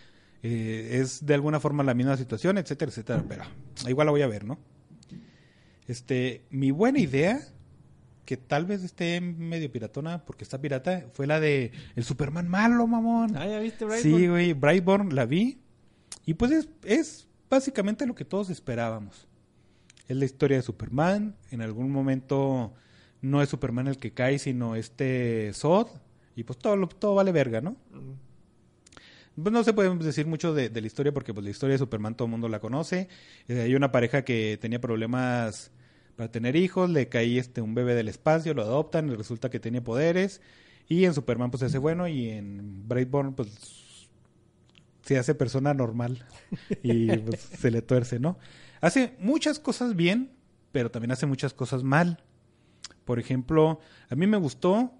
[0.42, 3.24] eh, es de alguna forma la misma situación, etcétera, etcétera.
[3.28, 3.44] Pero
[3.88, 4.58] igual la voy a ver, ¿no?
[5.86, 7.40] Este, mi buena idea,
[8.26, 12.86] que tal vez esté medio piratona, porque está pirata, fue la de el Superman malo,
[12.86, 13.36] mamón.
[13.36, 14.18] Ah, ¿ya viste, Brightburn?
[14.18, 15.60] Sí, güey, Brightburn la vi.
[16.26, 19.28] Y pues es, es básicamente lo que todos esperábamos.
[20.08, 21.36] Es la historia de Superman.
[21.50, 22.74] En algún momento
[23.22, 25.86] no es Superman el que cae, sino este Zod.
[26.34, 27.76] Y pues todo, todo vale verga, ¿no?
[27.92, 29.42] Mm.
[29.42, 31.78] Pues no se puede decir mucho de, de la historia porque pues la historia de
[31.78, 33.08] Superman todo el mundo la conoce.
[33.48, 35.70] Eh, hay una pareja que tenía problemas
[36.16, 39.60] para tener hijos, le caí este un bebé del espacio, lo adoptan y resulta que
[39.60, 40.40] tenía poderes.
[40.88, 44.09] Y en Superman pues se hace bueno y en Brightburn pues
[45.02, 46.24] se hace persona normal
[46.82, 48.38] y pues, se le tuerce, ¿no?
[48.80, 50.32] Hace muchas cosas bien,
[50.72, 52.22] pero también hace muchas cosas mal.
[53.05, 54.93] Por ejemplo, a mí me gustó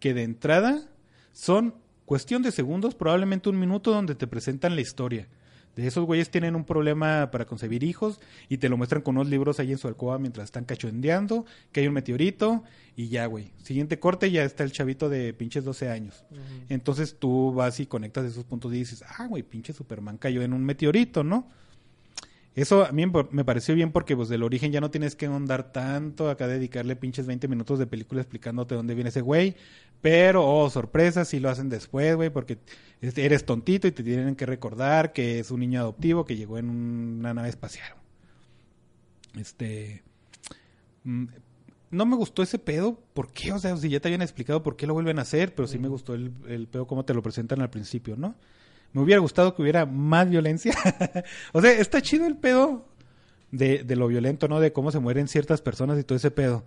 [0.00, 0.88] que de entrada
[1.32, 1.74] son
[2.04, 5.28] cuestión de segundos, probablemente un minuto, donde te presentan la historia.
[5.76, 9.28] De esos güeyes tienen un problema para concebir hijos y te lo muestran con unos
[9.28, 12.62] libros ahí en su alcoba mientras están cachondeando, que hay un meteorito
[12.94, 13.52] y ya, güey.
[13.62, 16.24] Siguiente corte ya está el chavito de pinches 12 años.
[16.68, 20.52] Entonces tú vas y conectas esos puntos y dices, ah, güey, pinche Superman cayó en
[20.52, 21.48] un meteorito, ¿no?
[22.54, 25.24] Eso a mí me me pareció bien porque pues del origen ya no tienes que
[25.24, 29.56] andar tanto acá dedicarle pinches 20 minutos de película explicándote dónde viene ese güey.
[30.02, 32.58] Pero, oh, sorpresa, si lo hacen después, güey, porque
[33.00, 36.68] eres tontito y te tienen que recordar que es un niño adoptivo que llegó en
[36.70, 37.94] una nave espacial.
[39.38, 40.02] Este...
[41.04, 41.26] mm,
[41.90, 42.98] No me gustó ese pedo.
[43.14, 43.52] ¿Por qué?
[43.52, 45.78] O sea, si ya te habían explicado por qué lo vuelven a hacer, pero sí
[45.78, 48.36] me gustó el, el pedo como te lo presentan al principio, ¿no?
[48.92, 50.74] Me hubiera gustado que hubiera más violencia.
[51.52, 52.88] o sea, está chido el pedo
[53.52, 54.60] de, de lo violento, ¿no?
[54.60, 56.64] De cómo se mueren ciertas personas y todo ese pedo.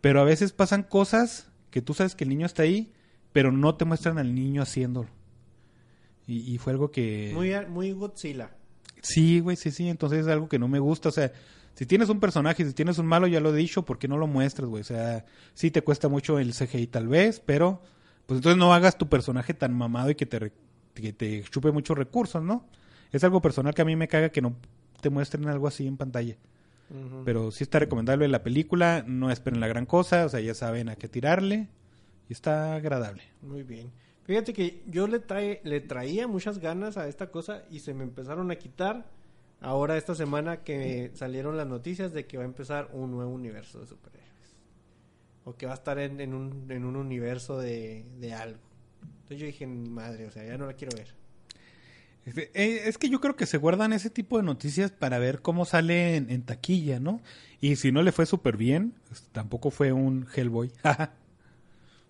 [0.00, 2.92] Pero a veces pasan cosas que tú sabes que el niño está ahí,
[3.32, 5.08] pero no te muestran al niño haciéndolo.
[6.26, 7.32] Y, y fue algo que...
[7.34, 8.50] Muy, muy Godzilla.
[9.02, 9.88] Sí, güey, sí, sí.
[9.88, 11.08] Entonces es algo que no me gusta.
[11.08, 11.32] O sea,
[11.74, 14.18] si tienes un personaje, si tienes un malo, ya lo he dicho, ¿por qué no
[14.18, 14.82] lo muestras, güey?
[14.82, 15.24] O sea,
[15.54, 17.82] sí te cuesta mucho el CGI tal vez, pero
[18.26, 20.52] pues entonces no hagas tu personaje tan mamado y que te,
[20.94, 22.66] que te chupe muchos recursos, ¿no?
[23.12, 24.54] Es algo personal que a mí me caga que no
[25.00, 26.36] te muestren algo así en pantalla.
[27.24, 30.88] Pero sí está recomendable la película, no esperen la gran cosa, o sea, ya saben
[30.88, 31.68] a qué tirarle
[32.28, 33.22] y está agradable.
[33.42, 33.92] Muy bien.
[34.24, 38.02] Fíjate que yo le, trae, le traía muchas ganas a esta cosa y se me
[38.02, 39.06] empezaron a quitar
[39.60, 43.80] ahora esta semana que salieron las noticias de que va a empezar un nuevo universo
[43.80, 44.56] de superhéroes.
[45.44, 48.60] O que va a estar en, en un, en un universo de, de algo.
[49.02, 51.19] Entonces yo dije, madre, o sea, ya no la quiero ver.
[52.26, 55.40] Este, eh, es que yo creo que se guardan ese tipo de noticias para ver
[55.42, 57.20] cómo sale en, en taquilla, ¿no?
[57.60, 60.70] Y si no le fue súper bien, pues, tampoco fue un Hellboy.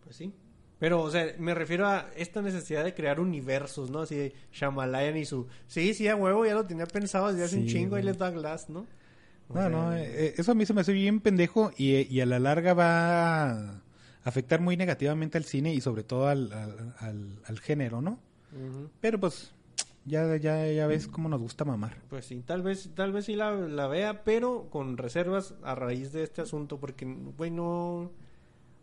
[0.04, 0.32] Pues sí.
[0.78, 4.00] Pero, o sea, me refiero a esta necesidad de crear universos, ¿no?
[4.00, 5.46] Así de Shyamalan y su...
[5.66, 8.02] Sí, sí, a huevo, ya lo tenía pensado desde hace un chingo, güey.
[8.02, 8.86] les da glass, ¿no?
[9.48, 12.20] O no, sea, no, eh, eso a mí se me hace bien pendejo y, y
[12.20, 13.82] a la larga va a
[14.24, 18.18] afectar muy negativamente al cine y sobre todo al, al, al- al género, ¿no?
[19.00, 19.52] Pero pues
[20.10, 21.96] ya, ya, ya ves cómo nos gusta mamar.
[22.08, 26.12] Pues sí, tal vez, tal vez sí la, la vea, pero con reservas a raíz
[26.12, 27.06] de este asunto, porque,
[27.36, 28.10] güey, no...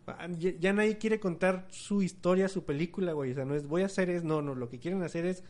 [0.08, 3.32] ah, Ya, ya nadie quiere contar su historia, su película, güey.
[3.32, 4.24] O sea, no es voy a hacer es...
[4.24, 5.44] No, no, lo que quieren hacer es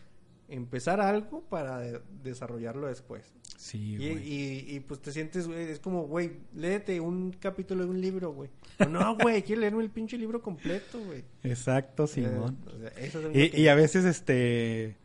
[0.49, 3.33] empezar algo para de- desarrollarlo después.
[3.57, 4.33] Sí, Y, güey.
[4.33, 8.31] y, y, pues te sientes, güey, es como, güey, léete un capítulo de un libro,
[8.31, 8.49] güey.
[8.89, 11.23] No, güey, quiero leerme el pinche libro completo, güey.
[11.43, 12.57] Exacto, Simón.
[12.65, 14.95] Eh, o sea, eso es lo Y, que- y a veces este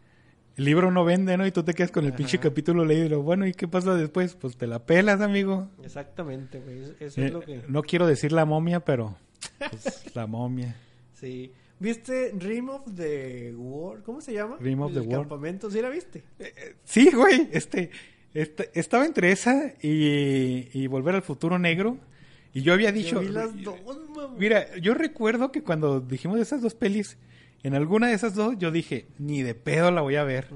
[0.57, 1.47] el libro no vende, ¿no?
[1.47, 2.17] Y tú te quedas con el Ajá.
[2.19, 4.35] pinche capítulo leído y lo bueno, ¿y qué pasa después?
[4.35, 5.69] Pues te la pelas, amigo.
[5.83, 6.95] Exactamente, güey.
[7.01, 7.63] Eso, Eh, es lo que...
[7.69, 9.17] No quiero decir la momia, pero
[9.71, 10.77] pues, la momia.
[11.15, 11.53] Sí.
[11.79, 14.03] ¿Viste Dream of the War?
[14.03, 14.57] ¿Cómo se llama?
[14.61, 15.21] Dream of El the War.
[15.21, 16.23] campamento, ¿sí la viste?
[16.85, 17.91] Sí, güey, este,
[18.35, 21.99] este- estaba entre esa y, y Volver al Futuro Negro.
[22.55, 23.77] Y yo había dicho, Yo vi las dos,
[24.15, 24.35] mamá.
[24.39, 27.17] mira, yo recuerdo que cuando dijimos esas dos pelis,
[27.63, 30.49] en alguna de esas dos yo dije, ni de pedo la voy a ver.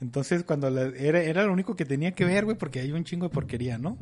[0.00, 3.04] Entonces cuando la- era, era lo único que tenía que ver, güey, porque hay un
[3.04, 3.98] chingo de porquería, ¿no?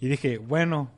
[0.00, 0.90] Y dije, bueno,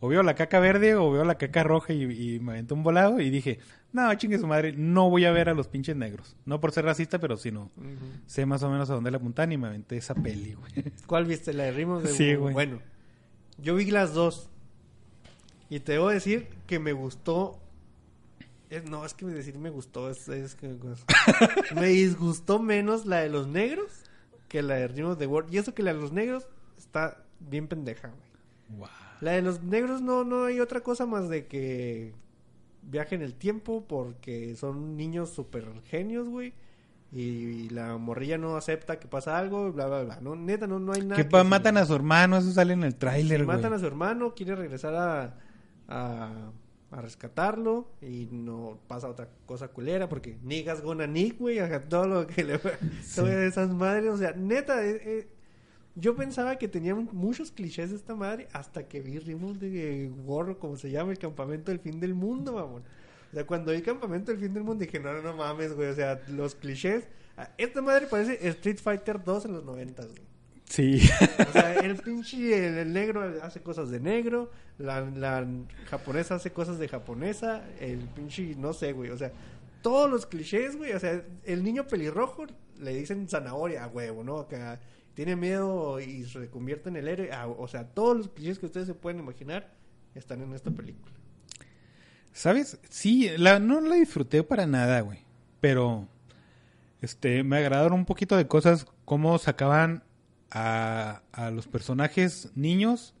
[0.00, 2.82] o veo la caca verde o veo la caca roja y, y me aventé un
[2.82, 3.58] volado y dije,
[3.92, 6.36] no, chingue su madre, no voy a ver a los pinches negros.
[6.44, 7.70] No por ser racista, pero sí no.
[8.26, 10.72] Sé más o menos a dónde le apuntan y me aventé esa peli, güey.
[11.06, 11.52] ¿Cuál viste?
[11.52, 12.52] ¿La de of the Sí, güey.
[12.52, 12.80] Bueno,
[13.58, 14.48] yo vi las dos.
[15.68, 17.58] Y te debo decir que me gustó...
[18.88, 20.76] no, es que decir me gustó es, es que...
[21.74, 24.04] me disgustó menos la de los negros
[24.48, 25.46] que la de Dream of the War.
[25.50, 28.90] Y eso que la de los negros está bien pendeja, güey.
[29.20, 32.14] La de los negros no, no hay otra cosa más de que
[32.82, 36.54] viajen el tiempo porque son niños super genios, güey.
[37.12, 40.20] Y la morrilla no acepta que pasa algo, bla, bla, bla.
[40.20, 41.16] No, neta, no, no hay nada.
[41.16, 43.56] Que matan a su hermano, eso sale en el tráiler, güey.
[43.56, 45.34] matan a su hermano, quiere regresar a,
[45.88, 46.52] a,
[46.90, 52.06] a rescatarlo y no pasa otra cosa culera porque niggas gonna nick, güey, ajá, todo
[52.06, 55.28] lo que le todas esas madres, o sea, neta, eh, eh,
[55.94, 60.56] yo pensaba que tenían muchos clichés de esta madre hasta que vi Rimos de War,
[60.58, 62.82] como se llama, el campamento del fin del mundo, mamón.
[63.30, 65.74] O sea, cuando vi el campamento del fin del mundo dije, no, no, no mames,
[65.74, 67.04] güey, o sea, los clichés.
[67.56, 70.18] Esta madre parece Street Fighter 2 en los 90, güey.
[70.70, 71.00] Sí.
[71.48, 75.44] O sea, el pinche, el, el negro hace cosas de negro, la, la
[75.86, 79.32] japonesa hace cosas de japonesa, el pinche, no sé, güey, o sea,
[79.82, 82.46] todos los clichés, güey, o sea, el niño pelirrojo
[82.78, 84.46] le dicen zanahoria huevo, ¿no?
[84.46, 84.78] Que
[85.14, 88.66] tiene miedo y se convierte en el héroe, ah, o sea, todos los clichés que
[88.66, 89.74] ustedes se pueden imaginar
[90.14, 91.12] están en esta película.
[92.32, 92.78] ¿Sabes?
[92.88, 95.18] Sí, la, no la disfruté para nada, güey.
[95.60, 96.06] Pero,
[97.00, 100.04] este, me agradaron un poquito de cosas, cómo sacaban
[100.50, 103.14] a, a los personajes niños,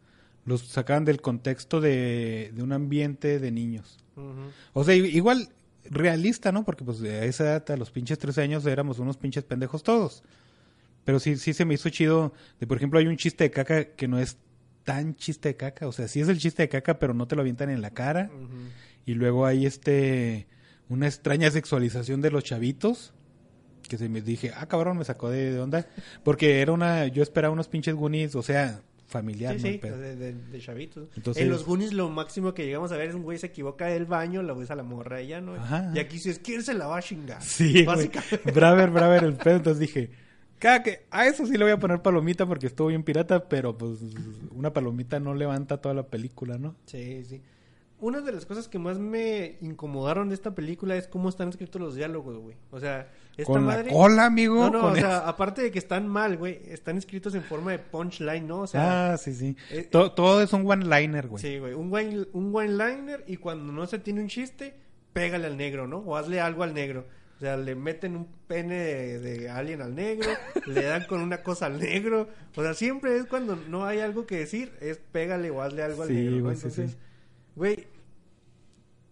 [0.44, 3.98] los sacaban del contexto de, de un ambiente de niños.
[4.72, 5.48] O sea, igual
[5.84, 6.64] realista, ¿no?
[6.64, 10.22] Porque pues a esa edad, a los pinches 13 años, éramos unos pinches pendejos todos.
[11.04, 12.32] Pero sí, sí se me hizo chido.
[12.58, 14.36] De, por ejemplo, hay un chiste de caca que no es
[14.84, 15.88] tan chiste de caca.
[15.88, 17.90] O sea, sí es el chiste de caca, pero no te lo avientan en la
[17.90, 18.30] cara.
[19.06, 20.46] Y luego hay este
[20.88, 23.14] una extraña sexualización de los chavitos.
[23.90, 25.84] Que se me dije, ah, cabrón, me sacó de, de onda.
[26.22, 29.68] Porque era una, yo esperaba unos pinches Goonies, o sea, familiar, Sí, ¿no?
[29.72, 31.08] sí, de, de- de chavitos.
[31.16, 33.86] Entonces- en los Goonies lo máximo que llegamos a ver es un güey se equivoca
[33.86, 35.56] del baño, la ves a la morra ella, ¿no?
[35.56, 35.90] Ajá.
[35.92, 37.42] Y aquí si es quién se la va a chingar.
[37.42, 37.82] Sí.
[37.82, 38.52] Básicamente.
[38.52, 39.56] Braver, braver el pedo.
[39.56, 40.10] Entonces dije,
[40.60, 43.76] cada que a eso sí le voy a poner palomita porque estuvo bien pirata, pero
[43.76, 43.98] pues
[44.52, 46.76] una palomita no levanta toda la película, ¿no?
[46.86, 47.40] Sí, sí.
[48.00, 51.80] Una de las cosas que más me incomodaron de esta película es cómo están escritos
[51.80, 52.56] los diálogos, güey.
[52.70, 53.86] O sea, esta Con madre...
[53.86, 54.56] la cola, amigo.
[54.56, 57.72] No, no, o el- sea, aparte de que están mal, güey, están escritos en forma
[57.72, 58.60] de punchline, ¿no?
[58.60, 59.56] O sea, ah, sí, sí.
[59.70, 61.42] eh, todo, todo es un one-liner, güey.
[61.42, 64.74] sí, güey, un one, un one liner y cuando no se tiene un chiste,
[65.12, 65.98] pégale al negro, ¿no?
[65.98, 67.06] O hazle algo al negro.
[67.36, 70.28] O sea, le meten un pene de, de alien al negro,
[70.66, 72.28] le dan con una cosa al negro.
[72.54, 76.02] O sea, siempre es cuando no hay algo que decir, es pégale o hazle algo
[76.02, 76.42] al Sí, negro, ¿no?
[76.44, 76.96] güey, sí, Entonces, sí.
[77.56, 77.86] güey,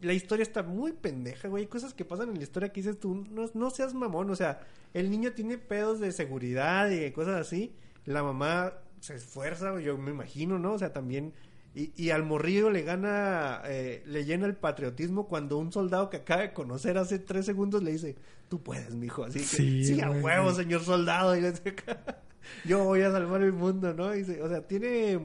[0.00, 1.64] la historia está muy pendeja, güey.
[1.64, 4.30] Hay cosas que pasan en la historia que dices tú, no, no seas mamón.
[4.30, 4.60] O sea,
[4.94, 7.74] el niño tiene pedos de seguridad y cosas así.
[8.04, 10.74] La mamá se esfuerza, yo me imagino, ¿no?
[10.74, 11.32] O sea, también
[11.74, 16.16] Y, y al morrillo le gana, eh, le llena el patriotismo cuando un soldado que
[16.18, 18.16] acaba de conocer hace tres segundos le dice,
[18.48, 19.24] tú puedes, mijo.
[19.24, 21.36] Así que, Sí, sí, a huevo, señor soldado.
[21.36, 21.74] Y le dice,
[22.64, 24.14] yo voy a salvar el mundo, ¿no?
[24.14, 25.20] Y dice, o sea, tiene,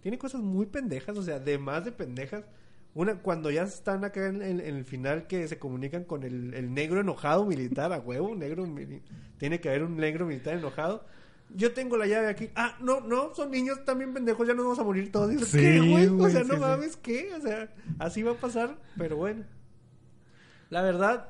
[0.00, 2.44] tiene cosas muy pendejas, o sea, de más de pendejas.
[2.98, 6.52] Una, cuando ya están acá en, en- en el final que se comunican con el,
[6.52, 8.66] el negro enojado militar, a huevo, un negro
[9.38, 11.04] tiene que haber un negro militar enojado.
[11.54, 12.50] Yo tengo la llave aquí.
[12.56, 15.30] Ah, no, no, son niños también pendejos, ya nos vamos a morir todos.
[15.30, 16.06] Dices, Sí, ¿qué, güey?
[16.08, 16.60] O sea, sí, no sí.
[16.60, 17.32] mames, ¿qué?
[17.36, 19.44] O sea, así va a pasar, pero bueno.
[20.68, 21.28] La verdad,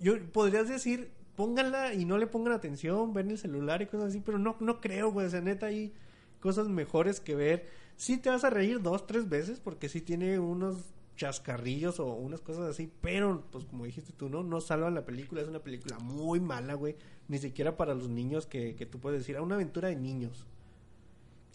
[0.00, 4.20] yo podrías decir, pónganla y no le pongan atención, ven el celular y cosas así,
[4.24, 5.26] pero no, no creo, güey.
[5.26, 5.92] O sea, neta, hay
[6.40, 7.66] cosas mejores que ver.
[7.96, 10.76] Sí te vas a reír dos, tres veces, porque sí tiene unos
[11.16, 15.40] chascarrillos o unas cosas así, pero pues como dijiste tú, no, no salvan la película,
[15.40, 16.96] es una película muy mala, güey,
[17.28, 20.46] ni siquiera para los niños que, que tú puedes decir, a una aventura de niños.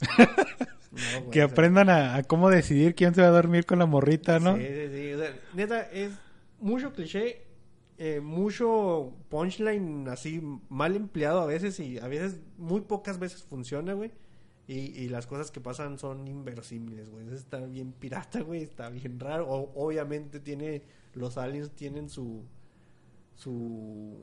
[0.91, 3.65] No, güey, Que o sea, aprendan a, a cómo decidir quién se va a dormir
[3.65, 4.57] con la morrita, ¿no?
[4.57, 5.13] Sí, sí, sí.
[5.13, 6.11] O sea, neta, es
[6.59, 7.43] mucho cliché,
[7.97, 13.93] eh, mucho punchline así mal empleado a veces y a veces, muy pocas veces funciona,
[13.93, 14.11] güey.
[14.67, 17.25] Y, y las cosas que pasan son inverosímiles, güey.
[17.25, 18.61] Eso Está bien pirata, güey.
[18.63, 19.47] Está bien raro.
[19.49, 20.83] O- obviamente tiene,
[21.13, 22.43] los aliens tienen su,
[23.35, 24.17] su,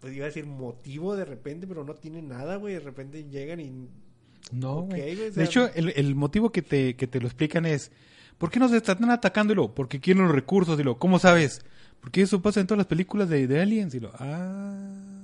[0.00, 2.74] pues iba a decir motivo de repente, pero no tiene nada, güey.
[2.74, 3.88] De repente llegan y
[4.52, 5.30] No, Ok, güey.
[5.30, 7.92] de hecho, el, el motivo que te, que te lo explican es,
[8.38, 9.52] ¿por qué nos están atacando?
[9.52, 10.78] Y lo, porque quieren los recursos.
[10.78, 11.64] Y lo, ¿cómo sabes?
[12.00, 13.94] Porque eso pasa en todas las películas de, de aliens.
[13.94, 15.22] Y lo, ah,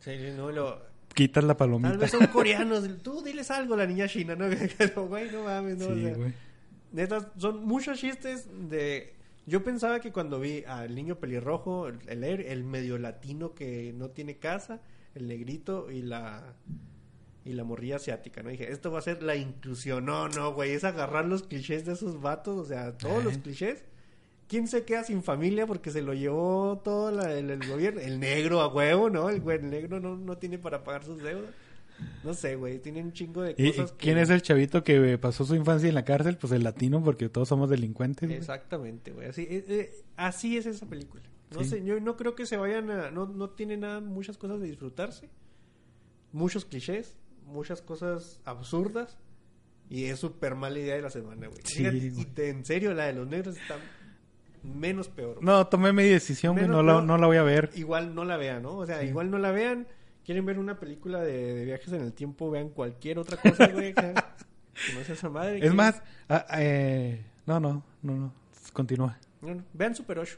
[0.00, 0.80] sí, no, lo,
[1.16, 1.96] quitas la Tal palomita.
[1.96, 2.88] vez son coreanos.
[3.02, 4.46] Tú diles algo a la niña china, ¿no?
[4.78, 5.86] Pero, güey, no mames, no.
[5.86, 6.32] o Sí, sea, güey.
[6.92, 9.14] neta, son muchos chistes de...
[9.46, 14.10] Yo pensaba que cuando vi al niño pelirrojo, el, el, el medio latino que no
[14.10, 14.80] tiene casa,
[15.14, 16.54] el negrito y la
[17.44, 18.50] y la morrilla asiática, ¿no?
[18.50, 20.04] Dije, esto va a ser la inclusión.
[20.04, 23.42] No, no, güey, es agarrar los clichés de esos vatos, o sea, todos los Ajá.
[23.44, 23.84] clichés.
[24.48, 28.00] ¿Quién se queda sin familia porque se lo llevó todo la- el, el gobierno?
[28.00, 29.28] El negro a huevo, ¿no?
[29.28, 31.50] El, güey, el negro no, no tiene para pagar sus deudas.
[32.22, 33.92] No sé, güey, tiene un chingo de ¿Y, y cosas.
[33.92, 36.36] que- quién es el chavito que pasó su infancia en la cárcel?
[36.36, 38.28] Pues el latino, porque todos somos delincuentes.
[38.28, 38.38] güey.
[38.38, 39.28] Exactamente, güey.
[39.28, 41.22] Así, eh, eh, así es esa película.
[41.52, 41.70] No Sí.
[41.70, 43.10] sé, yo no creo que se vayan a...
[43.10, 45.28] No, no tiene nada, muchas cosas de disfrutarse.
[46.32, 47.16] Muchos clichés,
[47.46, 49.16] muchas cosas absurdas.
[49.88, 51.60] Y es súper mala idea de la semana, güey.
[51.64, 52.20] Sí, Fíjate, güey.
[52.20, 53.76] y te- en serio, la de los negros está
[54.74, 55.34] menos peor.
[55.36, 55.46] güey.
[55.46, 56.68] No, tomé mi decisión, güey.
[56.68, 57.70] No la, no la voy a ver.
[57.74, 58.76] Igual no la vean, ¿no?
[58.78, 59.06] O sea, Sí.
[59.06, 59.86] igual no la vean.
[60.24, 63.94] Quieren ver una película de, de viajes en el tiempo, vean cualquier otra cosa, güey.
[63.94, 64.02] que,
[64.86, 65.64] que no sea esa madre.
[65.64, 68.32] Es más, ah, eh, no, no, no, no.
[68.72, 69.16] Continúa.
[69.40, 69.62] No, no.
[69.72, 70.36] Vean Super 8.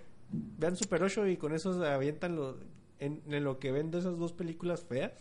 [0.59, 2.57] Vean Super 8 y con eso se avientan los...
[3.01, 5.13] En, en lo que ven de esas dos películas feas,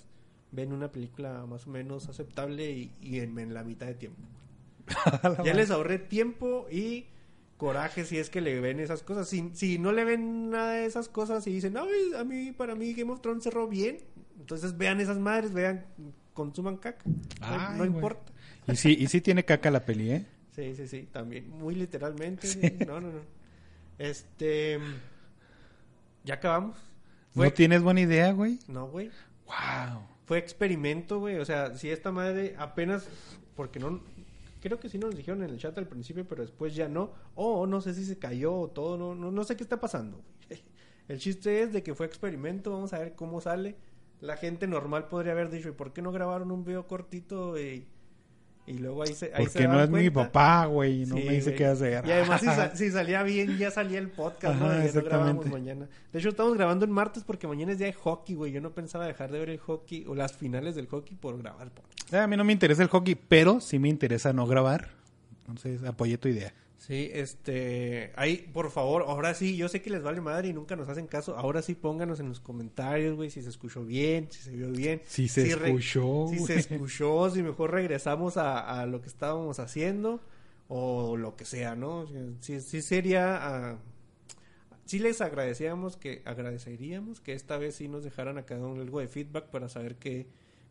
[0.52, 4.22] ven una película más o menos aceptable y, y en, en la mitad de tiempo.
[5.46, 7.06] Ya les ahorré tiempo y
[7.58, 9.28] coraje si es que le ven esas cosas.
[9.28, 12.76] Si, si no le ven nada de esas cosas y dicen, "Ay, a mí, para
[12.76, 13.98] mí Game of Thrones cerró bien,
[14.40, 15.86] entonces vean esas madres, vean,
[16.34, 17.04] consuman caca.
[17.06, 17.90] No, Ay, no güey.
[17.90, 18.32] importa.
[18.68, 20.26] Y sí, y sí tiene caca la peli, ¿eh?
[20.58, 21.50] Sí, sí, sí, también.
[21.52, 22.48] Muy literalmente.
[22.48, 22.60] Sí.
[22.88, 23.20] No, no, no.
[24.00, 24.80] Este.
[26.24, 26.76] Ya acabamos.
[27.36, 28.60] ¿No Fue- tienes buena idea, güey?
[28.68, 29.12] No, güey.
[29.46, 30.02] Wow.
[30.26, 31.38] Fue experimento, güey.
[31.38, 33.08] O sea, si esta madre apenas.
[33.56, 34.02] Porque no.
[34.60, 37.12] Creo que sí nos dijeron en el chat al principio, pero después ya no.
[37.36, 38.98] O no sé si se cayó o todo.
[38.98, 40.22] No, no, no sé qué está pasando.
[41.08, 42.72] El chiste es de que fue experimento.
[42.72, 43.76] Vamos a ver cómo sale.
[44.20, 47.60] La gente normal podría haber dicho, ¿y por qué no grabaron un video cortito?
[47.60, 47.88] Y,
[48.68, 49.32] y luego ahí se.
[49.34, 50.32] Ahí se Porque no dan es mi cuenta.
[50.32, 51.02] papá, güey.
[51.04, 51.56] y No Sí, me dice güey.
[51.58, 52.06] qué hacer.
[52.06, 54.66] Y además, si, sa- si salía bien, ya salía el podcast, ¿no?
[54.68, 55.88] Ajá, ya no grabamos mañana.
[56.14, 58.52] De hecho, estamos grabando el martes porque mañana es día de hockey, güey.
[58.52, 61.72] Yo no pensaba dejar de ver el hockey o las finales del hockey por grabar
[61.72, 62.14] podcast.
[62.14, 64.90] Eh, A mí no me interesa el hockey, pero sí me interesa no grabar.
[65.40, 66.54] Entonces, apoyé tu idea.
[66.78, 68.12] Sí, este.
[68.16, 71.08] Ahí, por favor, ahora sí, yo sé que les vale madre y nunca nos hacen
[71.08, 71.36] caso.
[71.36, 75.02] Ahora sí, pónganos en los comentarios, güey, si se escuchó bien, si se vio bien.
[75.06, 80.22] Si se escuchó, Si se escuchó, si mejor regresamos a, a lo que estábamos haciendo
[80.68, 82.06] o lo que sea, ¿no?
[82.42, 83.38] Sí, sí sería.
[83.42, 83.78] ah,
[84.86, 89.00] sí les agradecíamos que agradeceríamos que esta vez sí nos dejaran a cada uno algo
[89.00, 90.28] de feedback para saber qué,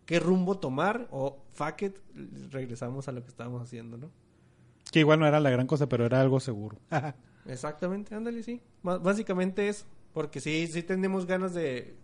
[0.06, 1.98] qué rumbo tomar o fuck it,
[2.50, 4.10] regresamos a lo que estábamos haciendo, ¿no?
[4.96, 6.78] Que igual no era la gran cosa, pero era algo seguro.
[7.46, 8.62] Exactamente, ándale, sí.
[8.82, 11.96] Básicamente es porque sí, sí tenemos ganas de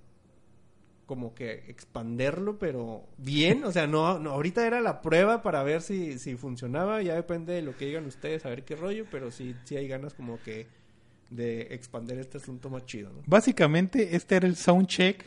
[1.06, 5.81] como que expanderlo, pero bien, o sea, no, no ahorita era la prueba para ver
[5.81, 9.31] si, si funcionaba, ya depende de lo que digan ustedes, a ver qué rollo, pero
[9.31, 10.66] sí, sí hay ganas como que
[11.31, 13.23] de expander este asunto más chido, ¿no?
[13.24, 15.24] Básicamente, este era el soundcheck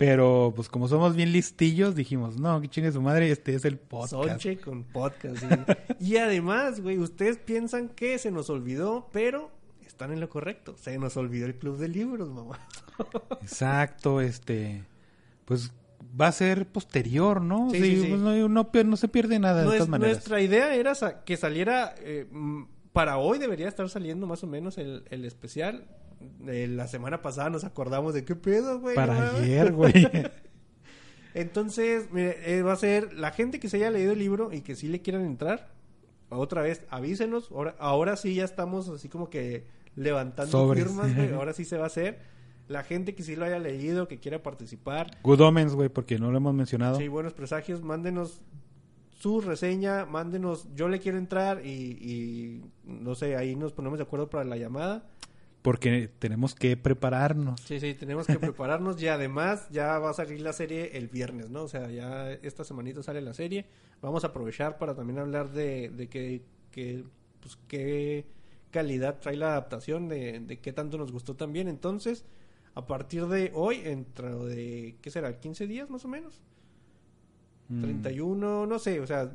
[0.00, 3.76] Pero pues como somos bien listillos, dijimos, no, que chingue su madre, este es el
[3.76, 4.10] podcast.
[4.12, 5.36] Sonche con podcast.
[5.36, 5.46] sí.
[6.00, 9.50] y además, güey, ustedes piensan que se nos olvidó, pero
[9.86, 10.74] están en lo correcto.
[10.78, 12.58] Se nos olvidó el club de libros, mamá.
[13.42, 14.84] Exacto, este,
[15.44, 15.70] pues
[16.18, 17.68] va a ser posterior, ¿no?
[17.70, 18.06] Sí, sí, sí.
[18.08, 20.14] pues, no, no se pierde nada de Nues- todas maneras.
[20.16, 22.26] Nuestra idea era sa- que saliera, eh,
[22.94, 25.84] para hoy debería estar saliendo más o menos el, el especial.
[26.46, 28.94] Eh, la semana pasada nos acordamos de qué pedo, güey.
[28.94, 29.92] Para ayer, güey.
[31.34, 34.62] Entonces, mire, eh, va a ser la gente que se haya leído el libro y
[34.62, 35.72] que sí le quieran entrar.
[36.28, 37.50] Otra vez, avísenos.
[37.50, 39.66] Ahora, ahora sí ya estamos así como que
[39.96, 40.84] levantando Sobres.
[40.84, 41.32] firmas, güey.
[41.34, 42.18] Ahora sí se va a hacer.
[42.68, 45.18] La gente que sí lo haya leído, que quiera participar.
[45.24, 46.96] Good Omens, güey, porque no lo hemos mencionado.
[46.96, 47.82] Sí, buenos presagios.
[47.82, 48.42] Mándenos
[49.20, 54.04] su reseña, mándenos, yo le quiero entrar y, y no sé, ahí nos ponemos de
[54.04, 55.10] acuerdo para la llamada.
[55.62, 57.60] Porque tenemos que prepararnos.
[57.60, 61.50] Sí, sí, tenemos que prepararnos y además ya va a salir la serie el viernes,
[61.50, 61.64] ¿no?
[61.64, 63.66] O sea, ya esta semanita sale la serie.
[64.00, 67.04] Vamos a aprovechar para también hablar de, de que, que,
[67.40, 68.24] pues, qué
[68.70, 71.68] calidad trae la adaptación, de, de qué tanto nos gustó también.
[71.68, 72.24] Entonces,
[72.74, 75.40] a partir de hoy, dentro de, ¿qué será?
[75.40, 76.40] ¿15 días más o menos?
[77.68, 77.82] Mm.
[77.82, 79.30] 31, no sé, o sea,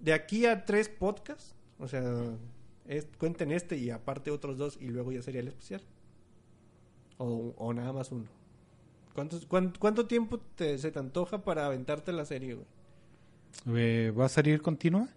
[0.00, 2.02] de aquí a tres podcasts, o sea,
[2.88, 5.82] es- cuenten este y aparte otros dos y luego ya sería el especial.
[7.18, 8.26] O, o nada más uno.
[9.14, 12.66] ¿Cuántos, cuán- ¿Cuánto tiempo te, se te antoja para aventarte la serie, güey?
[13.78, 15.08] Eh, ¿Va a salir continua?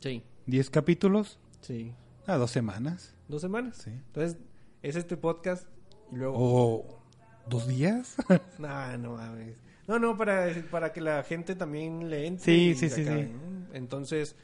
[0.00, 0.22] Sí.
[0.46, 1.38] ¿10 capítulos?
[1.60, 1.92] Sí.
[2.26, 3.14] A dos semanas.
[3.28, 3.76] ¿Dos semanas?
[3.76, 3.90] Sí.
[3.90, 4.38] Entonces,
[4.82, 5.68] es este podcast
[6.12, 6.34] y luego...
[6.38, 7.00] ¿O
[7.48, 8.16] dos días?
[8.58, 9.58] Nah, no mames.
[9.86, 12.44] No, no, para, para que la gente también le entre.
[12.44, 13.32] Sí, sí, sí, acabe, sí.
[13.32, 13.74] ¿no?
[13.74, 14.34] Entonces,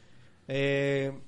[0.47, 1.19] eh,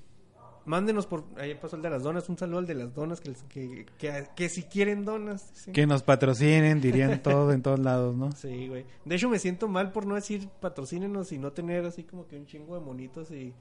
[0.64, 1.24] mándenos por.
[1.36, 2.28] Ahí pasó el de las donas.
[2.28, 3.20] Un saludo al de las donas.
[3.20, 5.68] Que, que, que, que si quieren donas.
[5.72, 8.32] que nos patrocinen, dirían todo en todos lados, ¿no?
[8.32, 8.84] Sí, güey.
[9.04, 12.36] De hecho, me siento mal por no decir patrocínenos y no tener así como que
[12.36, 13.52] un chingo de monitos y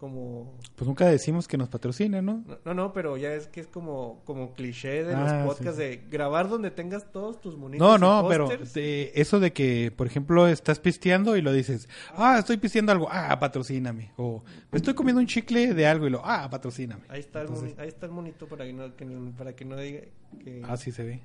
[0.00, 0.58] como.
[0.74, 2.42] Pues nunca decimos que nos patrocinen, ¿no?
[2.64, 5.82] No, no, pero ya es que es como, como cliché de Ah, los podcasts sí,
[5.84, 7.86] de grabar donde tengas todos tus monitos.
[7.86, 11.88] No, y no, pero de- eso de que, por ejemplo, estás pisteando y lo dices,
[12.16, 14.10] ah, estoy pisteando algo, ah, patrocíname.
[14.16, 17.02] O estoy comiendo un chicle de algo y lo, ah, patrocíname.
[17.08, 19.06] Ahí está, el Entonces, moni- ahí está el monito para que no, que
[19.36, 20.00] para que no diga
[20.42, 20.62] que...
[20.66, 21.20] Así se ve.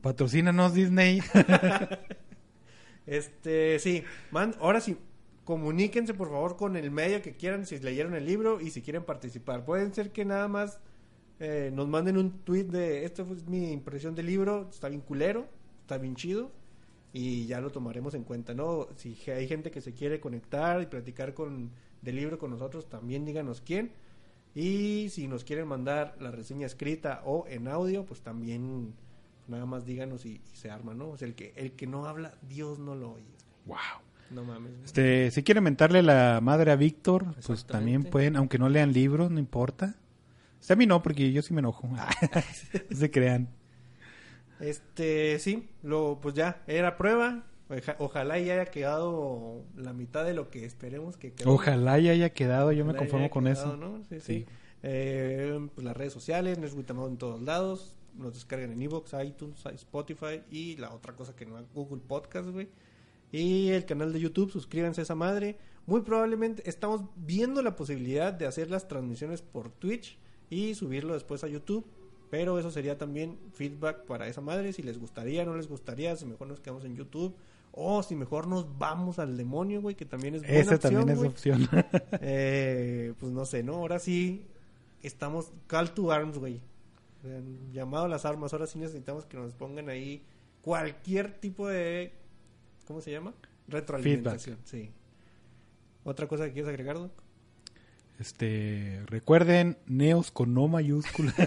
[0.00, 1.22] Patrocínanos, Disney.
[3.06, 4.96] Este, sí, man, ahora sí,
[5.44, 9.04] comuníquense por favor con el medio que quieran si leyeron el libro y si quieren
[9.04, 9.64] participar.
[9.64, 10.80] Pueden ser que nada más
[11.40, 15.46] eh, nos manden un tweet de, esta fue mi impresión del libro, está bien culero,
[15.82, 16.50] está bien chido
[17.12, 18.88] y ya lo tomaremos en cuenta, ¿no?
[18.96, 21.70] Si hay gente que se quiere conectar y platicar con
[22.00, 23.92] del libro con nosotros, también díganos quién.
[24.54, 28.94] Y si nos quieren mandar la reseña escrita o en audio, pues también
[29.48, 31.14] nada más díganos y, se arma, ¿no?
[31.20, 33.24] El que, el que no habla, Dios no lo oye.
[33.66, 34.11] wow.
[34.32, 34.72] No mames.
[34.84, 39.30] Este, si quieren mentarle la madre a Víctor, pues también pueden, aunque no lean libros,
[39.30, 39.94] no importa.
[40.60, 41.88] O sea, a mí no, porque yo sí me enojo.
[42.90, 43.48] no se crean.
[44.60, 47.44] Este, sí, lo, pues ya, era prueba.
[47.68, 51.48] Oja- Ojalá y haya quedado la mitad de lo que esperemos que quede.
[51.48, 53.76] Ojalá ya haya quedado, yo me Ojalá y conformo con quedado, eso.
[53.76, 53.98] ¿no?
[54.08, 54.20] Sí, sí.
[54.20, 54.46] Sí.
[54.84, 57.96] Eh, pues las redes sociales, Neswitamado en todos lados.
[58.16, 62.50] Nos descargan en Evox, iTunes, Spotify y la otra cosa que no es Google Podcast,
[62.50, 62.68] güey.
[63.32, 65.56] Y el canal de YouTube, suscríbanse a esa madre.
[65.86, 70.18] Muy probablemente estamos viendo la posibilidad de hacer las transmisiones por Twitch
[70.50, 71.84] y subirlo después a YouTube.
[72.30, 74.72] Pero eso sería también feedback para esa madre.
[74.72, 77.34] Si les gustaría, no les gustaría, si mejor nos quedamos en YouTube.
[77.72, 81.18] O si mejor nos vamos al demonio, güey, que también es buena Esa opción, también
[81.18, 81.68] es opción.
[82.20, 83.76] Eh, pues no sé, ¿no?
[83.76, 84.46] Ahora sí
[85.02, 86.60] estamos call to arms, güey.
[87.72, 88.52] Llamado a las armas.
[88.52, 90.22] Ahora sí necesitamos que nos pongan ahí
[90.60, 92.12] cualquier tipo de.
[92.86, 93.34] ¿Cómo se llama?
[93.68, 94.58] Retroalimentación.
[94.64, 94.90] Sí.
[96.04, 97.12] ¿Otra cosa que quieres agregar, Doc?
[98.18, 101.34] Este, recuerden, Neos con no mayúscula.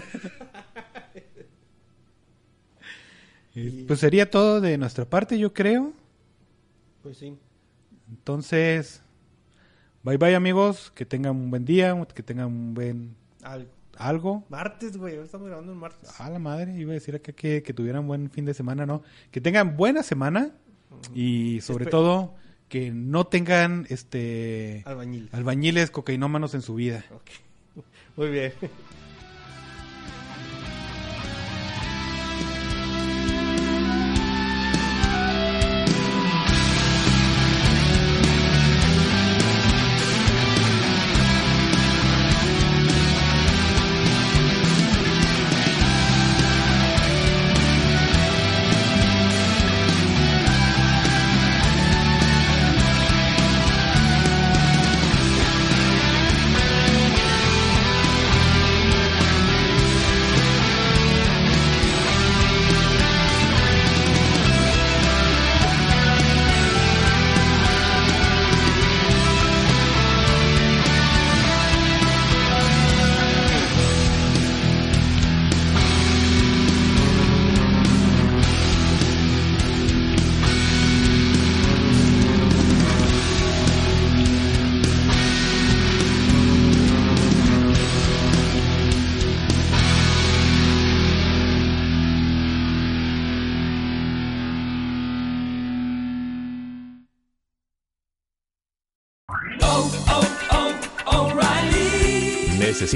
[3.58, 5.94] Y, pues sería todo de nuestra parte, yo creo.
[7.02, 7.38] Pues sí.
[8.06, 9.00] Entonces,
[10.02, 13.70] bye bye amigos, que tengan un buen día, que tengan un buen Algo.
[13.96, 14.44] algo.
[14.50, 15.16] Martes, güey.
[15.16, 16.20] Estamos grabando el martes.
[16.20, 19.02] A la madre, iba a decir acá que, que tuvieran buen fin de semana, ¿no?
[19.30, 20.52] Que tengan buena semana
[21.14, 22.34] y sobre Espe- todo
[22.68, 25.28] que no tengan este Albañil.
[25.32, 27.04] albañiles cocainómanos en su vida.
[28.16, 28.52] Muy bien.